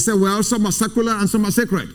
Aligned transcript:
said, 0.00 0.20
well, 0.20 0.42
some 0.42 0.66
are 0.66 0.72
secular 0.72 1.12
and 1.12 1.30
some 1.30 1.44
are 1.44 1.50
sacred. 1.50 1.88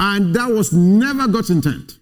And 0.00 0.34
that 0.34 0.48
was 0.48 0.72
never 0.72 1.26
God's 1.26 1.50
intent. 1.50 1.98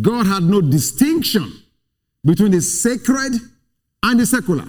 God 0.00 0.26
had 0.26 0.42
no 0.42 0.60
distinction 0.60 1.52
between 2.24 2.52
the 2.52 2.60
sacred 2.60 3.32
and 4.02 4.20
the 4.20 4.26
secular. 4.26 4.66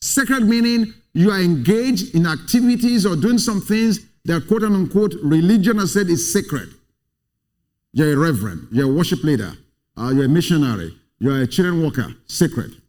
Sacred 0.00 0.44
meaning 0.44 0.94
you 1.12 1.30
are 1.30 1.40
engaged 1.40 2.14
in 2.14 2.26
activities 2.26 3.06
or 3.06 3.16
doing 3.16 3.38
some 3.38 3.60
things 3.60 4.00
that 4.24 4.46
quote 4.48 4.62
unquote 4.62 5.14
religion 5.22 5.78
has 5.78 5.92
said 5.92 6.08
is 6.08 6.32
sacred. 6.32 6.68
You're 7.92 8.12
a 8.12 8.16
reverend, 8.16 8.68
you're 8.72 8.90
a 8.90 8.92
worship 8.92 9.22
leader, 9.22 9.52
uh, 9.96 10.10
you're 10.14 10.24
a 10.24 10.28
missionary, 10.28 10.96
you're 11.18 11.42
a 11.42 11.46
children 11.46 11.82
worker, 11.82 12.14
sacred. 12.26 12.80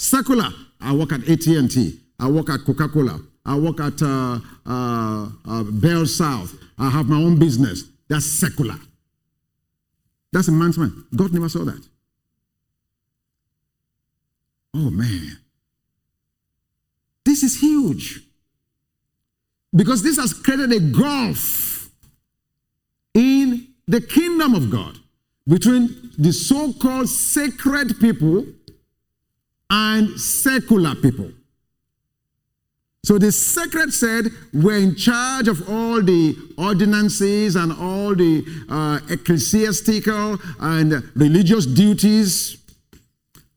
Secular, 0.00 0.48
I 0.80 0.94
work 0.94 1.12
at 1.12 1.28
AT&T, 1.28 2.00
I 2.18 2.26
work 2.30 2.48
at 2.48 2.64
Coca-Cola, 2.64 3.20
I 3.44 3.58
work 3.58 3.80
at 3.80 4.00
uh, 4.00 4.38
uh, 4.64 5.26
uh, 5.26 5.62
BellSouth, 5.62 6.56
I 6.78 6.88
have 6.88 7.06
my 7.06 7.16
own 7.16 7.38
business. 7.38 7.84
That's 8.08 8.24
secular. 8.24 8.76
That's 10.32 10.48
a 10.48 10.52
man's 10.52 10.78
mind. 10.78 10.92
God 11.14 11.34
never 11.34 11.50
saw 11.50 11.64
that. 11.64 11.86
Oh 14.72 14.88
man. 14.88 15.36
This 17.26 17.42
is 17.42 17.60
huge. 17.60 18.22
Because 19.76 20.02
this 20.02 20.16
has 20.16 20.32
created 20.32 20.72
a 20.72 20.80
gulf 20.80 21.90
in 23.12 23.68
the 23.86 24.00
kingdom 24.00 24.54
of 24.54 24.70
God 24.70 24.98
between 25.46 26.10
the 26.16 26.32
so 26.32 26.72
called 26.72 27.10
sacred 27.10 28.00
people 28.00 28.46
and 29.70 30.20
secular 30.20 30.94
people. 30.96 31.30
So 33.02 33.18
the 33.18 33.32
sacred 33.32 33.92
said, 33.92 34.26
We're 34.52 34.78
in 34.78 34.94
charge 34.94 35.48
of 35.48 35.68
all 35.70 36.02
the 36.02 36.36
ordinances 36.58 37.56
and 37.56 37.72
all 37.72 38.14
the 38.14 38.44
uh, 38.68 39.00
ecclesiastical 39.08 40.38
and 40.60 40.92
religious 41.16 41.64
duties. 41.64 42.58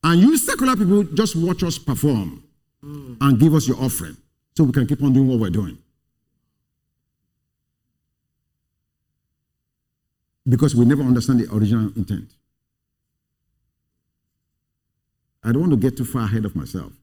And 0.04 0.22
you 0.22 0.38
secular 0.38 0.76
people 0.76 1.04
just 1.04 1.36
watch 1.36 1.64
us 1.64 1.78
perform 1.78 2.44
and 2.82 3.40
give 3.40 3.54
us 3.54 3.68
your 3.68 3.78
offering 3.78 4.18
so 4.56 4.64
we 4.66 4.72
can 4.72 4.86
keep 4.86 5.02
on 5.02 5.14
doing 5.14 5.28
what 5.28 5.40
we're 5.40 5.50
doing. 5.50 5.78
Because 10.48 10.76
we 10.76 10.84
never 10.86 11.02
understand 11.04 11.40
the 11.40 11.54
original 11.56 11.92
intent. 11.96 12.30
I 15.44 15.52
don't 15.52 15.62
want 15.62 15.72
to 15.72 15.78
get 15.78 15.98
too 15.98 16.06
far 16.06 16.24
ahead 16.24 16.46
of 16.46 16.56
myself. 16.56 16.94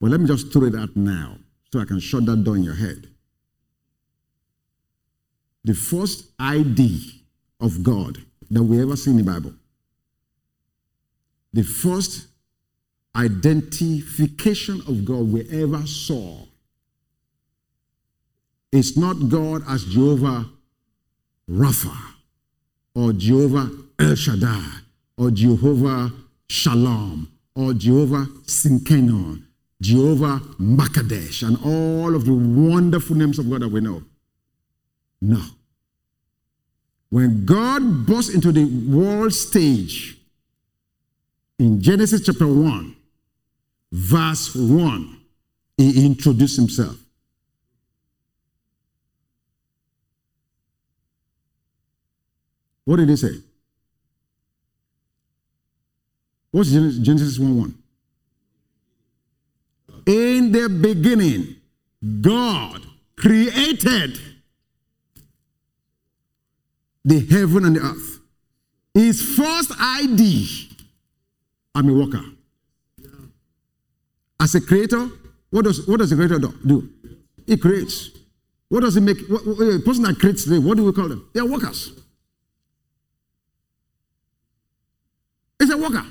But 0.00 0.10
let 0.10 0.20
me 0.20 0.26
just 0.26 0.52
throw 0.52 0.64
it 0.64 0.74
out 0.74 0.96
now 0.96 1.36
so 1.72 1.80
I 1.80 1.84
can 1.84 2.00
shut 2.00 2.26
that 2.26 2.42
door 2.44 2.56
in 2.56 2.64
your 2.64 2.74
head. 2.74 3.08
The 5.64 5.74
first 5.74 6.30
ID 6.38 7.22
of 7.60 7.82
God 7.82 8.18
that 8.50 8.62
we 8.62 8.82
ever 8.82 8.96
see 8.96 9.10
in 9.10 9.18
the 9.18 9.22
Bible, 9.22 9.54
the 11.52 11.62
first 11.62 12.26
identification 13.14 14.80
of 14.88 15.04
God 15.04 15.30
we 15.30 15.48
ever 15.50 15.86
saw 15.86 16.38
is 18.72 18.96
not 18.96 19.28
God 19.28 19.62
as 19.68 19.84
Jehovah 19.84 20.46
Rapha 21.48 21.96
or 22.94 23.12
Jehovah 23.12 23.70
El 23.98 24.14
Shaddai 24.14 24.64
or 25.16 25.30
Jehovah 25.30 26.10
Shalom 26.48 27.31
or 27.54 27.74
Jehovah 27.74 28.26
Tsidkenu 28.46 29.42
Jehovah 29.82 30.40
Makadesh, 30.60 31.42
and 31.46 31.58
all 31.64 32.14
of 32.14 32.24
the 32.24 32.32
wonderful 32.32 33.16
names 33.16 33.38
of 33.40 33.50
God 33.50 33.62
that 33.62 33.68
we 33.68 33.80
know. 33.80 34.02
No. 35.20 35.42
When 37.10 37.44
God 37.44 38.06
burst 38.06 38.32
into 38.32 38.52
the 38.52 38.64
world 38.64 39.34
stage 39.34 40.16
in 41.58 41.82
Genesis 41.82 42.24
chapter 42.24 42.46
1, 42.46 42.96
verse 43.90 44.54
1, 44.54 45.20
he 45.76 46.06
introduced 46.06 46.56
himself. 46.56 46.96
What 52.84 52.96
did 52.96 53.08
he 53.08 53.16
say? 53.16 53.34
What's 56.52 56.70
Genesis 56.70 57.38
1 57.38 57.58
1? 57.58 57.74
In 60.06 60.52
the 60.52 60.68
beginning, 60.68 61.56
God 62.20 62.82
created 63.16 64.18
the 67.04 67.20
heaven 67.26 67.64
and 67.64 67.76
the 67.76 67.80
earth. 67.80 68.20
His 68.94 69.22
first 69.22 69.72
ID, 69.80 70.68
I'm 71.74 71.88
a 71.88 71.94
worker. 71.94 72.22
As 74.38 74.54
a 74.54 74.60
creator, 74.60 75.08
what 75.50 75.64
does, 75.64 75.86
what 75.86 76.00
does 76.00 76.12
a 76.12 76.16
creator 76.16 76.38
do? 76.38 76.90
He 77.46 77.56
creates. 77.56 78.10
What 78.68 78.80
does 78.80 78.94
he 78.94 79.00
make? 79.00 79.18
What, 79.28 79.42
a 79.42 79.78
person 79.78 80.02
that 80.04 80.18
creates 80.18 80.44
today, 80.44 80.58
what 80.58 80.76
do 80.76 80.84
we 80.84 80.92
call 80.92 81.08
them? 81.08 81.30
They 81.32 81.40
are 81.40 81.46
workers. 81.46 81.92
It's 85.58 85.72
a 85.72 85.78
worker. 85.78 86.04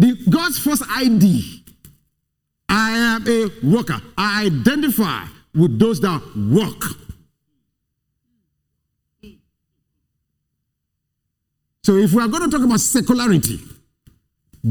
The, 0.00 0.16
God's 0.30 0.58
first 0.58 0.82
ID 0.88 1.60
I 2.70 2.92
am 2.92 3.26
a 3.26 3.48
worker. 3.64 4.00
I 4.16 4.44
identify 4.46 5.24
with 5.52 5.76
those 5.78 6.00
that 6.00 6.22
work. 6.36 6.84
So 11.82 11.96
if 11.96 12.12
we 12.12 12.22
are 12.22 12.28
going 12.28 12.48
to 12.48 12.56
talk 12.56 12.64
about 12.64 12.78
secularity, 12.78 13.58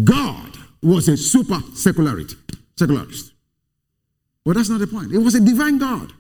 God 0.03 0.57
was 0.81 1.09
a 1.09 1.17
super 1.17 1.59
secularity, 1.75 2.35
secularist. 2.77 3.33
But 4.45 4.55
that's 4.55 4.69
not 4.69 4.79
the 4.79 4.87
point. 4.87 5.11
It 5.11 5.17
was 5.17 5.35
a 5.35 5.41
divine 5.41 5.77
God. 5.77 6.13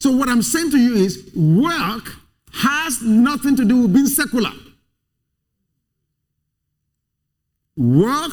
So 0.00 0.12
what 0.12 0.28
I'm 0.28 0.42
saying 0.42 0.70
to 0.70 0.78
you 0.78 0.94
is 0.94 1.30
work 1.34 2.14
has 2.52 3.02
nothing 3.02 3.56
to 3.56 3.64
do 3.64 3.82
with 3.82 3.94
being 3.94 4.06
secular. 4.06 4.52
Work 7.76 8.32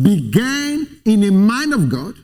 began 0.00 0.86
in 1.04 1.20
the 1.20 1.30
mind 1.30 1.72
of 1.72 1.88
God. 1.88 2.14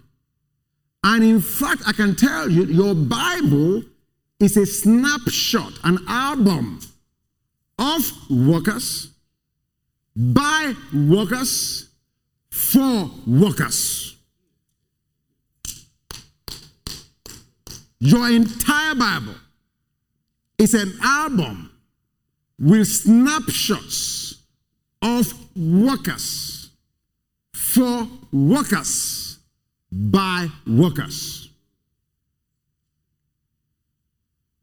And 1.04 1.22
in 1.22 1.40
fact, 1.40 1.82
I 1.86 1.92
can 1.92 2.16
tell 2.16 2.50
you, 2.50 2.64
your 2.64 2.94
Bible 2.94 3.82
is 4.40 4.56
a 4.56 4.66
snapshot, 4.66 5.72
an 5.84 5.98
album 6.08 6.80
of 7.78 8.10
workers, 8.30 9.12
by 10.16 10.74
workers, 10.92 11.88
for 12.50 13.10
workers. 13.26 14.16
Your 18.00 18.28
entire 18.28 18.94
Bible 18.94 19.34
is 20.56 20.74
an 20.74 20.92
album 21.02 21.70
with 22.58 22.86
snapshots 22.88 24.42
of 25.02 25.47
workers 25.58 26.70
for 27.52 28.06
workers 28.32 29.38
by 29.90 30.48
workers. 30.66 31.50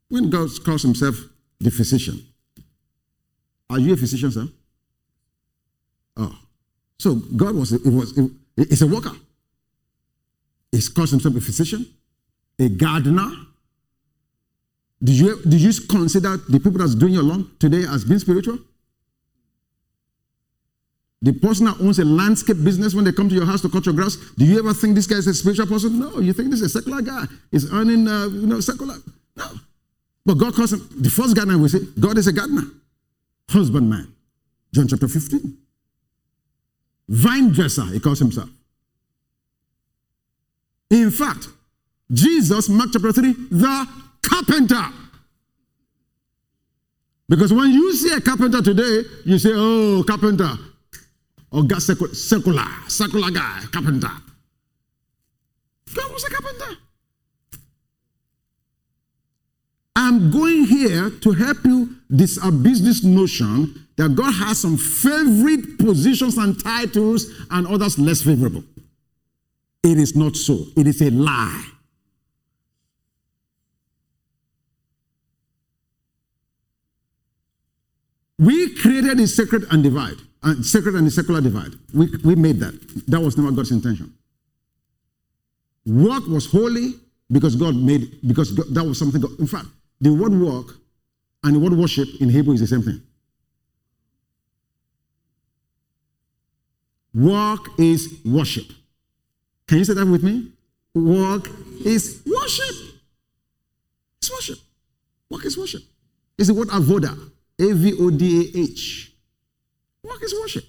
When 0.08 0.30
God 0.30 0.48
calls 0.64 0.82
himself 0.82 1.16
the 1.60 1.70
physician, 1.70 2.24
are 3.68 3.78
you 3.78 3.92
a 3.94 3.96
physician, 3.96 4.30
sir? 4.30 4.48
Oh. 6.16 6.38
So 6.98 7.14
God 7.14 7.54
was, 7.54 7.72
it 7.72 7.84
was, 7.84 8.16
it, 8.16 8.30
it's 8.56 8.82
a 8.82 8.86
worker. 8.86 9.12
He 10.72 10.80
calls 10.94 11.10
himself 11.10 11.36
a 11.36 11.40
physician, 11.40 11.86
a 12.58 12.68
gardener. 12.68 13.30
Did 15.02 15.14
you, 15.14 15.42
did 15.42 15.60
you 15.60 15.72
consider 15.86 16.36
the 16.36 16.58
people 16.58 16.78
that's 16.78 16.94
doing 16.94 17.14
your 17.14 17.22
lawn 17.22 17.50
today 17.58 17.84
as 17.88 18.04
being 18.04 18.18
spiritual? 18.18 18.58
The 21.26 21.32
person 21.32 21.66
that 21.66 21.80
owns 21.80 21.98
a 21.98 22.04
landscape 22.04 22.62
business, 22.62 22.94
when 22.94 23.04
they 23.04 23.10
come 23.10 23.28
to 23.28 23.34
your 23.34 23.46
house 23.46 23.60
to 23.62 23.68
cut 23.68 23.84
your 23.84 23.96
grass, 23.96 24.14
do 24.38 24.44
you 24.44 24.60
ever 24.60 24.72
think 24.72 24.94
this 24.94 25.08
guy 25.08 25.16
is 25.16 25.26
a 25.26 25.34
spiritual 25.34 25.66
person? 25.66 25.98
No, 25.98 26.20
you 26.20 26.32
think 26.32 26.50
this 26.52 26.60
is 26.60 26.72
a 26.72 26.78
secular 26.78 27.02
guy. 27.02 27.24
He's 27.50 27.68
earning, 27.72 28.06
uh, 28.06 28.26
you 28.26 28.46
know, 28.46 28.60
secular. 28.60 28.94
No. 29.34 29.44
But 30.24 30.34
God 30.34 30.54
calls 30.54 30.72
him, 30.72 30.88
the 31.00 31.10
first 31.10 31.34
gardener 31.34 31.58
we 31.58 31.68
say, 31.68 31.80
God 31.98 32.16
is 32.16 32.28
a 32.28 32.32
gardener, 32.32 32.62
husbandman. 33.50 34.14
John 34.72 34.86
chapter 34.86 35.08
15. 35.08 35.58
Vine 37.08 37.50
dresser, 37.50 37.86
he 37.86 37.98
calls 37.98 38.20
himself. 38.20 38.48
In 40.90 41.10
fact, 41.10 41.48
Jesus, 42.12 42.68
Mark 42.68 42.90
chapter 42.92 43.10
3, 43.10 43.32
the 43.50 43.88
carpenter. 44.22 44.86
Because 47.28 47.52
when 47.52 47.72
you 47.72 47.92
see 47.94 48.14
a 48.14 48.20
carpenter 48.20 48.62
today, 48.62 49.02
you 49.24 49.40
say, 49.40 49.50
oh, 49.52 50.04
carpenter, 50.06 50.56
or 51.56 51.62
God 51.62 51.82
secular, 51.82 52.14
secular, 52.14 52.66
secular 52.86 53.30
guy, 53.30 53.62
carpenter. 53.72 54.10
God 55.94 56.12
was 56.12 56.24
a 56.24 56.30
carpenter. 56.30 56.76
I'm 59.96 60.30
going 60.30 60.64
here 60.64 61.08
to 61.08 61.32
help 61.32 61.64
you 61.64 61.96
disabuse 62.14 62.82
this 62.82 63.02
notion 63.02 63.88
that 63.96 64.14
God 64.14 64.32
has 64.32 64.58
some 64.58 64.76
favorite 64.76 65.78
positions 65.78 66.36
and 66.36 66.62
titles 66.62 67.26
and 67.50 67.66
others 67.66 67.98
less 67.98 68.20
favorable. 68.22 68.62
It 69.82 69.96
is 69.96 70.14
not 70.14 70.36
so. 70.36 70.66
It 70.76 70.86
is 70.86 71.00
a 71.00 71.10
lie. 71.10 71.64
We 78.38 78.74
created 78.74 79.16
the 79.16 79.26
sacred 79.26 79.64
and 79.70 79.82
divide, 79.82 80.18
uh, 80.42 80.54
sacred 80.62 80.94
and 80.94 81.06
the 81.06 81.10
secular 81.10 81.40
divide. 81.40 81.72
We, 81.92 82.08
we 82.24 82.34
made 82.34 82.60
that. 82.60 82.74
That 83.08 83.20
was 83.20 83.36
never 83.36 83.50
God's 83.50 83.70
intention. 83.70 84.14
Work 85.86 86.26
was 86.26 86.46
holy 86.50 86.94
because 87.30 87.56
God 87.56 87.76
made 87.76 88.20
because 88.26 88.52
God, 88.52 88.66
that 88.70 88.84
was 88.84 88.98
something. 88.98 89.20
God, 89.20 89.38
in 89.38 89.46
fact, 89.46 89.66
the 90.00 90.12
word 90.12 90.32
work 90.32 90.76
and 91.44 91.54
the 91.54 91.60
word 91.60 91.72
worship 91.72 92.08
in 92.20 92.28
Hebrew 92.28 92.54
is 92.54 92.60
the 92.60 92.66
same 92.66 92.82
thing. 92.82 93.00
Work 97.14 97.78
is 97.78 98.20
worship. 98.24 98.66
Can 99.66 99.78
you 99.78 99.84
say 99.84 99.94
that 99.94 100.06
with 100.06 100.22
me? 100.22 100.52
Work 100.94 101.48
is 101.84 102.22
worship. 102.26 102.94
It's 104.18 104.30
worship. 104.30 104.58
Work 105.30 105.44
is 105.44 105.56
worship. 105.56 105.82
It's 106.36 106.48
the 106.48 106.54
word 106.54 106.68
avoda. 106.68 107.16
A 107.58 107.72
V 107.72 107.94
O 107.98 108.10
D 108.10 108.52
A 108.54 108.58
H. 108.60 109.05
Work 110.06 110.22
is 110.22 110.34
worship. 110.40 110.64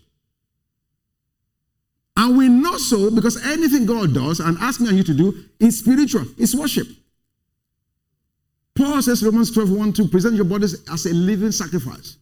And 2.15 2.35
we 2.35 2.49
know 2.49 2.77
so 2.77 3.11
because 3.11 3.43
anything 3.45 3.85
God 3.85 4.13
does 4.13 4.39
and 4.39 4.57
asks 4.57 4.81
me 4.81 4.89
and 4.89 4.97
you 4.97 5.03
to 5.03 5.13
do 5.13 5.45
is 5.59 5.79
spiritual, 5.79 6.25
it's 6.37 6.55
worship. 6.55 6.87
Paul 8.75 9.01
says, 9.01 9.23
Romans 9.23 9.51
12, 9.51 9.71
1 9.71 9.93
to 9.93 10.07
present 10.07 10.35
your 10.35 10.45
bodies 10.45 10.83
as 10.91 11.05
a 11.05 11.13
living 11.13 11.51
sacrifice. 11.51 12.17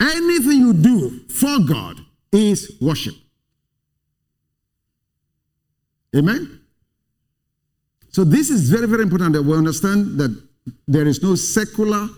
Anything 0.00 0.58
you 0.60 0.72
do 0.72 1.20
for 1.28 1.58
God 1.66 1.98
is 2.32 2.76
worship. 2.80 3.14
Amen? 6.16 6.60
So, 8.10 8.24
this 8.24 8.50
is 8.50 8.70
very, 8.70 8.86
very 8.86 9.02
important 9.02 9.34
that 9.34 9.42
we 9.42 9.56
understand 9.56 10.18
that 10.18 10.42
there 10.86 11.06
is 11.06 11.22
no 11.22 11.34
secular 11.34 12.08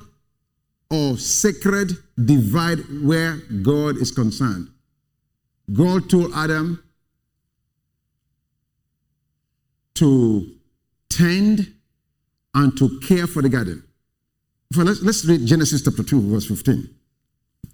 or 0.91 1.17
sacred 1.17 1.93
divide 2.23 2.79
where 3.03 3.37
God 3.63 3.97
is 3.99 4.11
concerned. 4.11 4.69
God 5.73 6.11
told 6.11 6.33
Adam 6.35 6.83
to 9.95 10.57
tend 11.09 11.75
and 12.55 12.77
to 12.77 12.99
care 13.01 13.27
for 13.27 13.43
the 13.43 13.49
garden. 13.49 13.85
So 14.73 14.83
let's, 14.83 15.03
let's 15.03 15.25
read 15.25 15.47
Genesis 15.47 15.83
chapter 15.83 16.03
2, 16.03 16.21
verse 16.31 16.47
15. 16.47 16.89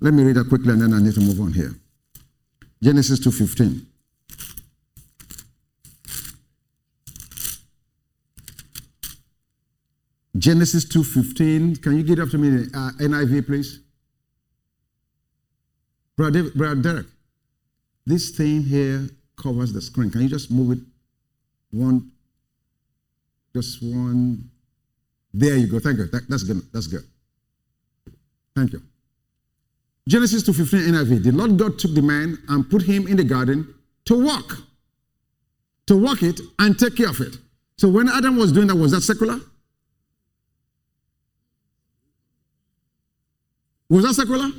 Let 0.01 0.13
me 0.13 0.25
read 0.25 0.37
that 0.37 0.49
quickly 0.49 0.73
and 0.73 0.83
then 0.83 0.93
I 0.93 1.01
need 1.01 1.15
to 1.15 1.21
move 1.21 1.41
on 1.41 1.53
here. 1.53 1.75
Genesis 2.83 3.21
2.15. 3.21 3.85
Genesis 10.39 10.85
2.15. 10.87 11.83
Can 11.83 11.97
you 11.97 12.03
get 12.03 12.19
up 12.19 12.31
to 12.31 12.39
me, 12.39 12.67
uh, 12.75 12.91
NIV, 13.01 13.47
please? 13.47 13.81
Brother, 16.17 16.51
Brother 16.51 16.81
Derek, 16.81 17.07
this 18.07 18.31
thing 18.31 18.63
here 18.63 19.09
covers 19.37 19.73
the 19.73 19.81
screen. 19.81 20.11
Can 20.11 20.23
you 20.23 20.29
just 20.29 20.51
move 20.51 20.79
it 20.79 20.85
one, 21.71 22.11
just 23.55 23.83
one? 23.83 24.51
There 25.35 25.57
you 25.57 25.67
go. 25.67 25.79
Thank 25.79 25.99
you. 25.99 26.07
That, 26.07 26.29
that's 26.29 26.43
good. 26.43 26.63
That's 26.73 26.87
good. 26.87 27.05
Thank 28.55 28.73
you. 28.73 28.83
Genesis 30.09 30.43
2.15 30.45 30.89
NIV. 30.89 31.23
The 31.25 31.33
Lord 31.33 31.59
God 31.59 31.79
took 31.79 31.95
the 31.95 32.01
man 32.03 32.39
and 32.49 32.69
put 32.71 32.83
him 32.83 33.07
in 33.07 33.17
the 33.17 33.25
garden 33.25 33.75
to 34.07 34.25
walk. 34.25 34.59
To 35.89 35.97
walk 35.97 36.23
it 36.23 36.41
and 36.59 36.79
take 36.79 36.97
care 36.97 37.11
of 37.11 37.21
it. 37.21 37.37
So 37.77 37.89
when 37.89 38.09
Adam 38.09 38.37
was 38.37 38.53
doing 38.53 38.69
that, 38.69 38.77
was 38.77 38.93
that 38.93 39.03
secular? 39.03 39.39
Was 43.89 44.05
that 44.05 44.15
secular? 44.15 44.51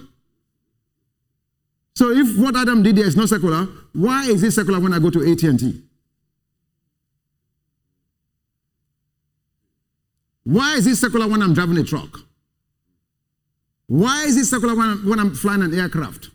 So 1.96 2.12
if 2.12 2.38
what 2.38 2.56
Adam 2.56 2.84
did 2.84 2.96
there 2.96 3.08
is 3.08 3.16
not 3.16 3.30
secular, 3.30 3.68
why 3.94 4.26
is 4.26 4.44
it 4.44 4.52
secular 4.52 4.80
when 4.80 4.94
I 4.94 5.00
go 5.00 5.10
to 5.10 5.32
AT&T? 5.32 5.84
Why 10.44 10.76
is 10.76 10.88
it 10.88 10.96
secular 10.96 11.28
when 11.28 11.42
I'm 11.42 11.54
driving 11.54 11.78
a 11.78 11.84
truck? 11.84 12.20
Why 13.88 14.24
is 14.24 14.38
it 14.38 14.46
secular 14.46 14.76
when 14.76 14.88
I'm, 14.88 15.10
when 15.10 15.20
I'm 15.20 15.34
flying 15.34 15.62
an 15.62 15.74
aircraft? 15.74 16.30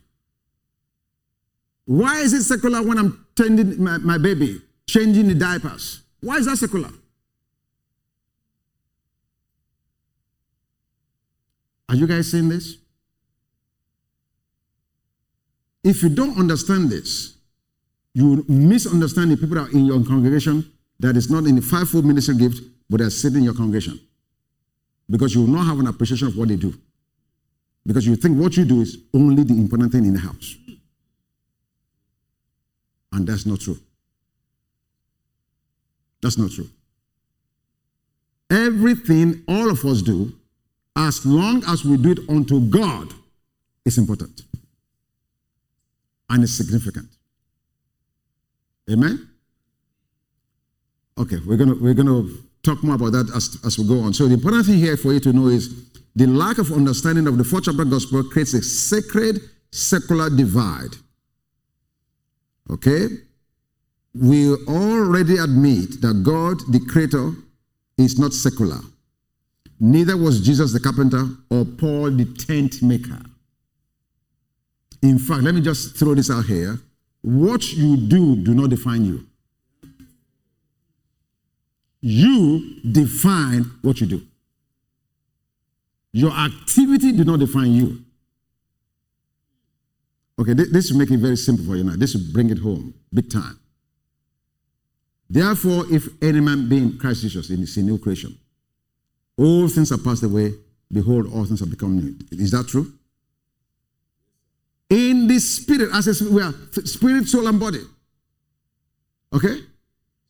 Why 1.85 2.19
is 2.19 2.33
it 2.33 2.43
secular 2.43 2.81
when 2.81 2.97
I'm 2.97 3.25
tending 3.35 3.81
my, 3.81 3.97
my 3.97 4.17
baby, 4.17 4.61
changing 4.87 5.27
the 5.29 5.35
diapers? 5.35 6.03
Why 6.19 6.37
is 6.37 6.45
that 6.45 6.57
secular? 6.57 6.89
Are 11.89 11.95
you 11.95 12.07
guys 12.07 12.31
seeing 12.31 12.49
this? 12.49 12.82
If 15.83 16.01
you 16.01 16.09
don't 16.09 16.37
understand 16.37 16.89
this, 16.89 17.35
you 18.13 18.45
misunderstand 18.47 19.31
the 19.31 19.37
people 19.37 19.55
that 19.55 19.69
are 19.69 19.71
in 19.71 19.85
your 19.85 20.03
congregation 20.03 20.71
that 20.99 21.17
is 21.17 21.29
not 21.29 21.45
in 21.45 21.55
the 21.55 21.61
fivefold 21.61 22.05
ministry 22.05 22.37
gift, 22.37 22.61
but 22.89 23.01
are 23.01 23.09
sitting 23.09 23.39
in 23.39 23.43
your 23.45 23.53
congregation. 23.53 23.99
Because 25.09 25.35
you 25.35 25.41
will 25.41 25.49
not 25.49 25.65
have 25.65 25.79
an 25.79 25.87
appreciation 25.87 26.27
of 26.27 26.37
what 26.37 26.47
they 26.47 26.55
do. 26.55 26.73
Because 27.85 28.07
you 28.07 28.15
think 28.15 28.39
what 28.39 28.55
you 28.55 28.63
do 28.63 28.81
is 28.81 28.97
only 29.13 29.43
the 29.43 29.53
important 29.53 29.91
thing 29.91 30.05
in 30.05 30.13
the 30.13 30.19
house. 30.19 30.55
And 33.11 33.27
that's 33.27 33.45
not 33.45 33.59
true. 33.59 33.77
That's 36.21 36.37
not 36.37 36.51
true. 36.51 36.69
Everything 38.49 39.43
all 39.47 39.69
of 39.69 39.83
us 39.83 40.01
do, 40.01 40.33
as 40.95 41.25
long 41.25 41.63
as 41.67 41.83
we 41.83 41.97
do 41.97 42.11
it 42.11 42.19
unto 42.29 42.61
God, 42.69 43.13
is 43.83 43.97
important 43.97 44.43
and 46.33 46.43
it's 46.43 46.53
significant. 46.53 47.07
Amen? 48.91 49.29
Okay, 51.17 51.37
we're 51.45 51.57
gonna 51.57 51.75
we're 51.79 51.93
gonna 51.93 52.27
talk 52.63 52.83
more 52.83 52.95
about 52.95 53.11
that 53.11 53.31
as, 53.35 53.59
as 53.63 53.77
we 53.77 53.87
go 53.87 53.99
on. 53.99 54.13
So 54.13 54.27
the 54.27 54.33
important 54.33 54.65
thing 54.65 54.79
here 54.79 54.97
for 54.97 55.13
you 55.13 55.19
to 55.21 55.31
know 55.31 55.47
is 55.47 55.91
the 56.15 56.25
lack 56.25 56.57
of 56.57 56.71
understanding 56.71 57.27
of 57.27 57.37
the 57.37 57.43
fourth 57.43 57.65
chapter 57.65 57.85
gospel 57.85 58.23
creates 58.23 58.53
a 58.55 58.63
sacred 58.63 59.41
secular 59.71 60.29
divide. 60.29 60.95
Okay? 62.71 63.07
We 64.15 64.53
already 64.67 65.37
admit 65.37 66.01
that 66.01 66.23
God, 66.23 66.59
the 66.71 66.79
creator, 66.91 67.31
is 67.97 68.17
not 68.17 68.33
secular. 68.33 68.79
Neither 69.79 70.17
was 70.17 70.39
Jesus 70.41 70.71
the 70.73 70.79
carpenter 70.79 71.25
or 71.49 71.65
Paul 71.65 72.11
the 72.11 72.25
tent 72.25 72.81
maker. 72.81 73.19
In 75.03 75.19
fact, 75.19 75.43
let 75.43 75.53
me 75.53 75.59
just 75.61 75.97
throw 75.97 76.15
this 76.15 76.31
out 76.31 76.45
here. 76.45 76.79
What 77.21 77.73
you 77.73 77.97
do 77.97 78.37
do 78.37 78.53
not 78.53 78.69
define 78.69 79.03
you. 79.03 79.27
You 81.99 82.79
define 82.89 83.63
what 83.81 83.99
you 83.99 84.07
do. 84.07 84.21
Your 86.13 86.31
activity 86.31 87.11
do 87.11 87.25
not 87.25 87.39
define 87.39 87.71
you. 87.71 87.99
Okay, 90.39 90.53
this 90.53 90.89
will 90.89 90.99
make 90.99 91.11
it 91.11 91.17
very 91.17 91.35
simple 91.35 91.65
for 91.65 91.75
you 91.75 91.83
now. 91.83 91.95
This 91.97 92.15
will 92.15 92.31
bring 92.31 92.49
it 92.49 92.59
home 92.59 92.93
big 93.13 93.29
time. 93.29 93.59
Therefore, 95.29 95.85
if 95.91 96.07
any 96.21 96.39
man 96.39 96.69
be 96.69 96.77
in 96.77 96.97
Christ 96.97 97.21
Jesus, 97.21 97.49
in 97.49 97.57
his 97.57 97.75
new 97.77 97.97
creation, 97.97 98.37
all 99.37 99.67
things 99.67 99.91
are 99.91 99.97
passed 99.97 100.23
away. 100.23 100.53
Behold, 100.91 101.27
all 101.33 101.45
things 101.45 101.59
have 101.59 101.69
become 101.69 101.97
new. 101.97 102.15
Is 102.31 102.51
that 102.51 102.67
true? 102.67 102.93
In 104.89 105.27
the 105.27 105.39
spirit, 105.39 105.89
as 105.93 106.21
a, 106.21 106.29
we 106.31 106.41
are 106.41 106.53
spirit, 106.85 107.27
soul, 107.27 107.47
and 107.47 107.59
body. 107.59 107.81
Okay? 109.33 109.59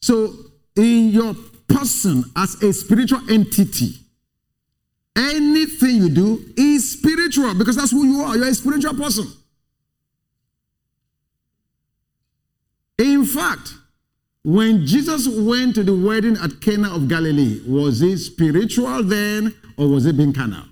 So, 0.01 0.33
in 0.75 1.09
your 1.09 1.35
person 1.67 2.23
as 2.35 2.61
a 2.63 2.73
spiritual 2.73 3.19
entity, 3.29 3.95
anything 5.15 5.97
you 5.97 6.09
do 6.09 6.43
is 6.57 6.91
spiritual 6.91 7.53
because 7.55 7.75
that's 7.75 7.91
who 7.91 8.05
you 8.05 8.21
are. 8.21 8.37
You're 8.37 8.47
a 8.47 8.53
spiritual 8.53 8.93
person. 8.95 9.27
In 12.97 13.25
fact, 13.25 13.73
when 14.43 14.85
Jesus 14.85 15.27
went 15.27 15.75
to 15.75 15.83
the 15.83 15.95
wedding 15.95 16.37
at 16.37 16.61
Cana 16.61 16.93
of 16.93 17.07
Galilee, 17.07 17.61
was 17.65 18.01
it 18.01 18.17
spiritual 18.19 19.03
then 19.03 19.53
or 19.77 19.87
was 19.87 20.05
it 20.05 20.17
being 20.17 20.33
carnal? 20.33 20.65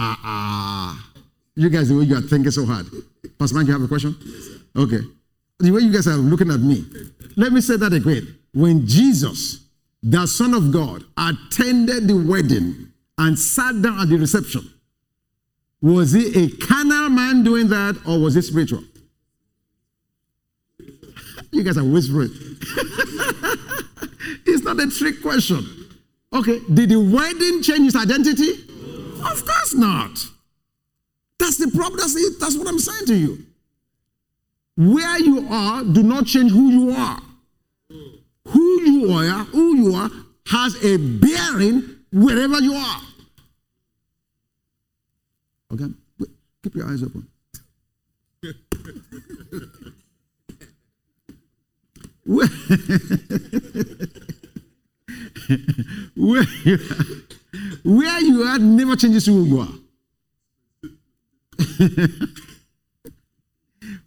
Ah, 0.00 1.10
You 1.56 1.68
guys, 1.70 1.88
the 1.88 1.96
way 1.96 2.04
you 2.04 2.16
are 2.16 2.20
thinking 2.20 2.52
so 2.52 2.64
hard. 2.64 2.86
Pastor 3.36 3.56
Mike, 3.56 3.66
you 3.66 3.72
have 3.72 3.82
a 3.82 3.88
question? 3.88 4.16
Yes, 4.24 4.48
okay. 4.76 5.00
The 5.58 5.72
way 5.72 5.80
you 5.80 5.92
guys 5.92 6.06
are 6.06 6.14
looking 6.16 6.50
at 6.52 6.60
me. 6.60 6.84
Let 7.36 7.52
me 7.52 7.60
say 7.60 7.76
that 7.76 7.92
again. 7.92 8.38
When 8.54 8.86
Jesus, 8.86 9.64
the 10.00 10.26
Son 10.26 10.54
of 10.54 10.70
God, 10.72 11.02
attended 11.16 12.06
the 12.06 12.14
wedding 12.16 12.92
and 13.18 13.36
sat 13.36 13.82
down 13.82 13.98
at 13.98 14.08
the 14.08 14.16
reception, 14.18 14.72
was 15.82 16.12
he 16.12 16.44
a 16.44 16.48
carnal 16.64 17.08
man 17.08 17.42
doing 17.42 17.68
that 17.68 17.96
or 18.06 18.20
was 18.20 18.34
he 18.36 18.42
spiritual? 18.42 18.84
you 21.50 21.64
guys 21.64 21.76
are 21.76 21.84
whispering. 21.84 22.30
it's 24.46 24.62
not 24.62 24.80
a 24.80 24.88
trick 24.90 25.20
question. 25.22 25.66
Okay, 26.32 26.60
did 26.72 26.90
the 26.90 27.00
wedding 27.00 27.62
change 27.62 27.92
his 27.92 27.96
identity? 27.96 28.67
Of 29.20 29.44
course 29.46 29.74
not. 29.74 30.26
That's 31.38 31.56
the 31.56 31.68
problem. 31.68 32.00
That's, 32.00 32.14
it. 32.16 32.40
That's 32.40 32.56
what 32.56 32.68
I'm 32.68 32.78
saying 32.78 33.06
to 33.06 33.14
you. 33.16 33.46
Where 34.76 35.18
you 35.18 35.48
are, 35.50 35.82
do 35.84 36.02
not 36.02 36.26
change 36.26 36.52
who 36.52 36.70
you 36.70 36.92
are. 36.92 37.20
Who 38.48 38.80
you 38.82 39.12
are, 39.12 39.44
who 39.44 39.76
you 39.76 39.94
are, 39.94 40.10
has 40.46 40.82
a 40.84 40.96
bearing 40.96 41.96
wherever 42.12 42.60
you 42.60 42.74
are. 42.74 43.00
Okay? 45.72 45.86
Keep 46.62 46.74
your 46.76 46.86
eyes 46.88 47.02
open. 47.02 47.26
where, 52.24 52.46
where, 56.16 56.44
you 56.64 56.74
are, 56.74 57.37
where 57.82 58.20
you 58.20 58.42
are 58.42 58.58
never 58.58 58.96
changes 58.96 59.26
who 59.26 59.44
you 59.44 59.60
are. 59.60 59.68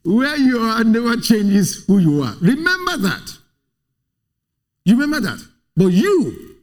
Where 0.04 0.36
you 0.38 0.60
are 0.60 0.84
never 0.84 1.16
changes 1.18 1.86
who 1.86 2.00
you 2.00 2.24
are. 2.24 2.34
Remember 2.42 2.98
that. 2.98 3.38
You 4.84 5.00
remember 5.00 5.20
that. 5.30 5.40
But 5.78 5.88
you, 5.88 6.58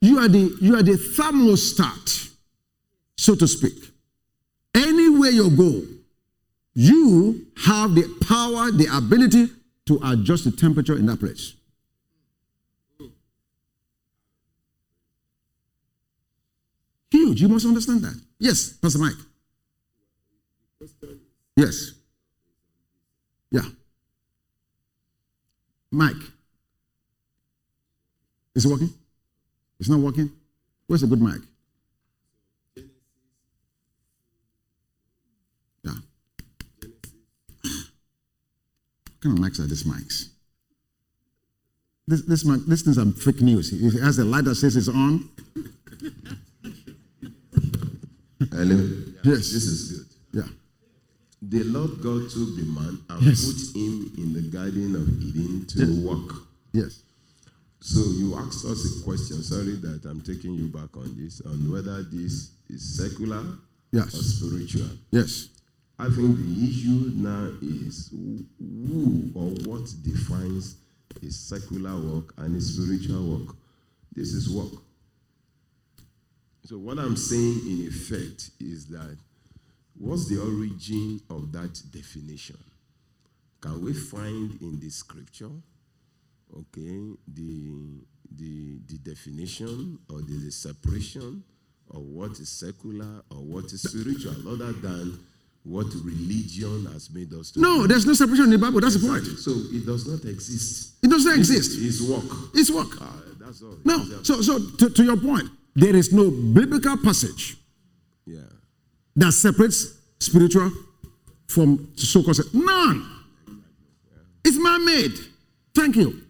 you 0.00 0.18
are 0.18 0.28
the 0.28 0.56
you 0.60 0.76
are 0.76 0.82
the 0.82 0.92
thermostat, 0.92 2.30
so 3.16 3.34
to 3.34 3.48
speak. 3.48 3.92
Anywhere 4.74 5.30
you 5.30 5.50
go, 5.50 5.82
you 6.74 7.46
have 7.64 7.94
the 7.94 8.06
power, 8.26 8.70
the 8.70 8.86
ability 8.94 9.48
to 9.86 9.98
adjust 10.04 10.44
the 10.44 10.52
temperature 10.52 10.96
in 10.96 11.06
that 11.06 11.18
place. 11.18 11.55
Huge. 17.10 17.40
You 17.40 17.48
must 17.48 17.66
understand 17.66 18.02
that. 18.02 18.20
Yes, 18.38 18.72
Pastor 18.72 18.98
Mike. 18.98 19.14
Yes. 21.56 21.92
Yeah. 23.50 23.62
Mike. 25.90 26.16
Is 28.54 28.64
it 28.64 28.68
working? 28.68 28.92
It's 29.78 29.88
not 29.88 30.00
working? 30.00 30.30
Where's 30.86 31.02
the 31.02 31.06
good 31.06 31.20
mic? 31.20 31.40
Yeah. 35.84 35.92
What 37.62 39.20
kind 39.22 39.38
of 39.38 39.44
mics 39.44 39.58
are 39.60 39.66
these 39.66 39.84
mics? 39.84 40.28
This, 42.08 42.22
this, 42.22 42.44
mic, 42.44 42.60
this 42.66 42.82
thing's 42.82 42.98
are 42.98 43.06
fake 43.12 43.42
news. 43.42 43.72
It 43.72 44.00
has 44.00 44.18
a 44.18 44.24
light 44.24 44.44
that 44.44 44.54
says 44.54 44.76
it's 44.76 44.88
on. 44.88 45.28
Hello? 48.56 48.74
Yes. 49.22 49.52
This 49.52 49.66
is 49.66 49.90
good. 49.92 50.06
Yeah. 50.32 50.48
The 51.42 51.62
Lord 51.64 52.00
God 52.02 52.30
took 52.30 52.56
the 52.56 52.64
man 52.64 52.98
and 53.10 53.22
Yes. 53.22 53.44
put 53.44 53.76
him 53.76 54.12
in 54.16 54.32
the 54.32 54.40
Garden 54.48 54.94
of 54.96 55.06
Eden 55.22 55.66
to 55.66 55.78
Yes. 55.80 55.98
work. 55.98 56.36
Yes. 56.72 57.02
So 57.80 58.00
you 58.12 58.34
asked 58.36 58.64
us 58.64 58.80
a 58.86 59.02
question. 59.02 59.42
Sorry 59.42 59.76
that 59.76 60.06
I'm 60.06 60.22
taking 60.22 60.54
you 60.54 60.68
back 60.68 60.96
on 60.96 61.14
this, 61.18 61.42
on 61.42 61.70
whether 61.70 62.02
this 62.04 62.52
is 62.70 62.82
secular 62.82 63.44
Yes. 63.92 64.14
or 64.14 64.22
spiritual. 64.22 64.88
Yes. 65.12 65.48
I 65.98 66.08
think 66.08 66.38
the 66.38 66.64
issue 66.66 67.12
now 67.14 67.52
is 67.60 68.08
who 68.58 69.30
or 69.34 69.50
what 69.68 69.84
defines 70.02 70.76
a 71.22 71.30
secular 71.30 71.98
work 72.00 72.32
and 72.38 72.56
a 72.56 72.60
spiritual 72.62 73.22
work. 73.38 73.56
This 74.14 74.32
is 74.32 74.48
work. 74.48 74.72
So 76.66 76.78
what 76.78 76.98
I'm 76.98 77.16
saying 77.16 77.60
in 77.64 77.86
effect 77.86 78.50
is 78.58 78.86
that 78.86 79.16
what's 79.96 80.26
the 80.28 80.40
origin 80.40 81.20
of 81.30 81.52
that 81.52 81.80
definition? 81.92 82.58
Can 83.60 83.80
we 83.84 83.92
find 83.92 84.60
in 84.60 84.80
the 84.80 84.90
scripture, 84.90 85.50
okay, 86.58 87.12
the 87.28 88.00
the 88.36 88.78
the 88.88 88.98
definition 88.98 89.96
or 90.10 90.18
the, 90.22 90.34
the 90.44 90.50
separation 90.50 91.44
of 91.94 92.00
what 92.02 92.32
is 92.40 92.48
secular 92.48 93.22
or 93.30 93.36
what 93.38 93.66
is 93.66 93.82
spiritual, 93.82 94.34
other 94.52 94.72
than 94.72 95.16
what 95.62 95.86
religion 96.04 96.86
has 96.92 97.10
made 97.14 97.32
us 97.32 97.52
to 97.52 97.60
No, 97.60 97.86
there's 97.86 98.06
no 98.06 98.14
separation 98.14 98.46
in 98.46 98.50
the 98.50 98.58
Bible. 98.58 98.80
That's 98.80 98.96
the 99.00 99.06
point. 99.08 99.24
So 99.38 99.52
it 99.72 99.86
does 99.86 100.06
not 100.08 100.24
exist. 100.28 100.94
It 101.04 101.10
doesn't 101.10 101.38
This 101.38 101.48
exist. 101.50 101.78
it's 101.80 102.00
work. 102.10 102.38
It's 102.54 102.70
work. 102.72 102.88
Ah, 103.00 103.12
that's 103.38 103.62
all. 103.62 103.76
No. 103.84 104.00
It's- 104.02 104.26
So, 104.26 104.42
so 104.42 104.58
to, 104.58 104.90
to 104.90 105.04
your 105.04 105.16
point, 105.16 105.48
there 105.76 105.94
is 105.94 106.12
no 106.12 106.30
biblical 106.30 106.96
passage 106.96 107.58
yeah. 108.24 108.40
that 109.14 109.32
separates 109.32 109.98
spiritual 110.18 110.72
from 111.46 111.92
so-called 111.96 112.38
none. 112.54 113.12
It's 114.44 114.58
man-made. 114.58 115.18
Thank 115.74 115.96
you. 115.96 116.22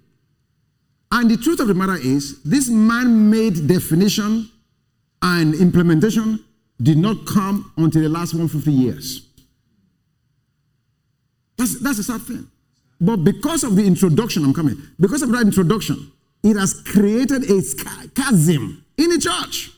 And 1.12 1.30
the 1.30 1.36
truth 1.36 1.60
of 1.60 1.68
the 1.68 1.74
matter 1.74 1.96
is, 1.96 2.42
this 2.42 2.68
man-made 2.68 3.68
definition 3.68 4.50
and 5.22 5.54
implementation 5.54 6.44
did 6.82 6.98
not 6.98 7.24
come 7.26 7.72
until 7.76 8.02
the 8.02 8.08
last 8.08 8.34
150 8.34 8.72
years. 8.72 9.28
That's, 11.56 11.80
that's 11.80 12.00
a 12.00 12.02
sad 12.02 12.22
thing. 12.22 12.50
But 13.00 13.18
because 13.18 13.62
of 13.62 13.76
the 13.76 13.86
introduction, 13.86 14.44
I'm 14.44 14.52
coming, 14.52 14.76
because 14.98 15.22
of 15.22 15.30
that 15.30 15.42
introduction, 15.42 16.10
it 16.42 16.56
has 16.56 16.82
created 16.82 17.48
a 17.48 17.62
chasm 18.14 18.85
in 18.98 19.10
the 19.10 19.18
church. 19.18 19.70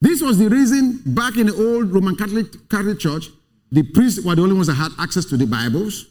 This 0.00 0.20
was 0.20 0.36
the 0.36 0.48
reason 0.48 1.00
back 1.06 1.36
in 1.36 1.46
the 1.46 1.54
old 1.54 1.92
Roman 1.92 2.16
Catholic, 2.16 2.68
Catholic 2.68 2.98
Church, 2.98 3.28
the 3.70 3.82
priests 3.82 4.24
were 4.24 4.34
the 4.34 4.42
only 4.42 4.54
ones 4.54 4.66
that 4.66 4.74
had 4.74 4.90
access 4.98 5.24
to 5.26 5.36
the 5.36 5.46
Bibles, 5.46 6.06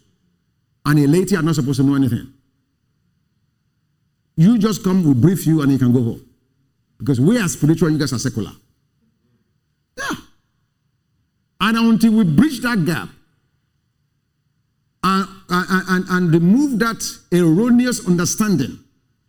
and 0.86 0.98
a 0.98 1.08
laity 1.08 1.36
are 1.36 1.42
not 1.42 1.56
supposed 1.56 1.80
to 1.80 1.86
know 1.86 1.96
anything. 1.96 2.34
You 4.38 4.58
just 4.58 4.84
come, 4.84 5.04
we 5.04 5.14
brief 5.14 5.46
you, 5.46 5.62
and 5.62 5.72
you 5.72 5.78
can 5.78 5.92
go 5.92 6.02
home. 6.02 6.26
Because 6.98 7.20
we 7.20 7.38
are 7.38 7.48
spiritual, 7.48 7.90
you 7.90 7.98
guys 7.98 8.14
are 8.14 8.20
secular. 8.20 8.52
Yeah. 9.98 10.16
And 11.60 11.78
until 11.78 12.14
we 12.14 12.24
bridge 12.24 12.62
that 12.62 12.86
gap 12.86 13.10
and, 15.04 15.28
and, 15.50 15.84
and, 15.90 16.10
and 16.10 16.34
remove 16.34 16.80
that 16.80 17.04
erroneous 17.34 18.08
understanding, 18.08 18.80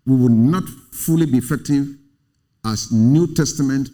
we 0.07 0.17
will 0.17 0.29
not 0.29 0.65
fully 0.93 1.27
be 1.27 1.39
effective 1.39 1.87
as 2.65 2.91
New 2.93 3.33
Testament 3.35 3.89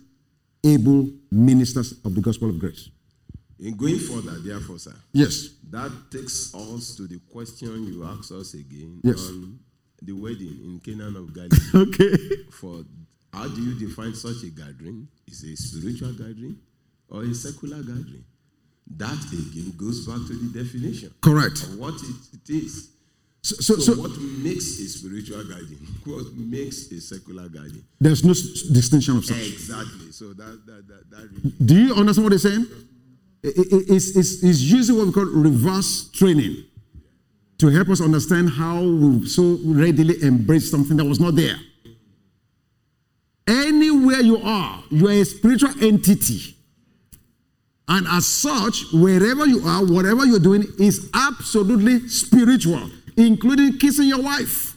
able 0.64 1.08
ministers 1.30 1.94
of 2.04 2.14
the 2.14 2.20
gospel 2.20 2.50
of 2.50 2.58
grace. 2.58 2.90
In 3.60 3.76
going 3.76 3.98
further, 3.98 4.38
therefore, 4.40 4.78
sir, 4.78 4.94
Yes. 5.12 5.48
that 5.70 5.90
takes 6.10 6.54
us 6.54 6.94
to 6.96 7.06
the 7.06 7.18
question 7.30 7.86
you 7.86 8.04
asked 8.04 8.32
us 8.32 8.54
again 8.54 9.00
Yes. 9.02 9.28
on 9.28 9.58
the 10.02 10.12
wedding 10.12 10.56
in 10.64 10.80
Canaan 10.80 11.16
of 11.16 11.32
Galilee. 11.34 11.58
Okay. 11.74 12.16
For 12.50 12.84
how 13.32 13.48
do 13.48 13.60
you 13.62 13.74
define 13.74 14.14
such 14.14 14.42
a 14.44 14.50
gathering? 14.50 15.08
Is 15.26 15.42
it 15.42 15.52
a 15.52 15.56
spiritual 15.56 16.12
gathering 16.12 16.56
or 17.08 17.24
a 17.24 17.34
secular 17.34 17.78
gathering? 17.82 18.24
That 18.96 19.18
again 19.32 19.74
goes 19.76 20.06
back 20.06 20.16
to 20.28 20.34
the 20.34 20.62
definition 20.64 21.12
Correct. 21.20 21.62
of 21.64 21.78
what 21.78 21.94
it, 21.94 22.16
it 22.32 22.50
is. 22.64 22.90
So, 23.42 23.54
so, 23.56 23.74
So, 23.80 23.92
what 24.00 24.18
makes 24.20 24.78
a 24.80 24.88
spiritual 24.88 25.44
gathering? 25.44 25.86
What 26.04 26.34
makes 26.34 26.90
a 26.90 27.00
secular 27.00 27.48
gathering? 27.48 27.84
there's 28.00 28.24
no 28.24 28.32
distinction 28.72 29.16
of 29.16 29.24
such. 29.24 29.36
Exactly. 29.36 30.10
So 30.12 30.32
that 30.34 30.66
that 30.66 30.82
that, 30.88 31.10
that 31.10 31.30
really 31.30 31.52
Do 31.64 31.74
you 31.74 31.94
understand 31.94 32.24
what 32.24 32.32
he's 32.32 32.42
saying? 32.42 32.66
It's, 33.42 34.16
it's, 34.16 34.42
it's 34.42 34.60
using 34.60 34.96
what 34.96 35.06
we 35.06 35.12
call 35.12 35.24
reverse 35.26 36.10
training 36.10 36.64
to 37.58 37.68
help 37.68 37.88
us 37.88 38.00
understand 38.00 38.50
how 38.50 38.82
we 38.82 39.26
so 39.28 39.58
readily 39.64 40.20
embrace 40.22 40.70
something 40.70 40.96
that 40.96 41.04
was 41.04 41.20
not 41.20 41.36
there. 41.36 41.56
Anywhere 43.46 44.20
you 44.20 44.38
are, 44.42 44.82
you 44.90 45.08
are 45.08 45.12
a 45.12 45.24
spiritual 45.24 45.70
entity. 45.82 46.56
And 47.86 48.06
as 48.08 48.26
such, 48.26 48.84
wherever 48.92 49.46
you 49.46 49.62
are, 49.66 49.84
whatever 49.84 50.26
you're 50.26 50.38
doing 50.38 50.64
is 50.78 51.08
absolutely 51.14 52.06
spiritual, 52.08 52.90
including 53.18 53.76
kissing 53.78 54.06
your 54.06 54.22
wife. 54.22 54.76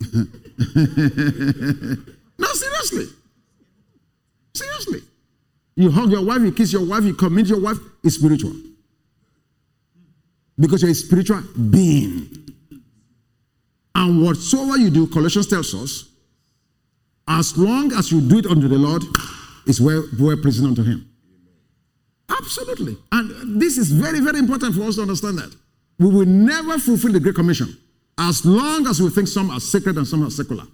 no, 2.38 2.46
seriously. 2.52 3.06
Seriously. 4.54 5.00
You 5.76 5.90
hug 5.90 6.10
your 6.10 6.24
wife, 6.24 6.40
you 6.40 6.52
kiss 6.52 6.72
your 6.72 6.86
wife, 6.86 7.04
you 7.04 7.14
commit 7.14 7.46
your 7.46 7.60
wife, 7.60 7.76
it's 8.02 8.14
spiritual. 8.14 8.52
Because 10.58 10.82
you're 10.82 10.92
a 10.92 10.94
spiritual 10.94 11.42
being. 11.70 12.28
And 13.94 14.22
whatsoever 14.24 14.78
you 14.78 14.90
do, 14.90 15.06
Colossians 15.08 15.48
tells 15.48 15.74
us, 15.74 16.08
as 17.26 17.58
long 17.58 17.92
as 17.92 18.12
you 18.12 18.20
do 18.20 18.38
it 18.38 18.46
unto 18.46 18.68
the 18.68 18.78
Lord, 18.78 19.02
it's 19.66 19.80
well, 19.80 20.04
well 20.18 20.36
pleasing 20.36 20.66
unto 20.66 20.82
Him. 20.82 21.13
Absolutely. 22.28 22.96
And 23.12 23.60
this 23.60 23.78
is 23.78 23.90
very, 23.90 24.20
very 24.20 24.38
important 24.38 24.74
for 24.74 24.82
us 24.82 24.96
to 24.96 25.02
understand 25.02 25.38
that. 25.38 25.54
We 25.98 26.08
will 26.08 26.26
never 26.26 26.78
fulfill 26.78 27.12
the 27.12 27.20
Great 27.20 27.34
Commission 27.34 27.76
as 28.18 28.44
long 28.44 28.86
as 28.86 29.00
we 29.00 29.10
think 29.10 29.28
some 29.28 29.50
are 29.50 29.60
sacred 29.60 29.96
and 29.96 30.06
some 30.06 30.24
are 30.24 30.30
secular. 30.30 30.64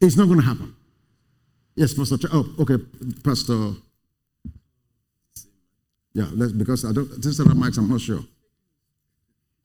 It's 0.00 0.16
not 0.16 0.26
going 0.26 0.40
to 0.40 0.44
happen. 0.44 0.74
Yes, 1.76 1.94
Pastor. 1.94 2.16
Oh, 2.32 2.54
okay, 2.60 2.76
Pastor. 3.24 3.72
Yeah, 6.12 6.26
let's, 6.34 6.52
because 6.52 6.84
I 6.84 6.92
don't. 6.92 7.22
This 7.22 7.40
other 7.40 7.50
mics, 7.50 7.78
I'm 7.78 7.88
not 7.88 8.00
sure. 8.00 8.20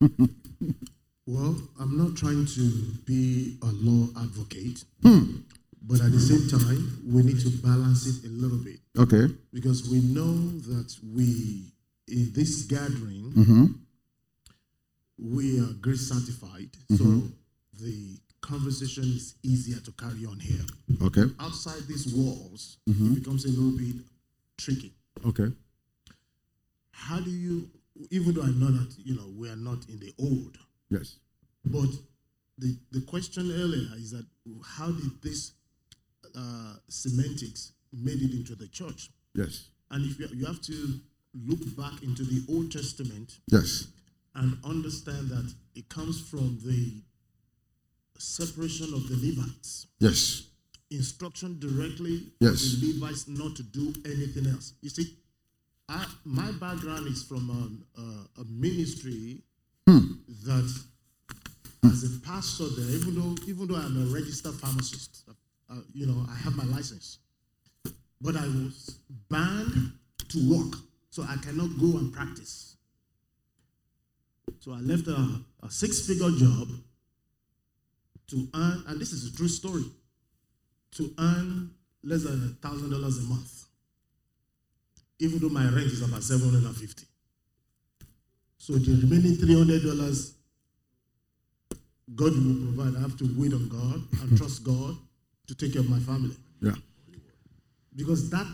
well, 1.26 1.56
I'm 1.78 1.98
not 1.98 2.16
trying 2.16 2.46
to 2.46 2.70
be 3.04 3.56
a 3.62 3.66
law 3.66 4.06
advocate, 4.22 4.84
hmm. 5.02 5.40
But 5.82 6.00
at 6.00 6.12
the 6.12 6.20
same 6.20 6.48
time, 6.48 7.00
we 7.06 7.22
need 7.22 7.40
to 7.40 7.50
balance 7.62 8.06
it 8.06 8.26
a 8.26 8.30
little 8.30 8.58
bit. 8.58 8.80
Okay. 8.98 9.32
Because 9.52 9.88
we 9.88 10.00
know 10.00 10.34
that 10.68 10.94
we, 11.14 11.72
in 12.08 12.32
this 12.32 12.62
gathering, 12.62 13.32
mm-hmm. 13.36 13.66
we 15.18 15.60
are 15.60 15.72
grace 15.80 16.08
certified, 16.08 16.70
mm-hmm. 16.90 16.96
so 17.20 17.28
the 17.80 18.18
conversation 18.40 19.04
is 19.04 19.34
easier 19.42 19.80
to 19.80 19.92
carry 19.92 20.24
on 20.26 20.38
here. 20.40 20.64
Okay. 21.02 21.24
Outside 21.40 21.86
these 21.86 22.12
walls, 22.12 22.78
mm-hmm. 22.88 23.12
it 23.12 23.14
becomes 23.20 23.44
a 23.44 23.48
little 23.48 23.76
bit 23.78 23.96
tricky. 24.56 24.92
Okay. 25.26 25.52
How 26.90 27.20
do 27.20 27.30
you, 27.30 27.70
even 28.10 28.34
though 28.34 28.42
I 28.42 28.50
know 28.50 28.70
that 28.70 28.94
you 28.98 29.14
know 29.14 29.28
we 29.36 29.48
are 29.48 29.56
not 29.56 29.88
in 29.88 30.00
the 30.00 30.12
old, 30.18 30.58
yes, 30.90 31.16
but 31.64 31.88
the 32.58 32.76
the 32.90 33.00
question 33.02 33.50
earlier 33.52 33.88
is 33.96 34.10
that 34.10 34.26
how 34.64 34.90
did 34.90 35.22
this 35.22 35.52
uh, 36.36 36.74
semantics 36.88 37.72
made 37.92 38.20
it 38.22 38.32
into 38.32 38.54
the 38.54 38.68
church? 38.68 39.10
Yes. 39.34 39.68
And 39.90 40.04
if 40.04 40.18
you, 40.18 40.28
you 40.32 40.46
have 40.46 40.60
to 40.62 41.00
look 41.46 41.60
back 41.76 42.02
into 42.02 42.24
the 42.24 42.44
Old 42.52 42.72
Testament, 42.72 43.38
yes, 43.50 43.88
and 44.34 44.56
understand 44.64 45.28
that 45.30 45.52
it 45.74 45.88
comes 45.88 46.20
from 46.20 46.58
the 46.64 46.92
separation 48.18 48.92
of 48.94 49.08
the 49.08 49.16
Levites. 49.16 49.86
Yes. 49.98 50.44
Instruction 50.90 51.58
directly 51.60 52.22
yes. 52.40 52.76
the 52.80 52.92
Levites 52.94 53.28
not 53.28 53.54
to 53.56 53.62
do 53.62 53.92
anything 54.06 54.46
else. 54.46 54.72
You 54.80 54.88
see, 54.90 55.16
I, 55.88 56.06
my 56.24 56.50
background 56.52 57.06
is 57.08 57.22
from 57.22 57.50
a, 57.96 58.00
a, 58.00 58.40
a 58.42 58.44
ministry 58.46 59.42
hmm. 59.86 60.14
that, 60.44 60.82
as 61.84 62.04
a 62.04 62.20
pastor 62.20 62.64
there, 62.76 62.90
even 62.96 63.14
though 63.14 63.34
even 63.46 63.68
though 63.68 63.76
I'm 63.76 64.02
a 64.02 64.06
registered 64.14 64.54
pharmacist, 64.54 65.28
uh, 65.70 65.80
you 65.92 66.06
know, 66.06 66.24
I 66.30 66.34
have 66.36 66.56
my 66.56 66.64
license, 66.64 67.18
but 68.20 68.36
I 68.36 68.46
was 68.46 68.98
banned 69.28 69.92
to 70.28 70.50
work, 70.50 70.78
so 71.10 71.22
I 71.22 71.36
cannot 71.36 71.78
go 71.78 71.98
and 71.98 72.12
practice. 72.12 72.76
So 74.60 74.72
I 74.72 74.80
left 74.80 75.06
a, 75.06 75.40
a 75.62 75.70
six-figure 75.70 76.30
job 76.32 76.68
to 78.28 78.48
earn, 78.54 78.84
and 78.88 79.00
this 79.00 79.12
is 79.12 79.32
a 79.32 79.36
true 79.36 79.48
story, 79.48 79.84
to 80.92 81.12
earn 81.18 81.70
less 82.02 82.24
than 82.24 82.56
a 82.62 82.66
thousand 82.66 82.90
dollars 82.90 83.18
a 83.18 83.22
month, 83.22 83.66
even 85.18 85.38
though 85.38 85.48
my 85.48 85.64
rent 85.64 85.86
is 85.86 86.02
about 86.02 86.22
seven 86.22 86.50
hundred 86.50 86.64
and 86.64 86.76
fifty. 86.76 87.04
So 88.58 88.74
the 88.74 89.00
remaining 89.02 89.36
three 89.36 89.56
hundred 89.56 89.82
dollars, 89.82 90.34
God 92.14 92.32
will 92.32 92.74
provide. 92.74 92.96
I 92.96 93.00
have 93.00 93.16
to 93.18 93.34
wait 93.36 93.52
on 93.52 93.68
God 93.68 94.02
and 94.22 94.36
trust 94.36 94.64
God 94.64 94.96
to 95.48 95.54
take 95.54 95.72
care 95.72 95.82
of 95.82 95.90
my 95.90 95.98
family. 95.98 96.36
Yeah. 96.62 96.74
Because 97.96 98.30
that 98.30 98.46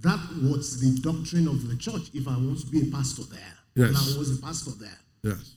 that 0.00 0.18
was 0.42 0.80
the 0.80 1.00
doctrine 1.00 1.46
of 1.48 1.68
the 1.68 1.76
church. 1.76 2.10
If 2.12 2.26
I 2.28 2.32
want 2.32 2.60
to 2.60 2.66
be 2.66 2.88
a 2.88 2.92
pastor 2.92 3.22
there, 3.22 3.54
yes. 3.74 3.88
and 3.88 3.96
I 3.96 4.18
was 4.18 4.38
a 4.38 4.42
pastor 4.42 4.72
there. 4.72 4.98
Yes. 5.22 5.54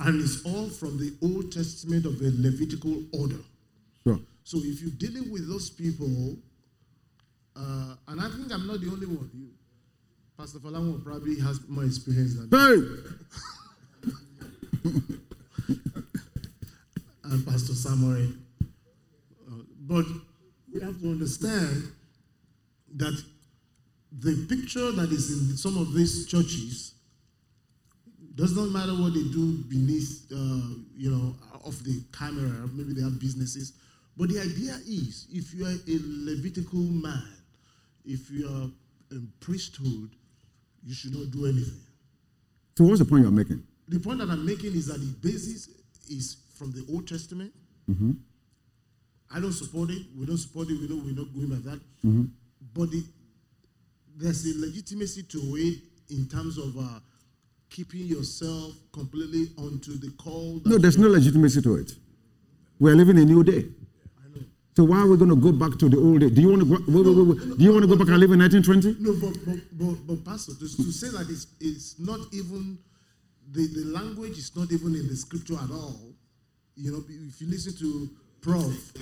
And 0.00 0.20
it's 0.20 0.44
all 0.44 0.68
from 0.68 0.96
the 0.98 1.12
Old 1.22 1.52
Testament 1.52 2.06
of 2.06 2.18
the 2.18 2.32
Levitical 2.38 3.02
order. 3.12 3.40
Sure. 4.04 4.18
So 4.44 4.58
if 4.62 4.80
you're 4.80 4.92
dealing 4.92 5.30
with 5.30 5.48
those 5.48 5.68
people, 5.70 6.36
uh, 7.56 7.94
and 8.08 8.20
I 8.20 8.28
think 8.30 8.52
I'm 8.52 8.66
not 8.66 8.80
the 8.80 8.88
only 8.90 9.06
one. 9.06 9.30
You, 9.34 9.48
Pastor 10.38 10.60
Falamo 10.60 11.02
probably 11.04 11.38
has 11.40 11.60
more 11.68 11.84
experience 11.84 12.34
than 12.36 12.48
hey. 12.50 12.80
and 17.24 17.46
Pastor 17.46 17.74
Samuel. 17.74 18.28
But 19.88 20.04
we 20.72 20.80
have 20.82 21.00
to 21.00 21.06
understand 21.08 21.92
that 22.96 23.24
the 24.12 24.46
picture 24.48 24.92
that 24.92 25.10
is 25.10 25.50
in 25.50 25.56
some 25.56 25.78
of 25.78 25.94
these 25.94 26.26
churches 26.26 26.94
does 28.34 28.54
not 28.54 28.68
matter 28.68 28.92
what 28.92 29.14
they 29.14 29.22
do 29.22 29.64
beneath, 29.68 30.26
uh, 30.30 30.76
you 30.94 31.10
know, 31.10 31.34
off 31.64 31.78
the 31.80 32.02
camera. 32.16 32.68
Maybe 32.72 32.92
they 32.92 33.02
have 33.02 33.18
businesses. 33.18 33.72
But 34.16 34.28
the 34.28 34.40
idea 34.40 34.74
is, 34.86 35.26
if 35.32 35.54
you 35.54 35.64
are 35.64 35.70
a 35.70 35.98
Levitical 36.30 36.80
man, 36.80 37.22
if 38.04 38.30
you 38.30 38.46
are 38.46 38.70
in 39.10 39.32
priesthood, 39.40 40.10
you 40.84 40.94
should 40.94 41.14
not 41.14 41.30
do 41.30 41.46
anything. 41.46 41.80
So 42.76 42.84
what's 42.84 42.98
the 42.98 43.06
point 43.06 43.22
you're 43.22 43.32
making? 43.32 43.62
The 43.88 43.98
point 43.98 44.18
that 44.18 44.28
I'm 44.28 44.44
making 44.44 44.74
is 44.74 44.86
that 44.86 45.00
the 45.00 45.28
basis 45.28 45.68
is 46.10 46.36
from 46.56 46.72
the 46.72 46.84
Old 46.92 47.08
Testament. 47.08 47.52
Mm-hmm. 47.90 48.12
I 49.30 49.40
don't 49.40 49.52
support 49.52 49.90
it. 49.90 50.02
We 50.18 50.26
don't 50.26 50.38
support 50.38 50.68
it. 50.70 50.80
We 50.80 50.88
know 50.88 51.02
we're 51.04 51.14
not 51.14 51.32
going 51.34 51.50
like 51.50 51.64
that. 51.64 51.80
Mm-hmm. 52.04 52.24
But 52.74 52.90
the, 52.90 53.04
there's 54.16 54.46
a 54.46 54.58
legitimacy 54.58 55.24
to 55.24 55.38
it 55.56 55.78
in 56.10 56.26
terms 56.28 56.58
of 56.58 56.76
uh, 56.78 57.00
keeping 57.68 58.06
yourself 58.06 58.72
completely 58.92 59.48
onto 59.58 59.98
the 59.98 60.10
call. 60.12 60.60
No, 60.64 60.78
there's 60.78 60.98
no 60.98 61.08
legitimacy 61.08 61.60
to 61.62 61.76
it. 61.76 61.92
We're 62.78 62.94
living 62.94 63.18
a 63.18 63.24
new 63.24 63.44
day. 63.44 63.66
So 64.78 64.84
why 64.84 64.98
are 65.00 65.08
we 65.08 65.16
going 65.16 65.30
to 65.30 65.34
go 65.34 65.50
back 65.50 65.76
to 65.80 65.88
the 65.88 65.98
old 65.98 66.20
day? 66.20 66.30
Do 66.30 66.40
you 66.40 66.50
want 66.50 66.62
to 66.62 66.68
go, 66.68 66.74
wait, 66.86 67.04
wait, 67.04 67.26
wait, 67.26 67.58
do 67.58 67.64
you 67.64 67.72
want 67.72 67.82
to 67.82 67.88
go 67.88 67.96
back 67.96 68.06
and 68.06 68.18
live 68.20 68.30
in 68.30 68.38
1920? 68.38 69.02
No, 69.02 69.10
but 69.18 69.34
but 69.44 69.58
but, 69.72 70.06
but 70.06 70.24
Pastor, 70.24 70.52
to, 70.54 70.60
to 70.70 70.92
say 70.92 71.08
that 71.10 71.26
it's, 71.28 71.48
it's 71.58 71.98
not 71.98 72.20
even 72.32 72.78
the, 73.50 73.66
the 73.74 73.84
language 73.90 74.38
is 74.38 74.54
not 74.54 74.70
even 74.70 74.94
in 74.94 75.08
the 75.08 75.16
scripture 75.16 75.54
at 75.54 75.68
all. 75.72 75.98
You 76.76 76.92
know, 76.92 77.04
if 77.08 77.40
you 77.40 77.48
listen 77.48 77.74
to 77.74 78.08
Prof, 78.40 78.92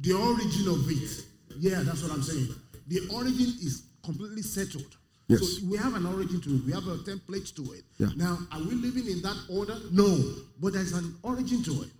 the 0.00 0.12
origin 0.12 0.68
of 0.68 0.90
it. 0.90 1.24
Yeah, 1.58 1.82
that's 1.82 2.02
what 2.02 2.12
I'm 2.12 2.22
saying. 2.22 2.48
The 2.88 3.00
origin 3.14 3.54
is 3.62 3.82
completely 4.02 4.42
settled. 4.42 4.96
Yes. 5.28 5.40
So 5.40 5.66
we 5.70 5.76
have 5.76 5.94
an 5.94 6.06
origin 6.06 6.40
to 6.40 6.54
it. 6.56 6.64
We 6.66 6.72
have 6.72 6.86
a 6.88 6.96
template 6.98 7.54
to 7.54 7.62
it. 7.72 7.84
Yeah. 7.98 8.08
Now, 8.16 8.38
are 8.50 8.58
we 8.58 8.74
living 8.74 9.06
in 9.06 9.22
that 9.22 9.36
order? 9.48 9.76
No. 9.92 10.18
But 10.60 10.72
there's 10.72 10.92
an 10.92 11.14
origin 11.22 11.62
to 11.64 11.82
it. 11.82 11.90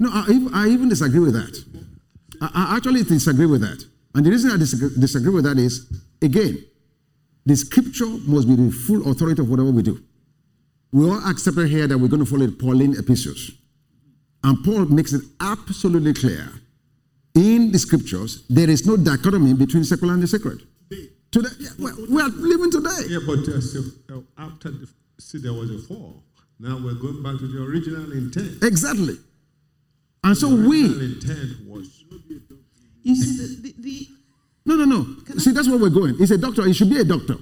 No, 0.00 0.10
I, 0.12 0.64
I 0.64 0.68
even 0.68 0.88
disagree 0.88 1.20
with 1.20 1.34
that. 1.34 1.64
I, 2.40 2.72
I, 2.72 2.76
actually 2.76 3.04
disagree 3.04 3.46
with 3.46 3.60
that. 3.60 3.84
And 4.16 4.26
the 4.26 4.30
reason 4.30 4.50
I 4.50 4.56
disagree, 4.56 4.90
disagree 4.98 5.32
with 5.32 5.44
that 5.44 5.58
is, 5.58 5.86
again, 6.20 6.58
the 7.46 7.54
scripture 7.54 8.06
must 8.26 8.48
be 8.48 8.56
the 8.56 8.72
full 8.72 9.08
authority 9.08 9.42
of 9.42 9.48
whatever 9.48 9.70
we 9.70 9.82
do. 9.82 10.02
We 10.90 11.08
all 11.08 11.24
accepted 11.28 11.68
here 11.68 11.86
that 11.86 11.96
we're 11.96 12.08
going 12.08 12.24
to 12.24 12.28
follow 12.30 12.46
the 12.46 12.52
Pauline 12.52 12.96
epistles. 12.98 13.52
And 14.44 14.64
Paul 14.64 14.86
makes 14.86 15.12
it 15.12 15.22
absolutely 15.40 16.14
clear 16.14 16.48
in 17.34 17.72
the 17.72 17.78
scriptures 17.78 18.44
there 18.48 18.68
is 18.68 18.86
no 18.86 18.96
dichotomy 18.96 19.54
between 19.54 19.84
secular 19.84 20.14
and 20.14 20.22
the 20.22 20.26
sacred. 20.26 20.62
Today, 21.30 21.48
yeah, 21.60 21.70
we 22.10 22.20
are 22.20 22.28
living 22.28 22.70
today. 22.70 23.08
Yeah, 23.08 23.20
but 23.26 23.38
uh, 23.48 23.60
so, 23.60 23.80
uh, 24.12 24.20
after 24.36 24.70
the, 24.70 24.86
see, 25.18 25.38
there 25.38 25.54
was 25.54 25.70
a 25.70 25.78
fall. 25.78 26.22
Now 26.60 26.76
we're 26.76 26.92
going 26.92 27.22
back 27.22 27.38
to 27.38 27.48
the 27.48 27.62
original 27.64 28.12
intent. 28.12 28.62
Exactly. 28.62 29.16
And 30.22 30.32
the 30.32 30.36
so 30.36 30.48
we. 30.54 30.84
intent 30.84 31.66
was. 31.66 32.04
You 33.02 33.16
see, 33.16 33.46
the, 33.46 33.62
the, 33.62 33.74
the 33.78 34.08
no, 34.66 34.76
no, 34.76 34.84
no. 34.84 35.38
See, 35.38 35.52
that's 35.52 35.68
where 35.68 35.78
we're 35.78 35.88
going. 35.88 36.16
He's 36.16 36.30
a 36.32 36.38
doctor. 36.38 36.66
He 36.66 36.74
should 36.74 36.90
be 36.90 37.00
a 37.00 37.04
doctor. 37.04 37.36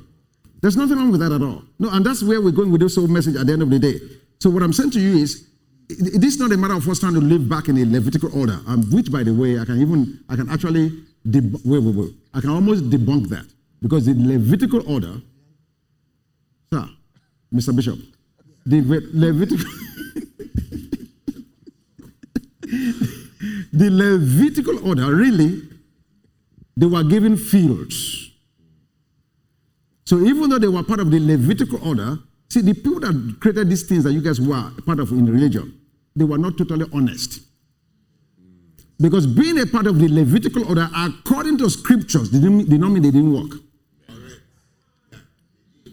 There's 0.63 0.77
nothing 0.77 0.97
wrong 0.97 1.11
with 1.11 1.21
that 1.21 1.33
at 1.33 1.43
all. 1.43 1.65
No, 1.81 1.91
and 1.91 2.07
that's 2.07 2.23
where 2.23 2.41
we're 2.41 2.53
going 2.53 2.71
with 2.71 2.83
this 2.83 2.95
whole 2.95 3.09
message 3.09 3.35
at 3.35 3.47
the 3.47 3.53
end 3.55 3.63
of 3.63 3.71
the 3.71 3.79
day. 3.81 3.99
So 4.39 4.51
what 4.51 4.63
I'm 4.63 4.73
saying 4.73 4.93
to 4.93 5.01
you 5.01 5.17
is, 5.19 5.50
it 5.99 6.25
is 6.25 6.39
not 6.39 6.53
a 6.53 6.57
matter 6.57 6.75
of 6.75 6.89
us 6.89 7.01
trying 7.01 7.15
to 7.15 7.21
live 7.21 7.49
back 7.49 7.69
in 7.69 7.77
a 7.79 7.85
Levitical 7.85 8.37
order, 8.39 8.59
um, 8.67 8.83
which, 8.91 9.11
by 9.11 9.23
the 9.23 9.35
way, 9.35 9.59
I 9.59 9.65
can 9.65 9.81
even, 9.81 10.21
I 10.29 10.37
can 10.37 10.49
actually, 10.49 10.91
deb- 11.29 11.61
wait, 11.65 11.83
wait, 11.83 11.95
wait. 11.95 12.15
I 12.33 12.41
can 12.41 12.51
almost 12.51 12.89
debunk 12.91 13.29
that. 13.29 13.47
Because 13.83 14.07
the 14.07 14.15
Levitical 14.15 14.89
order, 14.91 15.21
sir, 16.73 16.89
Mr. 17.53 17.75
Bishop, 17.75 17.99
the 18.67 18.81
Levitical, 19.13 19.59
the 23.73 23.91
Levitical 23.91 24.89
order, 24.89 25.15
really, 25.15 25.63
they 26.77 26.87
were 26.87 27.05
given 27.05 27.37
fields. 27.37 28.31
So 30.05 30.21
even 30.21 30.51
though 30.51 30.59
they 30.59 30.69
were 30.69 30.83
part 30.83 31.01
of 31.01 31.11
the 31.11 31.21
Levitical 31.21 31.87
order, 31.87 32.19
see, 32.49 32.61
the 32.61 32.75
people 32.75 33.01
that 33.01 33.37
created 33.41 33.71
these 33.71 33.85
things 33.85 34.05
that 34.05 34.13
you 34.13 34.21
guys 34.21 34.41
were 34.41 34.71
part 34.85 35.01
of 35.01 35.11
in 35.13 35.25
religion, 35.25 35.80
they 36.17 36.25
were 36.25 36.39
not 36.39 36.59
totally 36.59 36.87
honest. 36.93 37.41
Because 39.01 39.27
being 39.27 39.59
a 39.59 39.67
part 39.67 39.87
of 39.87 39.99
the 39.99 40.09
Levitical 40.09 40.69
order, 40.69 40.89
according 40.95 41.57
to 41.59 41.71
scriptures, 41.71 42.29
did 42.29 42.43
not 42.43 42.91
mean 42.91 43.03
they 43.03 43.11
didn't 43.11 43.33
work. 43.33 43.59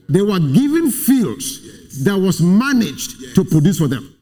They 0.10 0.22
were 0.22 0.40
given 0.40 0.92
fields 0.92 2.04
that 2.04 2.18
was 2.18 2.42
managed 2.42 3.36
to 3.36 3.44
produce 3.44 3.78
for 3.78 3.88
them. 3.88 4.14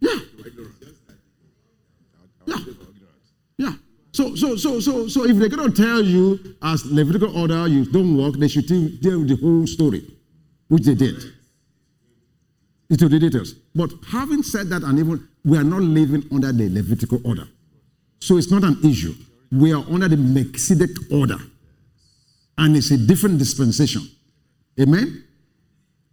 Yeah. 0.00 0.18
Yeah. 2.46 2.56
Yeah. 3.58 3.72
So, 4.12 4.34
so, 4.34 4.56
so, 4.56 4.80
so, 4.80 5.08
so 5.08 5.24
if 5.24 5.36
they're 5.36 5.48
going 5.48 5.72
to 5.72 5.82
tell 5.82 6.02
you 6.02 6.56
as 6.62 6.84
Levitical 6.86 7.36
order 7.36 7.66
you 7.66 7.84
don't 7.84 8.16
work, 8.16 8.34
they 8.34 8.48
should 8.48 8.68
tell 8.68 9.20
the 9.20 9.38
whole 9.40 9.66
story, 9.66 10.06
which 10.68 10.84
they 10.84 10.94
did. 10.94 11.22
Into 12.90 13.08
the 13.08 13.18
details. 13.18 13.54
But 13.74 13.90
having 14.08 14.42
said 14.42 14.68
that, 14.68 14.82
and 14.82 14.98
even 14.98 15.28
we 15.44 15.56
are 15.58 15.64
not 15.64 15.80
living 15.82 16.24
under 16.32 16.52
the 16.52 16.68
Levitical 16.68 17.20
order. 17.24 17.48
So 18.20 18.36
it's 18.36 18.50
not 18.50 18.64
an 18.64 18.78
issue. 18.84 19.14
We 19.50 19.72
are 19.72 19.84
under 19.90 20.08
the 20.08 20.16
Melchizedek 20.16 20.90
order. 21.10 21.38
And 22.58 22.76
it's 22.76 22.90
a 22.90 22.98
different 22.98 23.38
dispensation. 23.38 24.02
Amen? 24.80 25.24